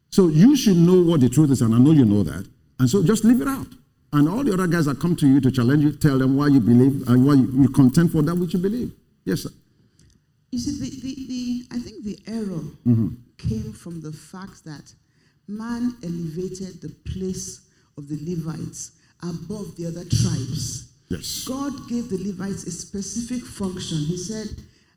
So 0.10 0.28
you 0.28 0.56
should 0.56 0.78
know 0.78 1.02
what 1.02 1.22
the 1.22 1.30
truth 1.30 1.52
is, 1.52 1.62
and 1.62 1.74
I 1.76 1.78
know 1.78 1.92
you 1.92 2.06
know 2.06 2.24
that. 2.24 2.48
And 2.80 2.90
so 2.90 3.04
just 3.04 3.24
leave 3.24 3.42
it 3.42 3.48
out. 3.48 3.68
And 4.12 4.28
all 4.28 4.44
the 4.44 4.54
other 4.54 4.66
guys 4.66 4.86
that 4.86 5.00
come 5.00 5.16
to 5.18 5.28
you 5.28 5.40
to 5.42 5.52
challenge 5.52 5.84
you, 5.84 5.92
tell 5.92 6.18
them 6.18 6.36
why 6.36 6.48
you 6.48 6.60
believe 6.60 7.08
and 7.08 7.26
why 7.26 7.36
you, 7.36 7.48
you 7.62 7.70
contend 7.70 8.12
for 8.12 8.22
that 8.24 8.36
which 8.36 8.54
you 8.54 8.60
believe. 8.60 8.92
Yes, 9.24 9.44
sir. 9.44 9.50
You 10.52 10.58
see, 10.58 10.80
the, 10.80 10.90
the, 11.02 11.28
the 11.28 11.76
I 11.76 11.80
think 11.80 12.04
the 12.04 12.18
error 12.26 12.64
mm-hmm. 12.88 13.10
came 13.38 13.72
from 13.72 14.02
the 14.02 14.12
fact 14.12 14.66
that 14.66 14.94
man 15.50 15.96
elevated 16.04 16.82
the 16.82 16.96
place 17.12 17.68
of 17.98 18.08
the 18.08 18.20
Levites 18.24 18.92
above 19.22 19.76
the 19.76 19.88
other 19.88 20.06
tribes. 20.06 20.92
Yes. 21.10 21.44
God 21.46 21.90
gave 21.90 22.10
the 22.10 22.24
Levites 22.24 22.64
a 22.66 22.72
specific 22.72 23.44
function. 23.44 23.98
He 23.98 24.18
said, 24.18 24.48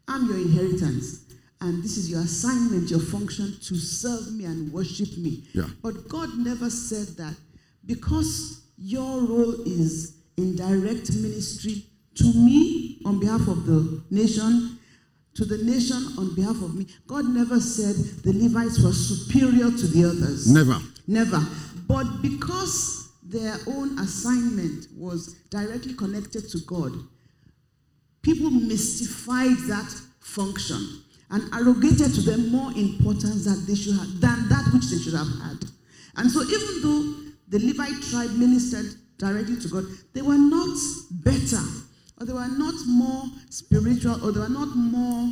I'm 0.06 0.28
your 0.28 0.36
inheritance 0.36 1.24
and 1.62 1.82
this 1.82 1.96
is 1.96 2.10
your 2.10 2.20
assignment, 2.22 2.90
your 2.90 3.00
function 3.00 3.56
to 3.62 3.76
serve 3.76 4.32
me 4.32 4.44
and 4.44 4.72
worship 4.72 5.16
me. 5.16 5.44
Yeah. 5.54 5.68
But 5.80 6.08
God 6.08 6.36
never 6.36 6.68
said 6.68 7.06
that 7.18 7.36
because 7.86 8.62
your 8.76 9.20
role 9.20 9.62
is 9.64 10.16
in 10.36 10.56
direct 10.56 11.14
ministry 11.14 11.84
to 12.16 12.24
me 12.24 13.00
on 13.04 13.20
behalf 13.20 13.46
of 13.46 13.64
the 13.64 14.02
nation, 14.10 14.78
to 15.34 15.44
the 15.44 15.58
nation 15.64 15.96
on 16.18 16.34
behalf 16.34 16.62
of 16.62 16.74
me. 16.74 16.86
God 17.06 17.26
never 17.26 17.60
said 17.60 17.96
the 18.22 18.32
Levites 18.32 18.82
were 18.82 18.92
superior 18.92 19.70
to 19.70 19.86
the 19.86 20.04
others. 20.04 20.50
Never. 20.50 20.78
Never. 21.06 21.40
But 21.88 22.22
because 22.22 23.10
their 23.22 23.56
own 23.66 23.98
assignment 23.98 24.86
was 24.96 25.34
directly 25.50 25.94
connected 25.94 26.48
to 26.50 26.58
God, 26.66 26.92
people 28.22 28.50
mystified 28.50 29.56
that 29.68 29.90
function 30.20 31.02
and 31.30 31.42
arrogated 31.54 32.14
to 32.14 32.20
them 32.20 32.50
more 32.50 32.70
importance 32.72 33.44
that 33.46 33.64
they 33.66 33.74
should 33.74 33.96
have, 33.96 34.20
than 34.20 34.48
that 34.48 34.68
which 34.72 34.86
they 34.90 34.98
should 34.98 35.14
have 35.14 35.28
had. 35.40 35.64
And 36.16 36.30
so, 36.30 36.42
even 36.42 36.82
though 36.82 37.14
the 37.48 37.58
Levite 37.58 38.02
tribe 38.02 38.36
ministered 38.36 38.94
directly 39.16 39.56
to 39.60 39.68
God, 39.68 39.84
they 40.12 40.20
were 40.20 40.36
not 40.36 40.76
better, 41.10 41.62
or 42.22 42.24
they 42.24 42.32
were 42.32 42.46
not 42.46 42.74
more 42.86 43.24
spiritual, 43.50 44.24
or 44.24 44.30
they 44.30 44.38
were 44.38 44.48
not 44.48 44.68
more 44.76 45.28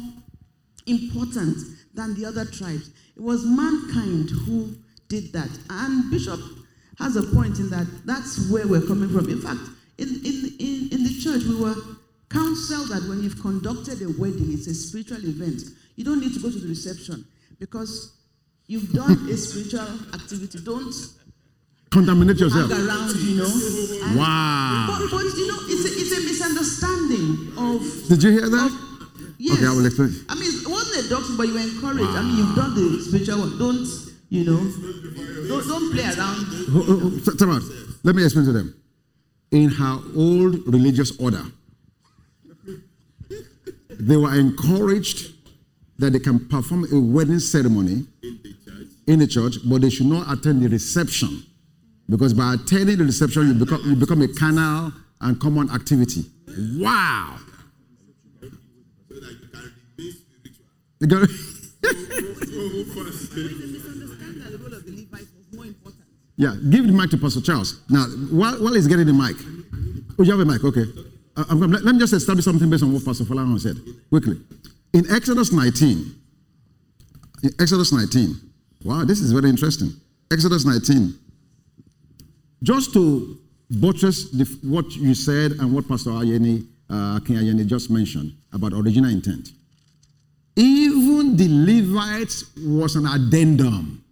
important 0.86 1.56
than 1.94 2.14
the 2.14 2.26
other 2.26 2.44
tribes. 2.44 2.90
It 3.16 3.22
was 3.22 3.44
mankind 3.46 4.30
who 4.30 4.74
did 5.08 5.32
that. 5.32 5.50
And 5.70 6.10
Bishop 6.10 6.40
has 6.98 7.14
a 7.14 7.22
point 7.22 7.60
in 7.60 7.70
that 7.70 7.86
that's 8.04 8.50
where 8.50 8.66
we're 8.66 8.84
coming 8.84 9.08
from. 9.08 9.28
In 9.28 9.40
fact, 9.40 9.60
in, 9.98 10.08
in, 10.08 10.56
in, 10.58 10.88
in 10.90 11.04
the 11.04 11.16
church, 11.22 11.44
we 11.44 11.62
were 11.62 11.76
counseled 12.28 12.88
that 12.88 13.08
when 13.08 13.22
you've 13.22 13.40
conducted 13.40 14.02
a 14.02 14.08
wedding, 14.20 14.52
it's 14.52 14.66
a 14.66 14.74
spiritual 14.74 15.24
event. 15.24 15.62
You 15.94 16.04
don't 16.04 16.20
need 16.20 16.34
to 16.34 16.40
go 16.40 16.50
to 16.50 16.58
the 16.58 16.68
reception 16.68 17.24
because 17.60 18.16
you've 18.66 18.92
done 18.92 19.28
a 19.30 19.36
spiritual 19.36 19.86
activity. 20.12 20.58
Don't 20.64 20.94
contaminate 21.90 22.38
yourself. 22.38 22.70
around, 22.70 23.14
you 23.16 23.36
know. 23.36 23.50
And, 24.06 24.18
wow. 24.18 24.86
But, 24.88 25.10
but, 25.10 25.24
you 25.36 25.48
know, 25.48 25.58
it's 25.66 25.84
a, 25.86 25.99
misunderstanding 26.60 27.52
of. 27.56 28.08
Did 28.08 28.22
you 28.22 28.30
hear 28.30 28.48
that? 28.48 28.66
Of, 28.66 29.34
yes. 29.38 29.56
Okay, 29.56 29.66
I 29.66 29.70
will 29.70 29.86
explain. 29.86 30.14
I 30.28 30.34
mean, 30.34 30.48
it 30.48 30.68
wasn't 30.68 31.06
a 31.06 31.08
doctrine, 31.08 31.36
but 31.36 31.48
you 31.48 31.54
were 31.54 31.60
encouraged. 31.60 32.00
Wow. 32.00 32.16
I 32.16 32.22
mean, 32.22 32.36
you've 32.36 32.56
done 32.56 32.74
the 32.74 33.02
spiritual 33.02 33.38
one. 33.40 33.58
Don't, 33.58 33.86
you 34.28 34.44
know, 34.44 34.60
don't, 35.48 35.68
don't 35.68 35.92
play 35.92 36.04
around. 36.04 36.46
Oh, 36.72 37.22
oh, 37.26 37.36
time 37.36 37.50
out. 37.50 37.62
Let 38.02 38.14
me 38.14 38.24
explain 38.24 38.46
to 38.46 38.52
them. 38.52 38.74
In 39.50 39.68
her 39.70 39.98
old 40.16 40.66
religious 40.72 41.18
order, 41.18 41.42
they 43.88 44.16
were 44.16 44.34
encouraged 44.34 45.34
that 45.98 46.12
they 46.12 46.20
can 46.20 46.48
perform 46.48 46.86
a 46.92 47.00
wedding 47.00 47.40
ceremony 47.40 48.06
in 48.22 48.38
the 48.42 48.54
church, 48.64 48.88
in 49.06 49.18
the 49.18 49.26
church 49.26 49.56
but 49.68 49.82
they 49.82 49.90
should 49.90 50.06
not 50.06 50.32
attend 50.32 50.62
the 50.62 50.68
reception. 50.68 51.42
Because 52.08 52.32
by 52.32 52.54
attending 52.54 52.98
the 52.98 53.04
reception, 53.04 53.48
you 53.48 53.54
become, 53.54 53.82
you 53.84 53.96
become 53.96 54.22
a 54.22 54.28
canal 54.28 54.92
and 55.20 55.38
common 55.40 55.70
activity. 55.70 56.24
Wow. 56.58 57.38
Yeah, 66.40 66.56
give 66.70 66.86
the 66.86 66.92
mic 66.94 67.10
to 67.10 67.18
Pastor 67.18 67.42
Charles. 67.42 67.82
Now, 67.90 68.04
while, 68.30 68.54
while 68.62 68.72
he's 68.72 68.86
getting 68.86 69.04
the 69.06 69.12
mic, 69.12 69.36
oh, 70.18 70.22
you 70.22 70.30
have 70.30 70.40
a 70.40 70.44
mic, 70.46 70.64
okay. 70.64 70.84
Uh, 71.36 71.44
let, 71.54 71.84
let 71.84 71.94
me 71.94 71.98
just 71.98 72.14
establish 72.14 72.46
something 72.46 72.70
based 72.70 72.82
on 72.82 72.94
what 72.94 73.04
Pastor 73.04 73.24
Falano 73.24 73.60
said 73.60 73.76
quickly. 74.08 74.40
In 74.94 75.04
Exodus 75.10 75.52
19, 75.52 76.14
in 77.42 77.50
Exodus 77.60 77.92
19, 77.92 78.36
wow, 78.84 79.04
this 79.04 79.20
is 79.20 79.32
very 79.32 79.50
interesting. 79.50 79.92
Exodus 80.32 80.64
19, 80.64 81.14
just 82.62 82.94
to 82.94 83.38
buttress 83.70 84.30
the, 84.30 84.44
what 84.62 84.90
you 84.96 85.14
said 85.14 85.52
and 85.52 85.72
what 85.72 85.86
Pastor 85.88 86.10
Ayeni, 86.10 86.66
uh, 86.88 87.20
King 87.20 87.36
Ayeni 87.36 87.66
just 87.66 87.90
mentioned 87.90 88.34
about 88.52 88.72
original 88.72 89.10
intent. 89.10 89.50
Even 90.56 91.36
the 91.36 91.48
Levites 91.48 92.44
was 92.58 92.96
an 92.96 93.06
addendum. 93.06 94.04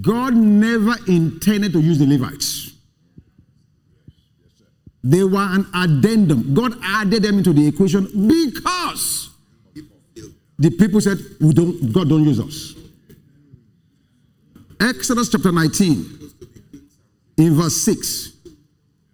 God 0.00 0.34
never 0.34 0.96
intended 1.06 1.72
to 1.72 1.80
use 1.80 1.98
the 1.98 2.06
Levites. 2.06 2.72
They 5.04 5.22
were 5.22 5.38
an 5.38 5.66
addendum. 5.74 6.54
God 6.54 6.74
added 6.82 7.22
them 7.22 7.38
into 7.38 7.52
the 7.52 7.66
equation 7.66 8.04
because 8.26 9.30
the 10.58 10.70
people 10.70 11.00
said, 11.00 11.18
we 11.40 11.54
don't, 11.54 11.92
God 11.92 12.08
don't 12.08 12.24
use 12.24 12.40
us. 12.40 12.74
Exodus 14.80 15.28
chapter 15.28 15.52
19, 15.52 16.27
in 17.38 17.54
verse 17.54 17.76
6. 17.82 18.32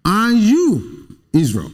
And 0.05 0.39
you, 0.39 1.17
Israel, 1.33 1.71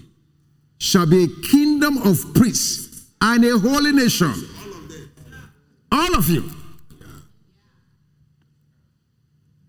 shall 0.79 1.07
be 1.07 1.25
a 1.25 1.49
kingdom 1.49 1.99
of 1.99 2.35
priests 2.35 3.07
and 3.21 3.45
a 3.45 3.59
holy 3.59 3.93
nation. 3.93 4.35
All 5.91 6.15
of 6.17 6.29
you. 6.29 6.51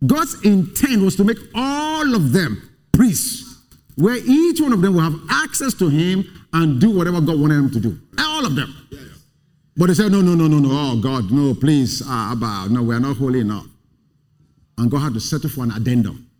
God's 0.05 0.43
intent 0.43 1.03
was 1.03 1.15
to 1.17 1.23
make 1.23 1.37
all 1.53 2.15
of 2.15 2.31
them 2.33 2.69
priests 2.91 3.59
where 3.95 4.17
each 4.17 4.59
one 4.59 4.73
of 4.73 4.81
them 4.81 4.95
will 4.95 5.01
have 5.01 5.19
access 5.29 5.73
to 5.75 5.89
him 5.89 6.25
and 6.53 6.81
do 6.81 6.89
whatever 6.89 7.21
God 7.21 7.39
wanted 7.39 7.55
them 7.55 7.71
to 7.71 7.79
do. 7.79 7.99
All 8.17 8.45
of 8.45 8.55
them. 8.55 8.75
But 9.77 9.87
they 9.87 9.93
said, 9.93 10.11
no, 10.11 10.21
no, 10.21 10.33
no, 10.33 10.47
no, 10.47 10.59
no. 10.59 10.69
Oh, 10.71 10.99
God, 11.01 11.31
no, 11.31 11.53
please. 11.53 12.01
Uh, 12.05 12.67
no, 12.69 12.83
we're 12.83 12.99
not 12.99 13.17
holy 13.17 13.41
enough. 13.41 13.65
And 14.77 14.89
God 14.89 14.99
had 14.99 15.13
to 15.13 15.19
settle 15.19 15.49
for 15.49 15.63
an 15.63 15.71
addendum. 15.71 16.30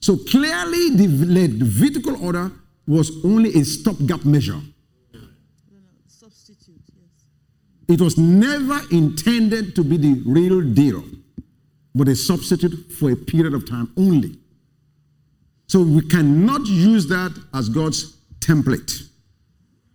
So 0.00 0.16
clearly, 0.16 0.96
the 0.96 1.06
Levitical 1.26 2.24
order 2.24 2.50
was 2.86 3.12
only 3.24 3.54
a 3.54 3.64
stopgap 3.64 4.24
measure. 4.24 4.60
Substitute, 6.06 6.80
yes. 6.88 7.26
It 7.88 8.00
was 8.00 8.16
never 8.16 8.80
intended 8.90 9.76
to 9.76 9.84
be 9.84 9.96
the 9.96 10.22
real 10.26 10.62
deal, 10.62 11.04
but 11.94 12.08
a 12.08 12.16
substitute 12.16 12.92
for 12.92 13.10
a 13.10 13.16
period 13.16 13.54
of 13.54 13.68
time 13.68 13.92
only. 13.96 14.38
So 15.66 15.82
we 15.82 16.00
cannot 16.08 16.66
use 16.66 17.06
that 17.08 17.32
as 17.54 17.68
God's 17.68 18.16
template. 18.40 19.08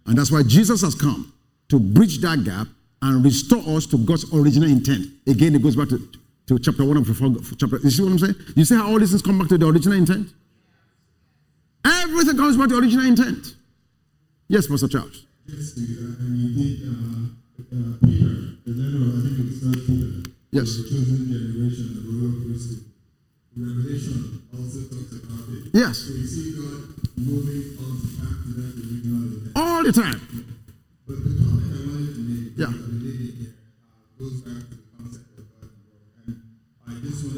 And 0.05 0.17
that's 0.17 0.31
why 0.31 0.43
Jesus 0.43 0.81
has 0.83 0.95
come 0.95 1.33
to 1.69 1.79
bridge 1.79 2.19
that 2.19 2.43
gap 2.43 2.67
and 3.01 3.25
restore 3.25 3.75
us 3.75 3.85
to 3.87 3.97
God's 3.97 4.31
original 4.33 4.69
intent. 4.69 5.07
Again, 5.27 5.55
it 5.55 5.63
goes 5.63 5.75
back 5.75 5.89
to, 5.89 5.99
to 6.47 6.59
chapter 6.59 6.85
one 6.85 6.97
of 6.97 7.05
chapter. 7.57 7.77
You 7.83 7.89
see 7.89 8.03
what 8.03 8.11
I'm 8.11 8.19
saying? 8.19 8.35
You 8.55 8.65
see 8.65 8.75
how 8.75 8.87
all 8.87 8.99
these 8.99 9.09
things 9.09 9.21
come 9.21 9.39
back 9.39 9.47
to 9.49 9.57
the 9.57 9.67
original 9.67 9.97
intent? 9.97 10.29
Everything 11.83 12.37
comes 12.37 12.57
back 12.57 12.69
to 12.69 12.75
the 12.75 12.81
original 12.81 13.05
intent. 13.05 13.55
Yes, 14.47 14.67
Pastor 14.67 14.87
Charles. 14.87 15.25
Yes, 15.47 15.75
and 15.77 16.41
indeed, 16.41 16.81
uh, 16.85 16.91
uh, 17.61 17.97
Peter, 18.05 18.57
the 18.65 18.71
letter, 18.73 19.01
I 19.05 19.21
think 19.21 19.39
it's 19.51 19.59
third 19.61 19.85
Peter. 19.87 20.29
Yes. 20.51 20.77
The 20.77 20.83
chosen 20.83 21.25
generation, 21.29 21.87
the 21.95 22.01
royal 22.13 22.41
priesthood. 22.45 22.85
Revelation 23.57 24.41
also 24.53 24.79
talks 24.91 25.15
about 25.23 25.47
it. 25.49 25.71
Yes. 25.73 25.97
So 25.97 26.13
you 26.13 26.27
see 26.27 26.51
God 26.57 26.93
moving 27.17 27.77
on 27.79 27.93
back 28.19 28.37
to 28.43 28.49
that 28.57 28.73
original 28.75 29.21
intent. 29.33 29.51
All 29.55 29.83
the 29.83 29.91
time. 29.93 30.21
But 31.07 31.23
the 31.23 31.29
comment 31.39 31.73
I 31.73 31.79
wanted 31.89 32.13
to 32.15 32.21
make, 32.25 32.57
Yeah. 32.57 32.67
because 32.67 32.89
the 32.89 33.05
lady 33.05 33.31
here, 33.37 33.53
uh, 33.53 34.19
goes 34.19 34.41
back 34.41 34.61
to 34.69 34.75
the 34.75 34.83
concept 34.97 35.37
of 35.39 35.45
God 35.55 35.69
and 35.69 35.85
work. 35.87 36.09
And 36.27 36.41
I 36.87 36.93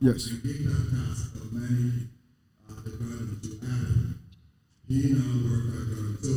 Yes. 0.00 0.30
And 0.30 0.42
gave 0.42 0.64
that 0.64 0.88
task 0.96 1.36
of 1.36 1.52
managing 1.52 2.08
uh, 2.64 2.72
the 2.80 2.90
garden 2.96 3.36
to 3.36 3.50
Adam. 3.60 4.18
He 4.88 5.12
now 5.12 5.44
worked 5.44 5.76
that 5.76 5.92
garden. 5.92 6.16
So 6.24 6.32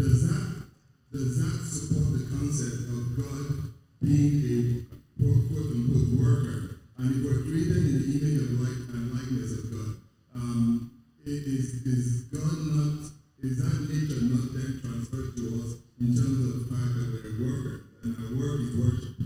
does 0.00 0.24
that 0.32 0.64
does 1.12 1.36
that 1.36 1.60
support 1.60 2.08
the 2.16 2.24
concept 2.32 2.88
of 2.88 3.12
God 3.20 3.68
being 4.00 4.88
a 4.88 5.20
quote 5.20 5.44
quote 5.52 5.76
unquote 5.76 6.08
worker? 6.24 6.80
And 6.96 7.12
if 7.12 7.20
we're 7.20 7.44
created 7.44 7.84
in 7.84 8.00
the 8.00 8.08
image 8.16 8.48
of 8.48 8.56
like 8.64 8.80
and 8.96 9.12
likeness 9.12 9.60
of 9.60 9.64
God, 9.68 9.92
um, 10.34 10.90
is 11.26 11.84
is 11.84 12.32
God 12.32 12.64
not 12.64 13.12
is 13.44 13.60
that 13.60 13.92
nature 13.92 14.24
not 14.24 14.56
then 14.56 14.80
transferred 14.80 15.36
to 15.36 15.44
us 15.60 15.84
in 16.00 16.16
terms 16.16 16.40
of 16.48 16.64
the 16.64 16.64
fact 16.72 16.96
that 16.96 17.06
we're 17.12 17.28
a 17.28 17.32
worker 17.44 17.76
and 18.08 18.16
our 18.16 18.32
work 18.40 18.56
is 18.64 18.72
worship? 18.72 19.20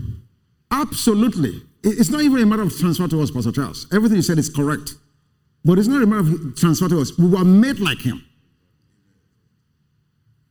Absolutely. 0.71 1.63
It- 1.83 1.99
It's 1.99 2.09
not 2.09 2.21
even 2.21 2.41
a 2.41 2.45
matter 2.45 2.63
of 2.63 2.75
transfer 2.77 3.07
to 3.07 3.21
us, 3.21 3.31
Pastor 3.31 3.51
Charles. 3.51 3.87
Everything 3.91 4.17
you 4.17 4.21
said 4.21 4.37
is 4.39 4.49
correct. 4.49 4.95
But 5.65 5.79
it's 5.79 5.87
not 5.87 6.01
a 6.01 6.05
matter 6.05 6.21
of 6.21 6.55
transfer 6.55 6.87
to 6.89 6.99
us. 7.01 7.17
We 7.17 7.27
were 7.27 7.43
made 7.43 7.79
like 7.79 7.99
him. 7.99 8.21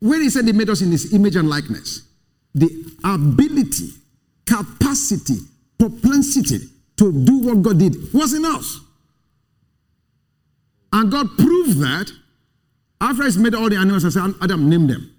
When 0.01 0.21
he 0.21 0.31
said 0.31 0.45
he 0.47 0.53
made 0.53 0.69
us 0.69 0.83
in 0.83 0.91
his 0.91 1.13
image 1.15 1.37
and 1.37 1.49
likeness, 1.49 2.03
the 2.55 2.69
ability, 3.03 3.91
capacity, 4.45 5.39
propensity 5.79 6.59
to 6.97 7.13
do 7.25 7.39
what 7.39 7.63
God 7.63 7.79
did 7.79 8.13
was 8.13 8.33
in 8.35 8.45
us. 8.45 8.81
And 10.93 11.11
God 11.11 11.29
proved 11.37 11.79
that 11.81 12.11
after 13.01 13.25
he's 13.25 13.37
made 13.37 13.55
all 13.55 13.69
the 13.69 13.77
animals 13.77 14.05
and 14.05 14.13
said, 14.13 14.35
Adam, 14.41 14.69
name 14.69 14.87
them. 14.87 15.11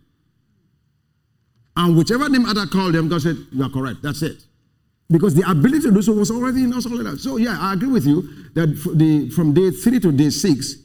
And 1.75 1.95
whichever 1.95 2.27
name 2.29 2.45
Adam 2.45 2.67
called 2.69 2.95
them, 2.95 3.07
God 3.07 3.21
said, 3.21 3.37
You 3.51 3.63
are 3.63 3.69
correct. 3.69 4.01
That's 4.01 4.21
it. 4.23 4.43
Because 5.09 5.35
the 5.35 5.49
ability 5.49 5.83
to 5.83 5.91
do 5.91 6.01
so 6.01 6.13
was 6.13 6.31
already 6.31 6.63
in 6.63 6.73
us 6.73 6.85
already. 6.85 7.17
So, 7.17 7.37
yeah, 7.37 7.57
I 7.59 7.73
agree 7.73 7.89
with 7.89 8.05
you 8.05 8.23
that 8.55 8.67
the, 8.95 9.29
from 9.29 9.53
day 9.53 9.71
three 9.71 9.99
to 10.01 10.11
day 10.11 10.29
six, 10.29 10.75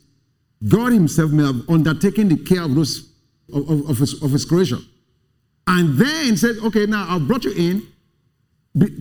God 0.68 0.92
Himself 0.92 1.32
may 1.32 1.44
have 1.44 1.68
undertaken 1.68 2.28
the 2.28 2.36
care 2.36 2.62
of 2.62 2.74
those 2.74 3.12
of, 3.52 3.90
of, 3.90 3.98
his, 3.98 4.22
of 4.22 4.30
his 4.30 4.44
creation. 4.44 4.78
And 5.66 5.98
then 5.98 6.36
said, 6.36 6.56
Okay, 6.64 6.86
now 6.86 7.06
I've 7.08 7.26
brought 7.26 7.44
you 7.44 7.52
in 7.52 7.86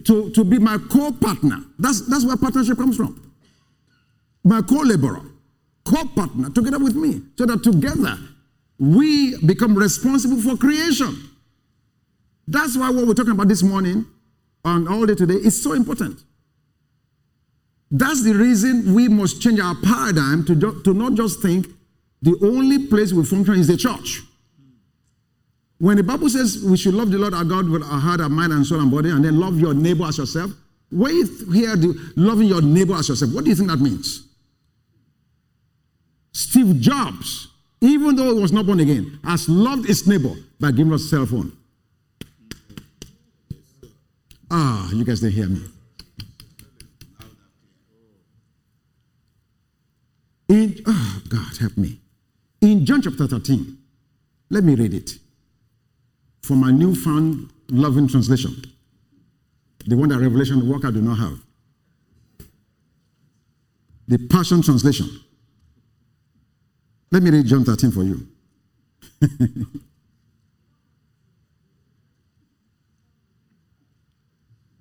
to, 0.06 0.30
to 0.32 0.44
be 0.44 0.60
my 0.60 0.78
co-partner. 0.92 1.64
That's, 1.80 2.08
that's 2.10 2.26
where 2.26 2.38
partnership 2.38 2.78
comes 2.78 2.98
from. 2.98 3.32
My 4.44 4.62
co-laborer, 4.62 5.22
co-partner, 5.86 6.50
together 6.50 6.80
with 6.80 6.96
me. 6.96 7.22
So 7.38 7.46
that 7.46 7.64
together 7.64 8.18
we 8.78 9.38
become 9.46 9.76
responsible 9.76 10.42
for 10.42 10.58
creation. 10.58 11.30
That's 12.48 12.76
why 12.76 12.90
what 12.90 13.08
we're 13.08 13.14
talking 13.14 13.32
about 13.32 13.48
this 13.48 13.64
morning 13.64 14.06
and 14.64 14.88
all 14.88 15.06
day 15.06 15.16
today 15.16 15.36
is 15.36 15.62
so 15.62 15.74
important. 15.74 16.20
That's 17.90 18.24
the 18.24 18.34
reason 18.34 18.94
we 18.94 19.10
must 19.10 19.42
change 19.42 19.60
our 19.60 19.76
paradigm 19.76 20.46
to, 20.46 20.82
to 20.84 20.94
not 20.94 21.14
just 21.16 21.42
think 21.42 21.68
the 22.22 22.38
only 22.44 22.88
place 22.88 23.12
we 23.12 23.26
function 23.26 23.56
is 23.56 23.68
the 23.68 23.76
church. 23.78 24.22
When 25.80 25.98
the 25.98 26.04
Bible 26.04 26.30
says 26.30 26.64
we 26.64 26.78
should 26.78 26.94
love 26.94 27.10
the 27.10 27.18
Lord 27.18 27.34
our 27.34 27.44
God 27.44 27.68
with 27.68 27.82
our 27.84 28.00
heart, 28.00 28.22
our 28.22 28.30
mind, 28.30 28.54
and 28.54 28.66
soul 28.66 28.80
and 28.80 28.92
body, 28.92 29.10
and 29.10 29.26
then 29.26 29.40
love 29.40 29.60
your 29.60 29.74
neighbor 29.74 30.06
as 30.06 30.20
yourself, 30.20 30.52
when 30.92 31.16
you 31.16 31.26
hear 31.52 31.76
the 31.76 32.12
loving 32.16 32.48
your 32.48 32.62
neighbor 32.62 32.94
as 32.94 33.10
yourself, 33.10 33.34
what 33.34 33.44
do 33.44 33.50
you 33.50 33.56
think 33.56 33.70
that 33.70 33.80
means? 33.80 34.28
Steve 36.32 36.80
Jobs, 36.80 37.48
even 37.82 38.16
though 38.16 38.34
he 38.34 38.40
was 38.40 38.52
not 38.52 38.66
born 38.66 38.80
again, 38.80 39.20
has 39.24 39.50
loved 39.50 39.88
his 39.88 40.08
neighbor 40.08 40.34
by 40.60 40.72
giving 40.72 40.94
us 40.94 41.04
a 41.06 41.08
cell 41.08 41.26
phone. 41.26 41.52
Ah, 44.54 44.90
you 44.92 45.06
guys 45.06 45.22
didn't 45.22 45.34
hear 45.34 45.48
me. 45.48 45.62
In, 50.50 50.76
oh, 50.86 51.22
God, 51.30 51.58
help 51.58 51.78
me. 51.78 52.02
In 52.60 52.86
John 52.86 53.02
chapter 53.02 53.28
13, 53.28 53.78
let 54.50 54.66
me 54.66 54.76
read 54.76 54.94
it 54.94 55.12
from 56.42 56.58
my 56.58 56.70
newfound 56.70 57.50
loving 57.70 58.10
translation. 58.10 58.54
The 59.88 59.96
one 59.96 60.10
that 60.10 60.20
Revelation 60.20 60.68
Walker 60.68 60.92
do 60.92 61.02
not 61.02 61.18
have. 61.18 61.40
The 64.10 64.18
Passion 64.30 64.62
Translation. 64.62 65.08
Let 67.10 67.24
me 67.24 67.30
read 67.30 67.46
John 67.46 67.64
13 67.64 67.92
for 67.92 68.04
you. 68.04 68.28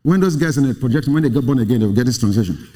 when 0.02 0.20
those 0.20 0.36
guys 0.36 0.56
in 0.56 0.66
the 0.66 0.74
projection, 0.74 1.12
when 1.12 1.22
they 1.22 1.28
got 1.28 1.44
born 1.44 1.58
again, 1.58 1.80
they 1.80 1.86
will 1.86 1.92
get 1.92 2.06
this 2.06 2.18
translation. 2.18 2.56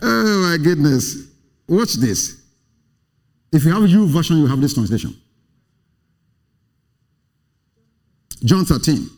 oh 0.00 0.48
my 0.50 0.56
goodness. 0.62 1.28
Watch 1.68 1.94
this. 1.94 2.40
If 3.52 3.64
you 3.64 3.72
have 3.72 3.82
YouVersion, 3.82 4.38
you 4.38 4.46
have 4.46 4.60
this 4.60 4.74
translation. 4.74 5.16
John 8.44 8.64
13. 8.64 9.08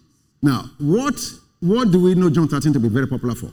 Now, 0.43 0.71
what, 0.79 1.15
what 1.61 1.91
do 1.91 2.03
we 2.03 2.15
know 2.15 2.31
John 2.31 2.49
13 2.49 2.73
to 2.73 2.81
be 2.81 2.89
very 2.89 3.07
popular 3.07 3.35
for? 3.35 3.51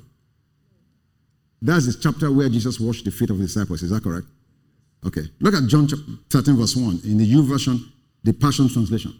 That's 1.62 1.88
the 1.88 2.00
chapter 2.00 2.32
where 2.32 2.50
Jesus 2.50 2.80
washed 2.80 3.06
the 3.06 3.12
feet 3.12 3.30
of 3.30 3.38
the 3.38 3.46
disciples. 3.46 3.84
Is 3.84 3.90
that 3.90 4.04
correct? 4.04 4.28
Okay. 5.06 5.24
Look 5.40 5.54
at 5.54 5.68
John 5.68 5.88
13, 5.88 6.56
verse 6.56 6.76
1 6.76 7.02
in 7.04 7.18
the 7.18 7.32
YouVersion, 7.32 7.80
the 8.28 8.34
Passion 8.34 8.68
Translation. 8.68 9.18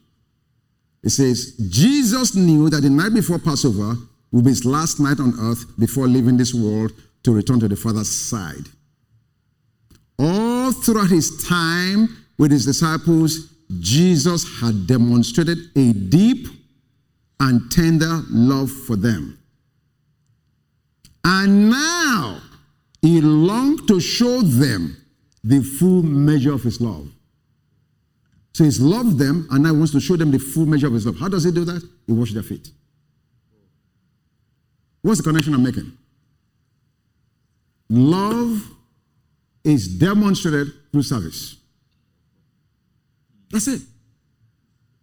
It 1.02 1.12
says, 1.12 1.56
Jesus 1.70 2.36
knew 2.36 2.70
that 2.70 2.82
the 2.82 2.90
night 2.90 3.14
before 3.14 3.40
Passover 3.40 3.96
would 4.34 4.44
be 4.44 4.50
his 4.50 4.66
last 4.66 5.00
night 5.00 5.22
on 5.22 5.34
earth 5.40 5.66
before 5.80 6.08
leaving 6.08 6.36
this 6.36 6.54
world 6.54 6.92
to 7.24 7.32
return 7.32 7.58
to 7.62 7.70
the 7.70 7.76
Father's 7.78 8.10
side. 8.10 8.68
All 10.20 10.74
throughout 10.74 11.10
his 11.10 11.48
time 11.48 12.18
with 12.38 12.52
his 12.52 12.66
disciples, 12.66 13.54
Jesus 13.80 14.46
had 14.60 14.86
demonstrated 14.88 15.58
a 15.78 15.94
deep 15.94 16.48
and 17.40 17.72
tender 17.72 18.24
love 18.30 18.70
for 18.70 18.98
them. 18.98 19.40
And 21.24 21.70
now 21.70 22.42
he 23.02 23.22
longed 23.22 23.88
to 23.88 24.02
show 24.02 24.42
them 24.42 24.98
the 25.46 25.62
full 25.62 26.04
measure 26.04 26.52
of 26.52 26.64
his 26.64 26.82
love. 26.82 27.08
So 28.58 28.64
he's 28.64 28.82
loved 28.82 29.20
them 29.20 29.48
and 29.52 29.62
now 29.62 29.72
wants 29.72 29.92
to 29.92 30.00
show 30.00 30.16
them 30.16 30.32
the 30.32 30.40
full 30.40 30.66
measure 30.66 30.88
of 30.88 30.94
his 30.94 31.06
love. 31.06 31.20
How 31.20 31.28
does 31.28 31.44
he 31.44 31.52
do 31.52 31.64
that? 31.66 31.88
He 32.08 32.12
washes 32.12 32.34
their 32.34 32.42
feet. 32.42 32.72
What's 35.04 35.20
the 35.20 35.26
connection 35.26 35.54
I'm 35.54 35.62
making? 35.62 35.96
Love 37.88 38.68
is 39.64 39.88
demonstrated 39.88 40.70
through 40.92 41.04
service. 41.04 41.58
That's 43.52 43.68
it. 43.68 43.82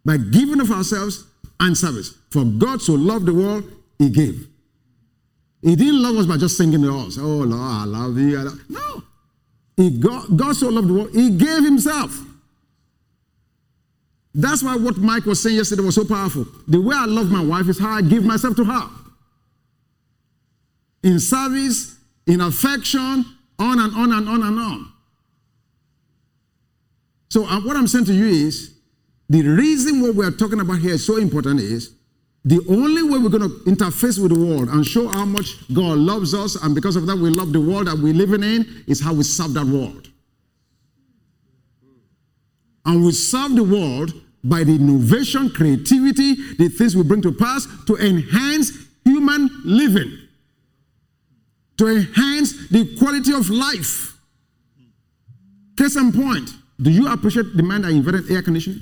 By 0.03 0.17
giving 0.17 0.59
of 0.59 0.69
ourselves 0.69 1.23
and 1.57 1.77
service. 1.77 2.13
For 2.31 2.43
God 2.43 2.81
so 2.81 2.95
loved 2.95 3.25
the 3.25 3.33
world, 3.33 3.71
He 3.97 4.09
gave. 4.09 4.49
He 5.61 5.77
didn't 5.77 6.03
love 6.03 6.17
us 6.17 6.25
by 6.25 6.35
just 6.35 6.57
singing 6.57 6.81
to 6.81 6.93
us. 6.93 7.17
Oh 7.17 7.37
Lord, 7.37 7.53
I 7.53 7.85
love 7.85 8.17
you. 8.17 8.37
I 8.37 8.43
love. 8.43 8.59
No. 8.67 9.03
He 9.77 9.97
God, 9.97 10.35
God 10.35 10.57
so 10.57 10.67
loved 10.67 10.89
the 10.89 10.93
world, 10.93 11.11
He 11.13 11.29
gave 11.29 11.63
Himself. 11.63 12.34
That's 14.37 14.61
why 14.61 14.75
what 14.75 14.97
Mike 14.97 15.25
was 15.25 15.41
saying 15.41 15.55
yesterday 15.55 15.81
was 15.81 15.95
so 15.95 16.03
powerful. 16.03 16.45
The 16.67 16.79
way 16.79 16.93
I 16.93 17.05
love 17.05 17.31
my 17.31 17.41
wife 17.41 17.69
is 17.69 17.79
how 17.79 17.91
I 17.91 18.01
give 18.01 18.25
myself 18.25 18.57
to 18.57 18.65
her. 18.65 18.89
In 21.03 21.21
service, 21.21 21.97
in 22.27 22.41
affection, 22.41 23.25
on 23.57 23.79
and 23.79 23.95
on 23.95 24.11
and 24.11 24.27
on 24.27 24.43
and 24.43 24.59
on. 24.59 24.91
So, 27.29 27.45
uh, 27.45 27.61
what 27.61 27.77
I'm 27.77 27.87
saying 27.87 28.05
to 28.05 28.13
you 28.13 28.25
is 28.25 28.73
the 29.29 29.41
reason 29.41 30.01
what 30.01 30.15
we're 30.15 30.31
talking 30.31 30.59
about 30.59 30.79
here 30.79 30.95
is 30.95 31.05
so 31.05 31.15
important 31.15 31.61
is 31.61 31.93
the 32.43 32.59
only 32.69 33.03
way 33.03 33.17
we're 33.17 33.29
going 33.29 33.49
to 33.49 33.57
interface 33.65 34.21
with 34.21 34.33
the 34.33 34.39
world 34.39 34.67
and 34.67 34.85
show 34.85 35.07
how 35.07 35.23
much 35.23 35.73
God 35.73 35.97
loves 35.97 36.33
us, 36.33 36.61
and 36.61 36.75
because 36.75 36.97
of 36.97 37.07
that, 37.07 37.15
we 37.15 37.29
love 37.29 37.53
the 37.53 37.61
world 37.61 37.87
that 37.87 37.97
we're 37.97 38.13
living 38.13 38.43
in, 38.43 38.83
is 38.85 39.01
how 39.01 39.13
we 39.13 39.23
serve 39.23 39.53
that 39.53 39.65
world. 39.65 40.09
And 42.83 43.03
we 43.03 43.13
serve 43.13 43.55
the 43.55 43.63
world 43.63 44.13
by 44.45 44.63
the 44.63 44.75
innovation, 44.75 45.49
creativity, 45.49 46.35
the 46.57 46.69
things 46.69 46.95
we 46.95 47.03
bring 47.03 47.21
to 47.23 47.31
pass 47.31 47.67
to 47.87 47.97
enhance 47.97 48.71
human 49.03 49.49
living, 49.65 50.19
to 51.77 51.87
enhance 51.87 52.69
the 52.69 52.95
quality 52.97 53.33
of 53.33 53.49
life. 53.49 54.17
Case 55.75 55.95
in 55.95 56.11
point, 56.11 56.49
do 56.79 56.91
you 56.91 57.11
appreciate 57.11 57.57
the 57.57 57.63
man 57.63 57.81
that 57.81 57.91
invented 57.91 58.29
air 58.31 58.43
conditioning? 58.43 58.81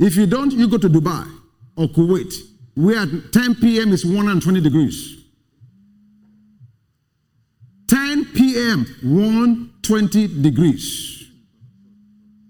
If 0.00 0.16
you 0.16 0.26
don't, 0.26 0.52
you 0.52 0.68
go 0.68 0.78
to 0.78 0.88
Dubai 0.88 1.30
or 1.76 1.86
Kuwait, 1.86 2.34
where 2.74 2.98
at 2.98 3.32
10 3.32 3.54
p.m. 3.56 3.92
is 3.92 4.04
120 4.04 4.60
degrees. 4.60 5.16
10 7.88 8.26
p.m., 8.26 8.86
120 9.02 10.42
degrees. 10.42 11.17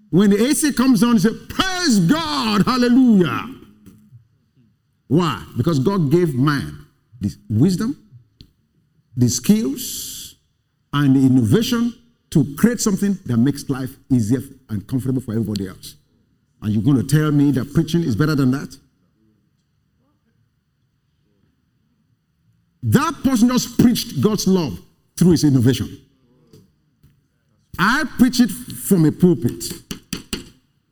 When 0.09 0.31
the 0.31 0.43
AC 0.43 0.73
comes 0.73 1.03
on, 1.03 1.13
you 1.13 1.19
say, 1.19 1.29
Praise 1.49 1.99
God, 1.99 2.65
hallelujah. 2.65 3.55
Why? 5.07 5.43
Because 5.57 5.79
God 5.79 6.11
gave 6.11 6.35
man 6.35 6.85
the 7.19 7.33
wisdom, 7.49 7.97
the 9.15 9.29
skills, 9.29 10.35
and 10.93 11.15
the 11.15 11.19
innovation 11.19 11.93
to 12.31 12.55
create 12.57 12.79
something 12.79 13.17
that 13.25 13.37
makes 13.37 13.69
life 13.69 13.91
easier 14.11 14.41
and 14.69 14.87
comfortable 14.87 15.21
for 15.21 15.31
everybody 15.31 15.67
else. 15.67 15.95
Are 16.61 16.69
you're 16.69 16.83
going 16.83 16.97
to 16.97 17.03
tell 17.03 17.31
me 17.31 17.51
that 17.51 17.73
preaching 17.73 18.01
is 18.03 18.15
better 18.15 18.35
than 18.35 18.51
that? 18.51 18.77
That 22.83 23.13
person 23.23 23.49
just 23.49 23.77
preached 23.79 24.21
God's 24.21 24.47
love 24.47 24.79
through 25.17 25.31
his 25.31 25.43
innovation. 25.43 25.99
I 27.77 28.03
preach 28.17 28.39
it 28.39 28.49
from 28.49 29.05
a 29.05 29.11
pulpit, 29.11 29.63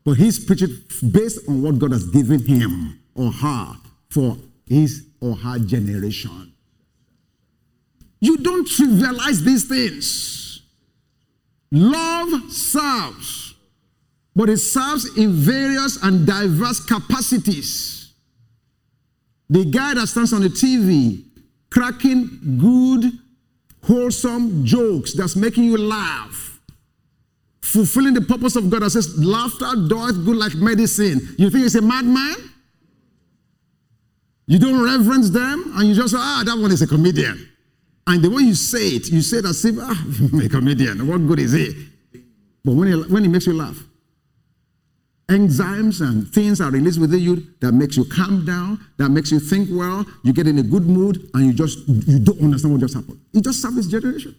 but 0.07 0.15
he's 0.15 0.39
preaching 0.39 0.69
based 1.11 1.47
on 1.49 1.61
what 1.61 1.77
God 1.77 1.91
has 1.91 2.05
given 2.07 2.39
him 2.39 2.97
or 3.13 3.29
her 3.29 3.73
for 4.09 4.37
his 4.65 5.05
or 5.19 5.35
her 5.35 5.59
generation. 5.59 6.53
You 8.21 8.37
don't 8.37 8.65
trivialize 8.65 9.41
these 9.41 9.65
things. 9.65 10.61
Love 11.71 12.49
serves 12.49 13.47
but 14.37 14.49
it 14.49 14.57
serves 14.57 15.17
in 15.17 15.31
various 15.31 15.97
and 16.03 16.27
diverse 16.27 16.79
capacities. 16.79 18.13
The 19.49 19.65
guy 19.65 19.95
that 19.95 20.05
stands 20.05 20.31
on 20.31 20.43
the 20.43 20.49
TV 20.49 21.23
cracking 21.71 22.59
good, 22.59 23.13
wholesome 23.81 24.63
jokes 24.63 25.13
that's 25.15 25.35
making 25.35 25.63
you 25.63 25.77
laugh, 25.77 26.46
fulfilling 27.67 28.13
the 28.13 28.21
purpose 28.21 28.56
of 28.56 28.69
God 28.69 28.82
that 28.82 28.91
says, 28.91 29.17
Laughter 29.17 29.71
doeth 29.88 30.25
good 30.25 30.38
like 30.38 30.56
medicine. 30.56 31.36
You 31.38 31.49
think 31.49 31.63
he's 31.63 31.75
a 31.75 31.82
madman? 31.82 32.36
You 34.47 34.60
don't 34.60 34.82
reverence 34.82 35.30
them 35.30 35.73
and 35.75 35.88
you 35.89 35.93
just 35.93 36.13
say, 36.13 36.19
ah, 36.19 36.43
that 36.45 36.58
one 36.58 36.71
is 36.71 36.82
a 36.82 36.88
comedian. 36.88 37.49
And 38.08 38.23
the 38.23 38.30
way 38.30 38.43
you 38.43 38.56
say 38.56 38.88
it, 38.88 39.10
you 39.10 39.21
say 39.21 39.38
it 39.39 39.45
if, 39.45 39.77
ah, 39.80 40.06
a 40.45 40.49
comedian, 40.49 41.06
what 41.06 41.17
good 41.27 41.39
is 41.39 41.51
he? 41.51 41.89
But 42.63 42.73
when 42.73 42.88
he, 42.88 42.93
when 43.12 43.23
he 43.23 43.30
makes 43.30 43.45
you 43.45 43.53
laugh, 43.53 43.77
enzymes 45.27 45.99
and 45.99 46.25
things 46.30 46.62
are 46.62 46.71
released 46.71 46.99
within 47.01 47.19
you 47.19 47.43
that 47.60 47.73
makes 47.73 47.97
you 47.97 48.06
calm 48.06 48.45
down, 48.45 48.80
that 48.97 49.10
makes 49.10 49.32
you 49.32 49.39
think 49.41 49.67
well, 49.69 50.06
you 50.23 50.32
get 50.32 50.47
in 50.47 50.58
a 50.60 50.63
good 50.63 50.84
mood, 50.88 51.30
and 51.34 51.45
you 51.45 51.53
just 51.53 51.80
you 51.88 52.19
don't 52.19 52.39
understand 52.41 52.73
what 52.73 52.80
just 52.80 52.93
happened. 52.93 53.19
He 53.34 53.41
just 53.41 53.62
served 53.62 53.75
this 53.75 53.88
generation. 53.88 54.36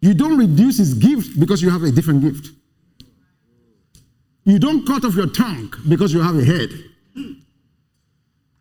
You 0.00 0.14
don't 0.14 0.38
reduce 0.38 0.78
his 0.78 0.94
gift 0.94 1.38
because 1.38 1.62
you 1.62 1.70
have 1.70 1.82
a 1.82 1.90
different 1.90 2.22
gift. 2.22 2.50
You 4.44 4.58
don't 4.58 4.86
cut 4.86 5.04
off 5.04 5.14
your 5.14 5.28
tongue 5.28 5.72
because 5.88 6.12
you 6.12 6.20
have 6.20 6.36
a 6.36 6.44
head. 6.44 6.70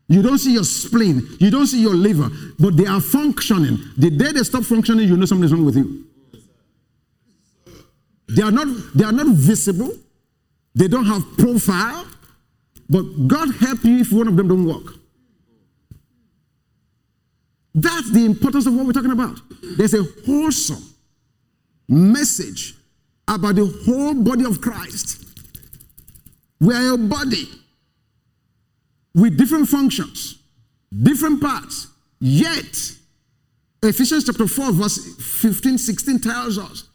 You 0.08 0.22
don't 0.22 0.38
see 0.38 0.54
your 0.54 0.64
spleen, 0.64 1.28
you 1.40 1.50
don't 1.50 1.66
see 1.66 1.82
your 1.82 1.96
liver, 1.96 2.30
but 2.60 2.78
they 2.78 2.86
are 2.86 3.02
functioning. 3.02 3.80
The 3.98 4.12
day 4.12 4.32
they 4.32 4.44
stop 4.44 4.64
functioning, 4.64 5.08
you 5.08 5.18
know 5.18 5.26
something's 5.26 5.52
wrong 5.52 5.66
with 5.66 5.76
you. 5.76 6.06
They 8.30 8.44
are 8.44 8.52
not, 8.52 8.68
they 8.94 9.04
are 9.04 9.12
not 9.12 9.28
visible, 9.28 9.92
they 10.76 10.88
don't 10.88 11.06
have 11.06 11.24
profile, 11.38 12.06
but 12.90 13.02
God 13.28 13.56
help 13.56 13.84
you 13.84 14.00
if 14.00 14.12
one 14.12 14.28
of 14.28 14.36
them 14.36 14.48
don't 14.48 14.66
work. 14.66 14.94
That's 17.74 18.12
the 18.12 18.26
importance 18.26 18.68
of 18.68 18.76
what 18.76 18.86
we're 18.86 18.94
talking 18.94 19.12
about. 19.12 19.40
There's 19.78 19.94
a 19.96 20.04
wholesome 20.26 20.84
message 21.88 22.76
about 23.28 23.56
the 23.56 23.66
whole 23.86 24.14
body 24.14 24.46
of 24.46 24.62
Christ. 24.62 25.24
We 26.60 26.74
are 26.74 26.94
a 26.94 26.98
body 26.98 27.50
with 29.14 29.38
different 29.38 29.68
functions, 29.68 30.40
different 31.04 31.42
parts. 31.42 31.88
Yet, 32.20 32.94
Ephesians 33.84 34.26
chapter 34.26 34.48
4, 34.48 34.72
verse 34.72 35.16
15, 35.42 35.78
16 35.78 36.20
tells 36.20 36.58
us 36.58 36.86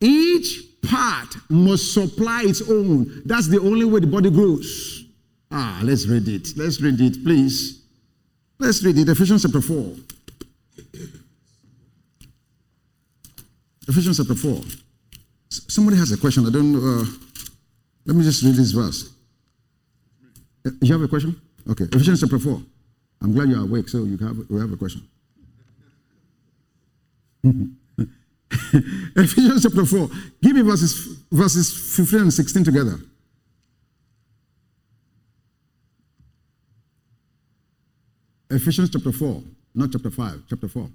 each 0.00 0.80
part 0.82 1.36
must 1.48 1.92
supply 1.92 2.42
its 2.44 2.62
own. 2.62 3.22
That's 3.24 3.48
the 3.48 3.60
only 3.60 3.84
way 3.84 4.00
the 4.00 4.06
body 4.06 4.30
grows. 4.30 5.04
Ah, 5.50 5.80
let's 5.82 6.06
read 6.06 6.28
it. 6.28 6.48
Let's 6.56 6.80
read 6.80 7.00
it, 7.00 7.22
please. 7.24 7.82
Let's 8.58 8.82
read 8.84 8.98
it. 8.98 9.08
Ephesians 9.08 9.42
chapter 9.42 9.60
4. 9.60 9.96
Ephesians 13.90 14.18
chapter 14.18 14.36
4. 14.36 14.62
Somebody 15.48 15.96
has 15.96 16.12
a 16.12 16.16
question. 16.16 16.46
I 16.46 16.50
don't 16.50 16.72
know. 16.72 16.78
Uh, 16.78 17.04
let 18.06 18.14
me 18.14 18.22
just 18.22 18.44
read 18.44 18.54
this 18.54 18.70
verse. 18.70 19.12
You 20.80 20.92
have 20.92 21.02
a 21.02 21.08
question? 21.08 21.40
Okay. 21.68 21.84
Ephesians 21.84 22.20
chapter 22.20 22.38
4. 22.38 22.62
I'm 23.20 23.34
glad 23.34 23.48
you're 23.48 23.62
awake, 23.62 23.88
so 23.88 24.04
you 24.04 24.16
have, 24.18 24.36
you 24.48 24.58
have 24.58 24.72
a 24.72 24.76
question. 24.76 25.02
Ephesians 29.16 29.62
chapter 29.64 29.84
4. 29.84 30.08
Give 30.40 30.54
me 30.54 30.62
verses, 30.62 31.24
verses 31.32 31.96
15 31.96 32.20
and 32.20 32.32
16 32.32 32.62
together. 32.62 32.96
Ephesians 38.50 38.90
chapter 38.90 39.10
4, 39.10 39.42
not 39.74 39.90
chapter 39.90 40.10
5, 40.10 40.42
chapter 40.48 40.68
4. 40.68 40.88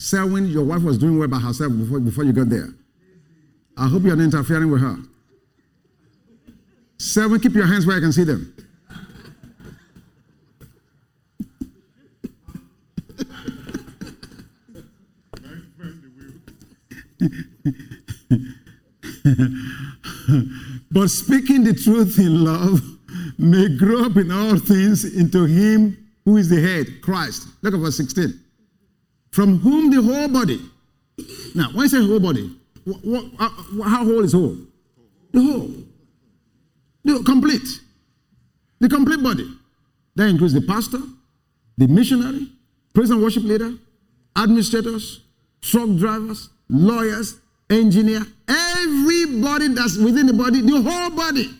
Selwyn, 0.00 0.46
your 0.46 0.64
wife 0.64 0.82
was 0.82 0.96
doing 0.96 1.18
well 1.18 1.28
by 1.28 1.38
herself 1.38 1.76
before, 1.76 2.00
before 2.00 2.24
you 2.24 2.32
got 2.32 2.48
there. 2.48 2.70
I 3.76 3.86
hope 3.86 4.02
you're 4.02 4.16
not 4.16 4.24
interfering 4.24 4.70
with 4.70 4.80
her. 4.80 4.96
Selwyn, 6.96 7.38
keep 7.38 7.52
your 7.52 7.66
hands 7.66 7.86
where 7.86 7.98
I 7.98 8.00
can 8.00 8.10
see 8.10 8.24
them. 8.24 8.54
but 20.90 21.08
speaking 21.08 21.62
the 21.62 21.74
truth 21.74 22.18
in 22.18 22.42
love 22.42 22.80
may 23.38 23.68
grow 23.76 24.06
up 24.06 24.16
in 24.16 24.32
all 24.32 24.58
things 24.58 25.04
into 25.04 25.44
him 25.44 26.08
who 26.24 26.38
is 26.38 26.48
the 26.48 26.58
head, 26.58 27.02
Christ. 27.02 27.48
Look 27.60 27.74
at 27.74 27.80
verse 27.80 27.98
16. 27.98 28.49
From 29.30 29.58
whom 29.60 29.90
the 29.90 30.02
whole 30.02 30.28
body. 30.28 30.60
Now, 31.54 31.70
when 31.72 31.84
I 31.84 31.88
say 31.88 32.04
whole 32.04 32.20
body, 32.20 32.50
what, 32.84 33.04
what, 33.04 33.24
uh, 33.38 33.82
how 33.84 34.04
whole 34.04 34.24
is 34.24 34.32
whole? 34.32 34.56
The 35.32 35.42
whole. 35.42 35.70
The 37.04 37.22
complete. 37.24 37.80
The 38.80 38.88
complete 38.88 39.22
body. 39.22 39.46
That 40.16 40.28
includes 40.28 40.54
the 40.54 40.62
pastor, 40.62 41.00
the 41.78 41.86
missionary, 41.86 42.48
praise 42.94 43.10
and 43.10 43.22
worship 43.22 43.44
leader, 43.44 43.72
administrators, 44.36 45.20
truck 45.60 45.88
drivers, 45.96 46.48
lawyers, 46.68 47.38
engineer, 47.68 48.22
everybody 48.48 49.68
that's 49.68 49.96
within 49.96 50.26
the 50.26 50.32
body, 50.32 50.60
the 50.62 50.82
whole 50.82 51.10
body. 51.10 51.50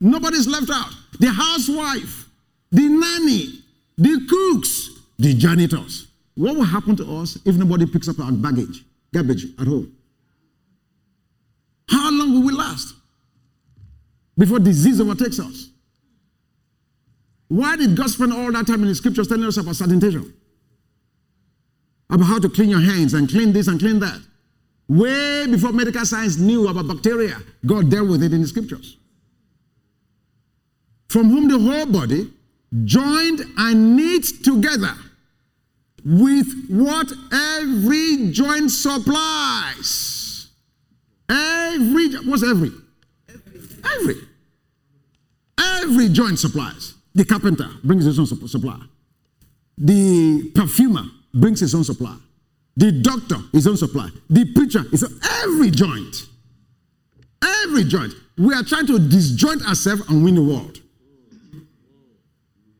Nobody's 0.00 0.46
left 0.46 0.70
out. 0.72 0.92
The 1.18 1.28
housewife, 1.28 2.28
the 2.70 2.88
nanny, 2.88 3.62
the 3.98 4.26
cooks, 4.28 4.90
the 5.18 5.34
janitors. 5.34 6.06
What 6.40 6.56
will 6.56 6.64
happen 6.64 6.96
to 6.96 7.18
us 7.18 7.36
if 7.44 7.54
nobody 7.56 7.84
picks 7.84 8.08
up 8.08 8.18
our 8.18 8.32
baggage, 8.32 8.82
garbage 9.12 9.44
at 9.60 9.66
home? 9.66 9.94
How 11.90 12.10
long 12.10 12.32
will 12.32 12.46
we 12.46 12.54
last 12.54 12.94
before 14.38 14.58
disease 14.58 15.02
overtakes 15.02 15.38
us? 15.38 15.68
Why 17.48 17.76
did 17.76 17.94
God 17.94 18.08
spend 18.08 18.32
all 18.32 18.50
that 18.52 18.66
time 18.66 18.80
in 18.80 18.88
the 18.88 18.94
scriptures 18.94 19.28
telling 19.28 19.44
us 19.44 19.58
about 19.58 19.76
sanitation? 19.76 20.32
About 22.08 22.24
how 22.24 22.38
to 22.38 22.48
clean 22.48 22.70
your 22.70 22.80
hands 22.80 23.12
and 23.12 23.28
clean 23.28 23.52
this 23.52 23.68
and 23.68 23.78
clean 23.78 23.98
that. 23.98 24.22
Way 24.88 25.46
before 25.46 25.72
medical 25.72 26.06
science 26.06 26.38
knew 26.38 26.68
about 26.68 26.88
bacteria, 26.88 27.36
God 27.66 27.90
dealt 27.90 28.08
with 28.08 28.22
it 28.22 28.32
in 28.32 28.40
the 28.40 28.48
scriptures. 28.48 28.96
From 31.10 31.28
whom 31.28 31.48
the 31.48 31.58
whole 31.58 31.84
body, 31.84 32.32
joined 32.86 33.42
and 33.58 33.94
knit 33.94 34.42
together 34.42 34.94
with 36.04 36.66
what 36.68 37.12
every 37.32 38.30
joint 38.30 38.70
supplies. 38.70 40.48
Every, 41.28 42.14
what's 42.16 42.42
every? 42.42 42.72
Every. 43.84 44.16
Every 45.58 46.08
joint 46.08 46.38
supplies. 46.38 46.94
The 47.14 47.24
carpenter 47.24 47.68
brings 47.84 48.04
his 48.04 48.18
own 48.18 48.26
supply. 48.26 48.80
The 49.78 50.50
perfumer 50.54 51.04
brings 51.34 51.60
his 51.60 51.74
own 51.74 51.84
supply. 51.84 52.16
The 52.76 52.92
doctor, 52.92 53.36
his 53.52 53.66
own 53.66 53.76
supply. 53.76 54.08
The 54.28 54.52
preacher, 54.54 54.84
is 54.92 55.02
every 55.42 55.70
joint. 55.70 56.26
Every 57.42 57.84
joint. 57.84 58.14
We 58.38 58.54
are 58.54 58.62
trying 58.62 58.86
to 58.86 58.98
disjoint 58.98 59.66
ourselves 59.66 60.08
and 60.08 60.24
win 60.24 60.34
the 60.34 60.42
world. 60.42 60.80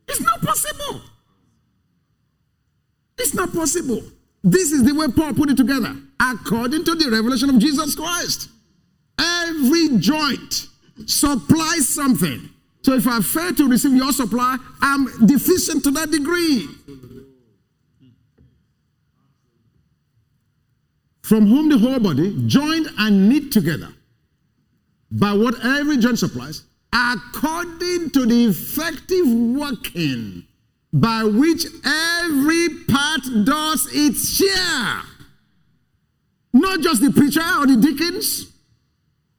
It's 0.09 0.21
not 0.21 0.41
possible. 0.43 1.03
It's 3.21 3.35
not 3.35 3.53
possible. 3.53 4.03
This 4.43 4.73
is 4.73 4.83
the 4.83 4.95
way 4.95 5.09
Paul 5.09 5.35
put 5.35 5.51
it 5.51 5.57
together, 5.59 5.95
according 6.19 6.85
to 6.85 6.95
the 6.95 7.11
revelation 7.11 7.51
of 7.51 7.59
Jesus 7.59 7.95
Christ. 7.95 8.49
Every 9.19 9.99
joint 9.99 10.69
supplies 11.05 11.87
something. 11.87 12.49
So 12.83 12.95
if 12.95 13.07
I 13.07 13.21
fail 13.21 13.55
to 13.55 13.69
receive 13.69 13.93
your 13.93 14.13
supply, 14.13 14.57
I'm 14.81 15.27
deficient 15.27 15.85
to 15.85 15.91
that 15.91 16.11
degree. 16.11 16.67
From 21.23 21.47
whom 21.47 21.69
the 21.69 21.77
whole 21.77 22.01
body, 22.01 22.43
joined 22.47 22.89
and 22.99 23.29
knit 23.29 23.53
together 23.53 23.89
by 25.13 25.35
what 25.35 25.63
every 25.63 25.99
joint 25.99 26.19
supplies, 26.19 26.65
according 26.93 28.11
to 28.11 28.25
the 28.25 28.47
effective 28.47 29.27
working 29.29 30.47
by 30.93 31.25
which 31.25 31.67
every 31.85 32.69
part 32.89 33.21
does 33.45 33.89
its 33.93 34.37
share. 34.37 35.03
Not 36.53 36.81
just 36.81 37.01
the 37.01 37.13
preacher 37.13 37.41
or 37.41 37.67
the 37.67 37.77
deacons 37.77 38.53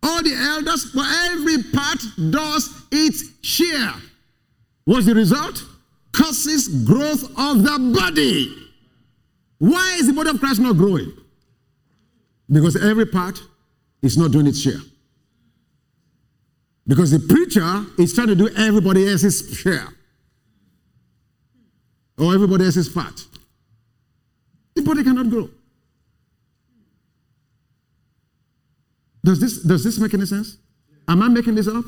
or 0.01 0.23
the 0.23 0.33
elders, 0.33 0.91
but 0.95 1.05
every 1.31 1.61
part 1.71 1.99
does 2.29 2.69
its 2.91 3.23
share. 3.41 3.93
What's 4.85 5.05
the 5.05 5.13
result? 5.13 5.63
Causes 6.13 6.85
growth 6.85 7.23
of 7.37 7.63
the 7.63 7.93
body. 7.93 8.55
Why 9.57 9.97
is 9.99 10.07
the 10.07 10.13
body 10.13 10.29
of 10.29 10.39
Christ 10.39 10.61
not 10.61 10.77
growing? 10.77 11.11
Because 12.49 12.81
every 12.81 13.05
part 13.05 13.39
is 14.01 14.17
not 14.17 14.31
doing 14.31 14.47
its 14.47 14.61
share. 14.61 14.79
Because 16.87 17.11
the 17.11 17.19
preacher 17.19 17.85
is 18.01 18.13
trying 18.13 18.27
to 18.27 18.35
do 18.35 18.49
everybody 18.55 19.07
else's 19.07 19.55
share 19.57 19.87
or 22.21 22.35
everybody 22.35 22.65
else 22.65 22.77
is 22.77 22.87
fat. 22.87 23.25
The 24.75 24.83
body 24.83 25.03
cannot 25.03 25.29
grow. 25.29 25.49
Does 29.23 29.39
this, 29.39 29.63
does 29.63 29.83
this 29.83 29.99
make 29.99 30.13
any 30.13 30.25
sense? 30.25 30.57
Am 31.07 31.21
I 31.21 31.27
making 31.27 31.55
this 31.55 31.67
up? 31.67 31.83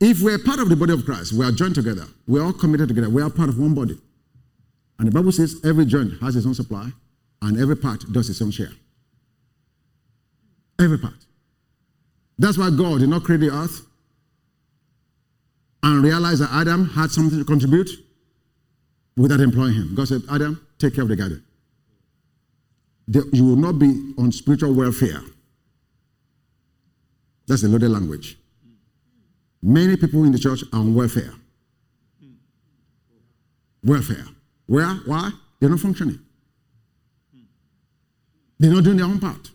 If 0.00 0.22
we're 0.22 0.38
part 0.38 0.60
of 0.60 0.68
the 0.68 0.76
body 0.76 0.92
of 0.92 1.04
Christ, 1.04 1.32
we 1.32 1.44
are 1.44 1.52
joined 1.52 1.74
together, 1.74 2.04
we're 2.26 2.44
all 2.44 2.52
committed 2.52 2.88
together, 2.88 3.10
we 3.10 3.22
are 3.22 3.30
part 3.30 3.48
of 3.48 3.58
one 3.58 3.74
body. 3.74 3.98
And 4.98 5.08
the 5.08 5.12
Bible 5.12 5.32
says 5.32 5.60
every 5.64 5.84
joint 5.84 6.20
has 6.20 6.36
its 6.36 6.46
own 6.46 6.54
supply, 6.54 6.90
and 7.42 7.58
every 7.60 7.76
part 7.76 8.04
does 8.12 8.30
its 8.30 8.40
own 8.40 8.50
share. 8.50 8.72
Every 10.80 10.98
part. 10.98 11.14
That's 12.38 12.58
why 12.58 12.70
God 12.70 13.00
did 13.00 13.08
not 13.08 13.24
create 13.24 13.40
the 13.40 13.52
earth 13.52 13.86
and 15.82 16.02
realize 16.02 16.40
that 16.40 16.50
Adam 16.52 16.88
had 16.90 17.10
something 17.10 17.38
to 17.38 17.44
contribute 17.44 17.88
without 19.16 19.40
employing 19.40 19.74
him. 19.74 19.94
God 19.94 20.08
said, 20.08 20.22
Adam, 20.30 20.66
take 20.78 20.94
care 20.94 21.02
of 21.02 21.08
the 21.08 21.16
garden. 21.16 21.44
you 23.06 23.44
will 23.44 23.56
not 23.56 23.78
be 23.78 24.14
on 24.18 24.32
spiritual 24.32 24.74
welfare. 24.74 25.20
That's 27.46 27.62
a 27.62 27.68
loaded 27.68 27.90
language. 27.90 28.38
Many 29.62 29.96
people 29.96 30.24
in 30.24 30.32
the 30.32 30.38
church 30.38 30.62
are 30.72 30.78
on 30.78 30.94
welfare. 30.94 31.32
Welfare. 33.82 34.24
Where? 34.66 34.94
Why? 35.06 35.30
They're 35.60 35.68
not 35.68 35.80
functioning. 35.80 36.18
They're 38.58 38.72
not 38.72 38.84
doing 38.84 38.96
their 38.96 39.06
own 39.06 39.20
part. 39.20 39.50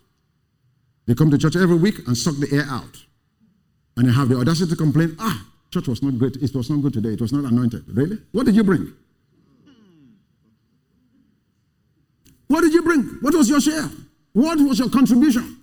They 1.06 1.14
come 1.14 1.30
to 1.30 1.38
church 1.38 1.56
every 1.56 1.76
week 1.76 2.06
and 2.06 2.16
suck 2.16 2.36
the 2.36 2.48
air 2.52 2.64
out. 2.68 3.04
And 3.96 4.08
they 4.08 4.12
have 4.12 4.28
the 4.28 4.36
audacity 4.36 4.70
to 4.70 4.76
complain, 4.76 5.16
ah, 5.18 5.46
church 5.70 5.88
was 5.88 6.02
not 6.02 6.16
great. 6.18 6.36
It 6.36 6.54
was 6.54 6.70
not 6.70 6.82
good 6.82 6.92
today. 6.92 7.10
It 7.10 7.20
was 7.20 7.32
not 7.32 7.50
anointed. 7.50 7.84
Really? 7.88 8.18
What 8.32 8.46
did 8.46 8.54
you 8.54 8.62
bring? 8.62 8.92
What 12.50 12.62
did 12.62 12.74
you 12.74 12.82
bring? 12.82 13.02
What 13.20 13.32
was 13.32 13.48
your 13.48 13.60
share? 13.60 13.88
What 14.32 14.58
was 14.58 14.76
your 14.80 14.90
contribution? 14.90 15.58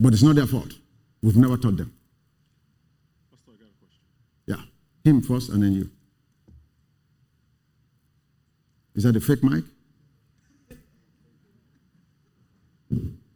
But 0.00 0.14
it's 0.14 0.22
not 0.22 0.36
their 0.36 0.46
fault. 0.46 0.72
We've 1.20 1.36
never 1.36 1.58
taught 1.58 1.76
them. 1.76 1.92
Yeah. 4.46 4.62
Him 5.04 5.20
first 5.20 5.50
and 5.50 5.62
then 5.62 5.74
you. 5.74 5.90
Is 8.94 9.02
that 9.02 9.14
a 9.14 9.20
fake 9.20 9.44
mic? 9.44 9.64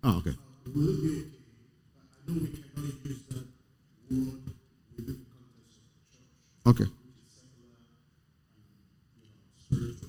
Oh, 0.03 0.16
okay. 0.20 0.31
Okay? 0.31 0.35
I 2.27 2.33
know 2.33 2.41
we 2.41 2.49
cannot 2.49 3.05
use 3.05 3.20
that 3.29 3.45
word 4.11 4.41
within 4.97 5.07
the 5.07 5.16
context 5.29 5.77
of 5.77 5.85
the 6.01 6.16
church, 6.16 6.81
Okay. 6.81 6.91
spiritual. 9.68 10.09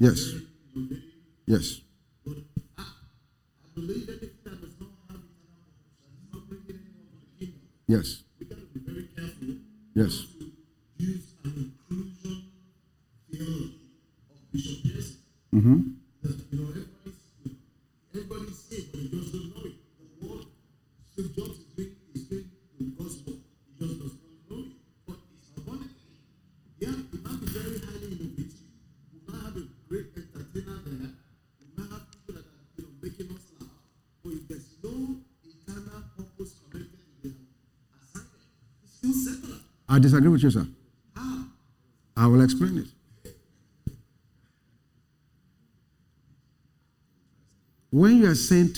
Yes. 0.00 0.39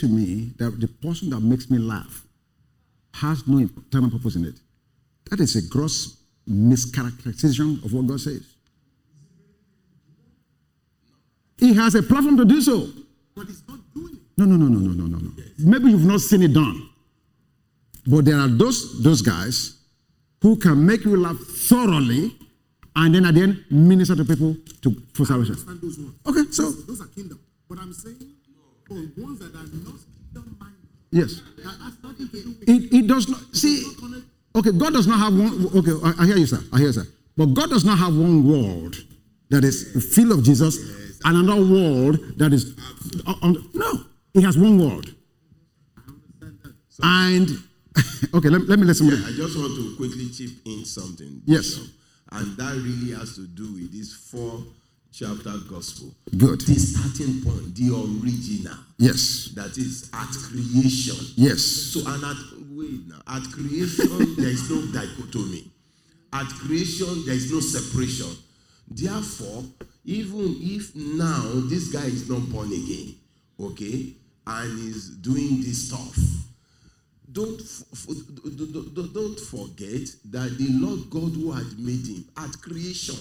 To 0.02 0.08
me 0.08 0.50
that 0.58 0.80
the 0.80 0.88
person 0.88 1.30
that 1.30 1.40
makes 1.40 1.70
me 1.70 1.78
laugh 1.78 2.26
has 3.14 3.46
no 3.46 3.58
internal 3.58 4.10
purpose 4.10 4.34
in 4.34 4.44
it, 4.44 4.58
that 5.30 5.38
is 5.38 5.54
a 5.54 5.62
gross 5.68 6.16
mischaracterization 6.48 7.84
of 7.84 7.92
what 7.92 8.08
God 8.08 8.20
says. 8.20 8.44
He 11.56 11.72
has 11.74 11.94
a 11.94 12.02
platform 12.02 12.36
to 12.38 12.44
do 12.44 12.60
so. 12.60 12.88
But 13.36 13.46
he's 13.46 13.62
not 13.68 13.78
doing 13.94 14.14
it. 14.14 14.20
No, 14.36 14.44
no, 14.44 14.56
no, 14.56 14.66
no, 14.66 14.80
no, 14.80 14.92
no, 14.92 15.06
no, 15.06 15.18
no. 15.18 15.30
Maybe 15.58 15.90
you've 15.92 16.04
not 16.04 16.20
seen 16.20 16.42
it 16.42 16.52
done. 16.52 16.88
But 18.04 18.24
there 18.24 18.38
are 18.38 18.48
those 18.48 19.00
those 19.04 19.22
guys 19.22 19.78
who 20.40 20.56
can 20.56 20.84
make 20.84 21.04
you 21.04 21.16
laugh 21.16 21.38
thoroughly 21.38 22.36
and 22.96 23.14
then 23.14 23.24
at 23.24 23.34
the 23.34 23.42
end 23.42 23.64
minister 23.70 24.16
to 24.16 24.24
people 24.24 24.56
to 24.82 24.96
for 25.14 25.24
salvation. 25.24 25.54
Understand 25.54 25.80
those 25.80 25.98
ones. 25.98 26.16
Okay, 26.26 26.50
so 26.50 26.72
Those 26.72 27.00
are 27.02 27.06
kingdom. 27.06 27.38
But 27.68 27.78
I'm 27.78 27.92
saying 27.92 28.18
ones 29.16 29.38
that 29.40 29.54
are 29.54 29.68
not 29.84 29.98
kingdom 30.32 30.56
minded, 30.60 30.88
yes. 31.10 31.40
that 31.56 31.76
has 31.82 31.94
nothing 32.02 32.28
to 32.28 32.42
do 32.42 32.48
with 32.58 32.68
It, 32.68 32.92
it 32.96 33.06
does 33.06 33.28
not 33.28 33.40
see 33.54 33.84
okay, 34.54 34.72
God 34.72 34.92
does 34.92 35.06
not 35.06 35.18
have 35.18 35.32
one 35.36 35.66
okay, 35.76 35.92
I, 36.04 36.22
I 36.22 36.26
hear 36.26 36.36
you, 36.36 36.46
sir. 36.46 36.60
I 36.72 36.78
hear 36.78 36.86
you, 36.88 36.92
sir. 36.92 37.06
But 37.36 37.46
God 37.54 37.70
does 37.70 37.84
not 37.84 37.98
have 37.98 38.14
one 38.16 38.46
world 38.46 38.96
that 39.50 39.64
is 39.64 40.12
full 40.14 40.32
of 40.32 40.42
Jesus 40.44 40.76
and 41.24 41.36
another 41.36 41.62
world 41.64 42.18
that 42.38 42.52
is 42.52 42.74
uh, 43.26 43.34
on, 43.42 43.56
no. 43.74 44.04
He 44.34 44.42
has 44.42 44.56
one 44.56 44.78
world. 44.78 45.14
And 47.02 47.48
okay, 48.34 48.48
let, 48.48 48.62
let 48.68 48.78
me 48.78 48.84
let 48.86 48.96
somebody. 48.96 49.22
I 49.24 49.30
just 49.32 49.56
want 49.56 49.74
to 49.76 49.96
quickly 49.96 50.28
chip 50.30 50.50
in 50.64 50.84
something. 50.84 51.42
Yes. 51.44 51.74
Bishop, 51.76 51.92
And 52.32 52.56
that 52.56 52.74
really 52.76 53.12
has 53.18 53.34
to 53.36 53.46
do 53.46 53.74
with 53.74 53.92
this 53.92 54.12
four 54.14 54.62
chapter 55.12 55.52
gospel. 55.68 56.14
Good. 56.36 56.62
The 56.62 56.74
starting 56.74 57.42
point, 57.42 57.74
the 57.76 57.92
original. 57.92 58.76
Yes. 58.98 59.52
That 59.54 59.76
is 59.76 60.08
at 60.12 60.30
creation. 60.48 61.16
Yes. 61.36 61.60
So, 61.60 62.00
and 62.06 62.24
at, 62.24 62.36
wait 62.70 63.06
now, 63.06 63.20
at 63.26 63.42
creation, 63.52 64.34
there 64.36 64.48
is 64.48 64.70
no 64.70 64.80
dichotomy. 64.92 65.70
At 66.32 66.48
creation, 66.48 67.26
there 67.26 67.34
is 67.34 67.52
no 67.52 67.60
separation. 67.60 68.34
Therefore, 68.88 69.64
even 70.04 70.56
if 70.60 70.94
now 70.96 71.42
this 71.68 71.88
guy 71.88 72.06
is 72.06 72.28
not 72.28 72.48
born 72.50 72.68
again, 72.72 73.14
okay, 73.60 74.14
and 74.46 74.88
is 74.88 75.10
doing 75.10 75.60
this 75.60 75.88
stuff, 75.88 76.16
don't, 77.30 77.58
don't 77.58 79.40
forget 79.40 80.08
that 80.30 80.56
the 80.58 80.68
Lord 80.70 81.08
God 81.10 81.34
who 81.34 81.52
had 81.52 81.78
made 81.78 82.06
him 82.06 82.24
at 82.36 82.60
creation, 82.60 83.16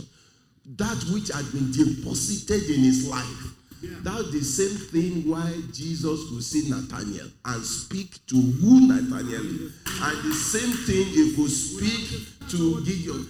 that 0.66 1.04
which 1.12 1.30
had 1.30 1.52
been 1.52 1.72
deposited 1.72 2.70
in 2.70 2.82
his 2.82 3.08
life, 3.08 3.56
that's 4.04 4.32
the 4.32 4.44
same 4.44 4.78
thing 4.78 5.30
why 5.30 5.54
Jesus 5.74 6.30
could 6.30 6.44
see 6.44 6.70
Nathaniel 6.70 7.28
and 7.46 7.64
speak 7.64 8.26
to 8.28 8.36
who 8.36 8.88
Nathaniel 8.88 9.42
is. 9.42 9.74
And 10.02 10.18
the 10.24 10.34
same 10.34 10.72
thing 10.86 11.08
if 11.10 11.38
we 11.38 11.48
speak 11.48 12.50
to 12.50 12.84
Gideon. 12.86 13.28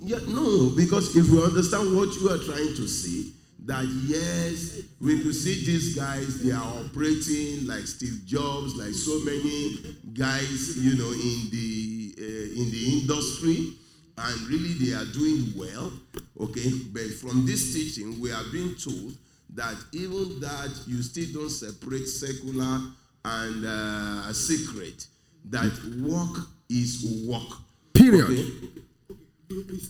Yeah, 0.00 0.18
no, 0.28 0.70
because 0.70 1.14
if 1.16 1.28
we 1.30 1.42
understand 1.42 1.96
what 1.96 2.14
you 2.16 2.30
are 2.30 2.38
trying 2.38 2.74
to 2.74 2.88
say, 2.88 3.30
that 3.66 3.84
yes, 4.06 4.82
we 5.00 5.20
could 5.22 5.34
see 5.34 5.64
these 5.64 5.96
guys, 5.96 6.40
they 6.42 6.52
are 6.52 6.62
operating 6.62 7.66
like 7.66 7.86
Steve 7.86 8.24
Jobs, 8.24 8.76
like 8.76 8.94
so 8.94 9.18
many 9.24 9.96
guys, 10.14 10.78
you 10.78 10.96
know, 10.96 11.10
in 11.10 11.50
the 11.50 12.14
uh, 12.18 12.62
in 12.62 12.70
the 12.70 13.00
industry, 13.00 13.74
and 14.18 14.40
really 14.48 14.74
they 14.74 14.92
are 14.94 15.04
doing 15.06 15.52
well. 15.56 15.92
Okay, 16.40 16.70
but 16.92 17.10
from 17.14 17.46
this 17.46 17.74
teaching, 17.74 18.20
we 18.20 18.32
are 18.32 18.44
being 18.52 18.74
told 18.74 19.14
that 19.54 19.76
even 19.92 20.40
that 20.40 20.70
you 20.86 21.02
still 21.02 21.26
don't 21.32 21.50
separate 21.50 22.06
secular 22.06 22.80
and 23.24 23.66
uh, 23.66 24.32
secret. 24.32 25.06
That 25.48 25.72
work 26.02 26.46
is 26.68 27.24
work. 27.26 27.58
Period. 27.94 28.24
Okay? 28.24 28.82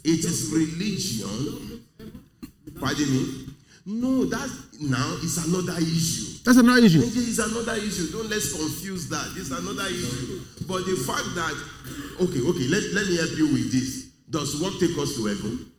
It 0.05 0.25
is 0.25 0.53
religion. 0.53 1.83
Pardon 2.79 3.11
me. 3.11 3.47
No, 3.87 4.25
that 4.27 4.51
now 4.81 5.15
is 5.23 5.39
another 5.47 5.79
issue. 5.79 6.43
That's 6.45 6.59
another 6.59 6.85
issue. 6.85 6.99
It 7.01 7.17
is 7.17 7.39
another 7.39 7.75
issue. 7.75 8.11
Don't 8.11 8.29
let's 8.29 8.53
confuse 8.53 9.09
that. 9.09 9.33
It's 9.37 9.51
another 9.51 9.87
issue. 9.87 10.41
But 10.67 10.85
the 10.85 10.97
fact 10.97 11.35
that 11.37 11.55
okay, 12.21 12.41
okay, 12.41 12.67
let, 12.69 12.83
let 12.93 13.07
me 13.07 13.17
help 13.17 13.31
you 13.39 13.47
with 13.47 13.73
this. 13.73 14.06
Does 14.29 14.61
work 14.61 14.75
take 14.81 14.97
us 14.99 15.15
to 15.17 15.27
heaven? 15.27 15.73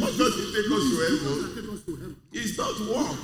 what 0.00 0.16
does 0.16 0.34
it 0.38 0.48
take 0.56 0.72
us 0.72 0.84
to 0.88 1.96
heaven? 1.96 2.16
It's 2.32 2.56
not 2.56 2.80
work. 2.80 3.18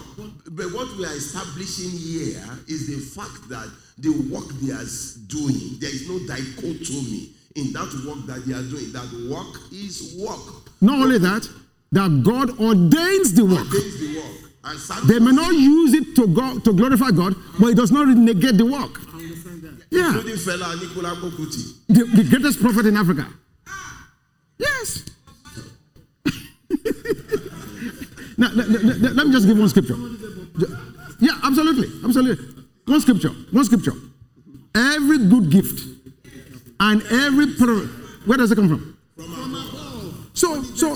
But 0.50 0.72
what 0.72 0.96
we 0.96 1.04
are 1.06 1.12
establishing 1.16 1.90
here 1.90 2.42
is 2.68 2.86
the 2.86 3.00
fact 3.20 3.48
that 3.48 3.70
the 3.98 4.10
work 4.30 4.46
they 4.60 4.72
are 4.72 4.84
doing, 5.28 5.78
there 5.80 5.90
is 5.90 6.08
no 6.08 6.18
dichotomy 6.26 7.30
in 7.54 7.72
that 7.72 7.88
work 8.06 8.26
that 8.26 8.44
they 8.46 8.52
are 8.52 8.62
doing. 8.62 8.92
That 8.92 9.08
work 9.30 9.72
is 9.72 10.14
work. 10.18 10.70
Not 10.82 10.98
only 11.00 11.18
that, 11.18 11.48
that 11.92 12.22
God 12.22 12.58
ordains 12.60 13.32
the 13.32 13.44
work. 13.44 13.66
Against 13.68 14.00
the 14.00 14.16
work. 14.20 14.46
They 15.06 15.18
may 15.20 15.30
not 15.30 15.52
use 15.54 15.94
it 15.94 16.16
to 16.16 16.26
go 16.26 16.58
to 16.58 16.72
glorify 16.72 17.10
God, 17.12 17.34
but 17.58 17.68
it 17.68 17.76
does 17.76 17.92
not 17.92 18.08
negate 18.08 18.58
the 18.58 18.66
work. 18.66 19.00
Yeah. 19.90 20.08
Including 20.08 20.36
fella 20.38 20.76
Nicola 20.76 21.14
The, 21.88 22.04
the 22.04 22.24
greatest 22.28 22.60
prophet 22.60 22.86
in 22.86 22.96
Africa. 22.96 23.26
Yes. 24.58 25.04
now, 28.38 28.50
let, 28.54 28.68
let- 28.68 28.82
let- 28.84 29.12
let 29.14 29.26
me 29.26 29.32
just 29.32 29.46
give 29.46 29.58
one 29.58 29.68
scripture. 29.68 29.96
Yeah, 31.20 31.38
absolutely. 31.44 31.88
Absolutely. 32.04 32.44
One 32.86 33.00
scripture. 33.00 33.30
One 33.50 33.64
scripture. 33.64 33.92
Every 34.74 35.18
good 35.18 35.50
gift 35.50 35.80
and 36.80 37.02
every 37.10 37.54
pro- 37.54 37.86
where 38.26 38.38
does 38.38 38.52
it 38.52 38.56
come 38.56 38.68
from? 38.68 38.96
So, 40.34 40.62
so, 40.62 40.94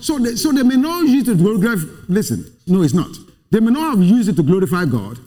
so, 0.00 0.18
they, 0.18 0.34
so 0.34 0.50
they 0.50 0.64
may 0.64 0.74
not 0.76 1.06
use 1.06 1.28
it 1.28 1.32
to 1.32 1.36
glorify. 1.36 1.80
Listen, 2.08 2.44
no, 2.66 2.82
it's 2.82 2.94
not. 2.94 3.10
They 3.50 3.60
may 3.60 3.70
not 3.70 3.96
have 3.96 4.02
used 4.04 4.28
it 4.28 4.34
to 4.36 4.42
glorify 4.42 4.84
God, 4.86 5.18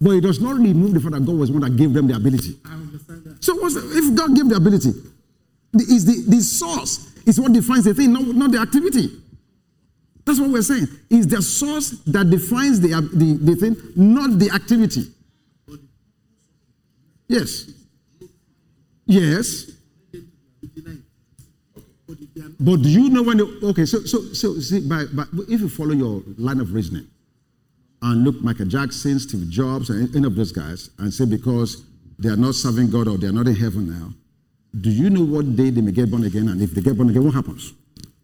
but 0.00 0.10
it 0.10 0.22
does 0.22 0.40
not 0.40 0.56
remove 0.56 0.94
the 0.94 1.00
fact 1.00 1.12
that 1.12 1.24
God 1.24 1.36
was 1.36 1.52
one 1.52 1.60
that 1.60 1.76
gave 1.76 1.92
them 1.92 2.08
the 2.08 2.16
ability. 2.16 2.56
I 2.64 2.72
understand 2.72 3.24
that. 3.24 3.44
So, 3.44 3.54
what's 3.60 3.76
the, 3.76 3.96
if 3.96 4.12
God 4.16 4.34
gave 4.34 4.48
the 4.48 4.56
ability, 4.56 4.90
is 5.74 6.04
the, 6.04 6.36
the 6.36 6.40
source 6.42 7.12
is 7.26 7.40
what 7.40 7.52
defines 7.52 7.84
the 7.84 7.94
thing, 7.94 8.12
not, 8.12 8.22
not 8.22 8.50
the 8.50 8.58
activity. 8.58 9.08
That's 10.24 10.38
what 10.38 10.50
we're 10.50 10.62
saying. 10.62 10.86
It's 11.08 11.26
the 11.26 11.42
source 11.42 11.90
that 12.06 12.28
defines 12.30 12.80
the, 12.80 12.88
the, 13.14 13.38
the 13.40 13.56
thing, 13.56 13.76
not 13.96 14.38
the 14.38 14.50
activity. 14.50 15.04
Yes. 17.28 17.70
Yes. 19.06 19.70
But 22.58 22.82
do 22.82 22.88
you 22.88 23.08
know 23.08 23.22
when? 23.22 23.38
The, 23.38 23.60
okay, 23.70 23.86
so 23.86 24.00
so 24.00 24.20
so 24.34 24.58
see, 24.58 24.80
by, 24.80 25.04
by, 25.06 25.24
if 25.48 25.60
you 25.60 25.68
follow 25.68 25.92
your 25.92 26.22
line 26.36 26.60
of 26.60 26.74
reasoning 26.74 27.06
and 28.02 28.24
look 28.24 28.40
Michael 28.42 28.66
Jackson, 28.66 29.18
Steve 29.18 29.48
Jobs, 29.48 29.90
and 29.90 30.14
any 30.14 30.26
of 30.26 30.34
those 30.34 30.52
guys, 30.52 30.90
and 30.98 31.12
say 31.12 31.24
because 31.24 31.84
they 32.18 32.28
are 32.28 32.36
not 32.36 32.54
serving 32.54 32.90
God 32.90 33.08
or 33.08 33.16
they 33.16 33.28
are 33.28 33.32
not 33.32 33.46
in 33.46 33.56
heaven 33.56 33.88
now, 33.88 34.12
do 34.78 34.90
you 34.90 35.10
know 35.10 35.24
what 35.24 35.56
day 35.56 35.70
they 35.70 35.80
may 35.80 35.92
get 35.92 36.10
born 36.10 36.24
again? 36.24 36.48
And 36.48 36.60
if 36.62 36.72
they 36.72 36.80
get 36.80 36.96
born 36.96 37.10
again, 37.10 37.24
what 37.24 37.34
happens? 37.34 37.72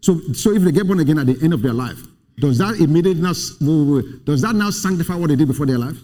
So 0.00 0.20
so 0.32 0.52
if 0.52 0.62
they 0.62 0.72
get 0.72 0.86
born 0.86 1.00
again 1.00 1.18
at 1.18 1.26
the 1.26 1.38
end 1.42 1.52
of 1.52 1.62
their 1.62 1.72
life, 1.72 2.00
does 2.38 2.58
that 2.58 2.76
immediately 2.76 3.22
now 3.22 3.32
does 3.32 4.42
that 4.42 4.54
now 4.54 4.70
sanctify 4.70 5.16
what 5.16 5.28
they 5.28 5.36
did 5.36 5.48
before 5.48 5.66
their 5.66 5.78
life? 5.78 5.98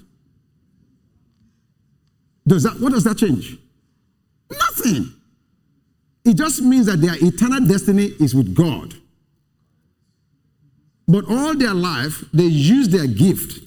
Does 2.46 2.64
that 2.64 2.80
what 2.80 2.92
does 2.92 3.04
that 3.04 3.18
change? 3.18 3.58
Nothing. 4.50 5.12
It 6.24 6.34
just 6.34 6.62
means 6.62 6.86
that 6.86 7.00
their 7.00 7.14
eternal 7.16 7.66
destiny 7.66 8.06
is 8.20 8.34
with 8.34 8.54
God. 8.54 8.94
But 11.08 11.24
all 11.28 11.54
their 11.54 11.74
life, 11.74 12.24
they 12.32 12.44
use 12.44 12.88
their 12.88 13.06
gift. 13.06 13.60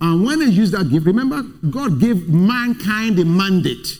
And 0.00 0.24
when 0.24 0.40
they 0.40 0.46
use 0.46 0.70
that 0.70 0.88
gift, 0.90 1.06
remember, 1.06 1.42
God 1.70 2.00
gave 2.00 2.28
mankind 2.28 3.18
a 3.18 3.24
mandate 3.24 3.98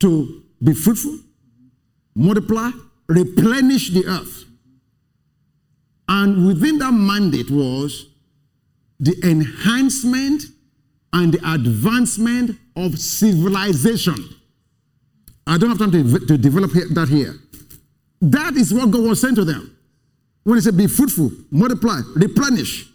to 0.00 0.42
be 0.62 0.74
fruitful, 0.74 1.18
multiply, 2.14 2.70
replenish 3.08 3.90
the 3.90 4.06
earth. 4.06 4.44
And 6.08 6.46
within 6.46 6.78
that 6.78 6.92
mandate 6.92 7.50
was 7.50 8.06
the 8.98 9.16
enhancement 9.24 10.42
and 11.12 11.34
the 11.34 11.52
advancement 11.54 12.58
of 12.76 12.98
civilization. 12.98 14.16
I 15.46 15.56
don't 15.58 15.70
have 15.70 15.78
time 15.78 15.92
to, 15.92 16.26
to 16.26 16.38
develop 16.38 16.72
that 16.72 17.08
here. 17.08 17.34
That 18.20 18.54
is 18.54 18.72
what 18.74 18.90
God 18.90 19.02
was 19.02 19.20
saying 19.20 19.36
to 19.36 19.44
them. 19.44 19.76
When 20.44 20.56
he 20.56 20.62
said, 20.62 20.76
Be 20.76 20.86
fruitful, 20.86 21.30
multiply, 21.50 22.00
replenish. 22.14 22.88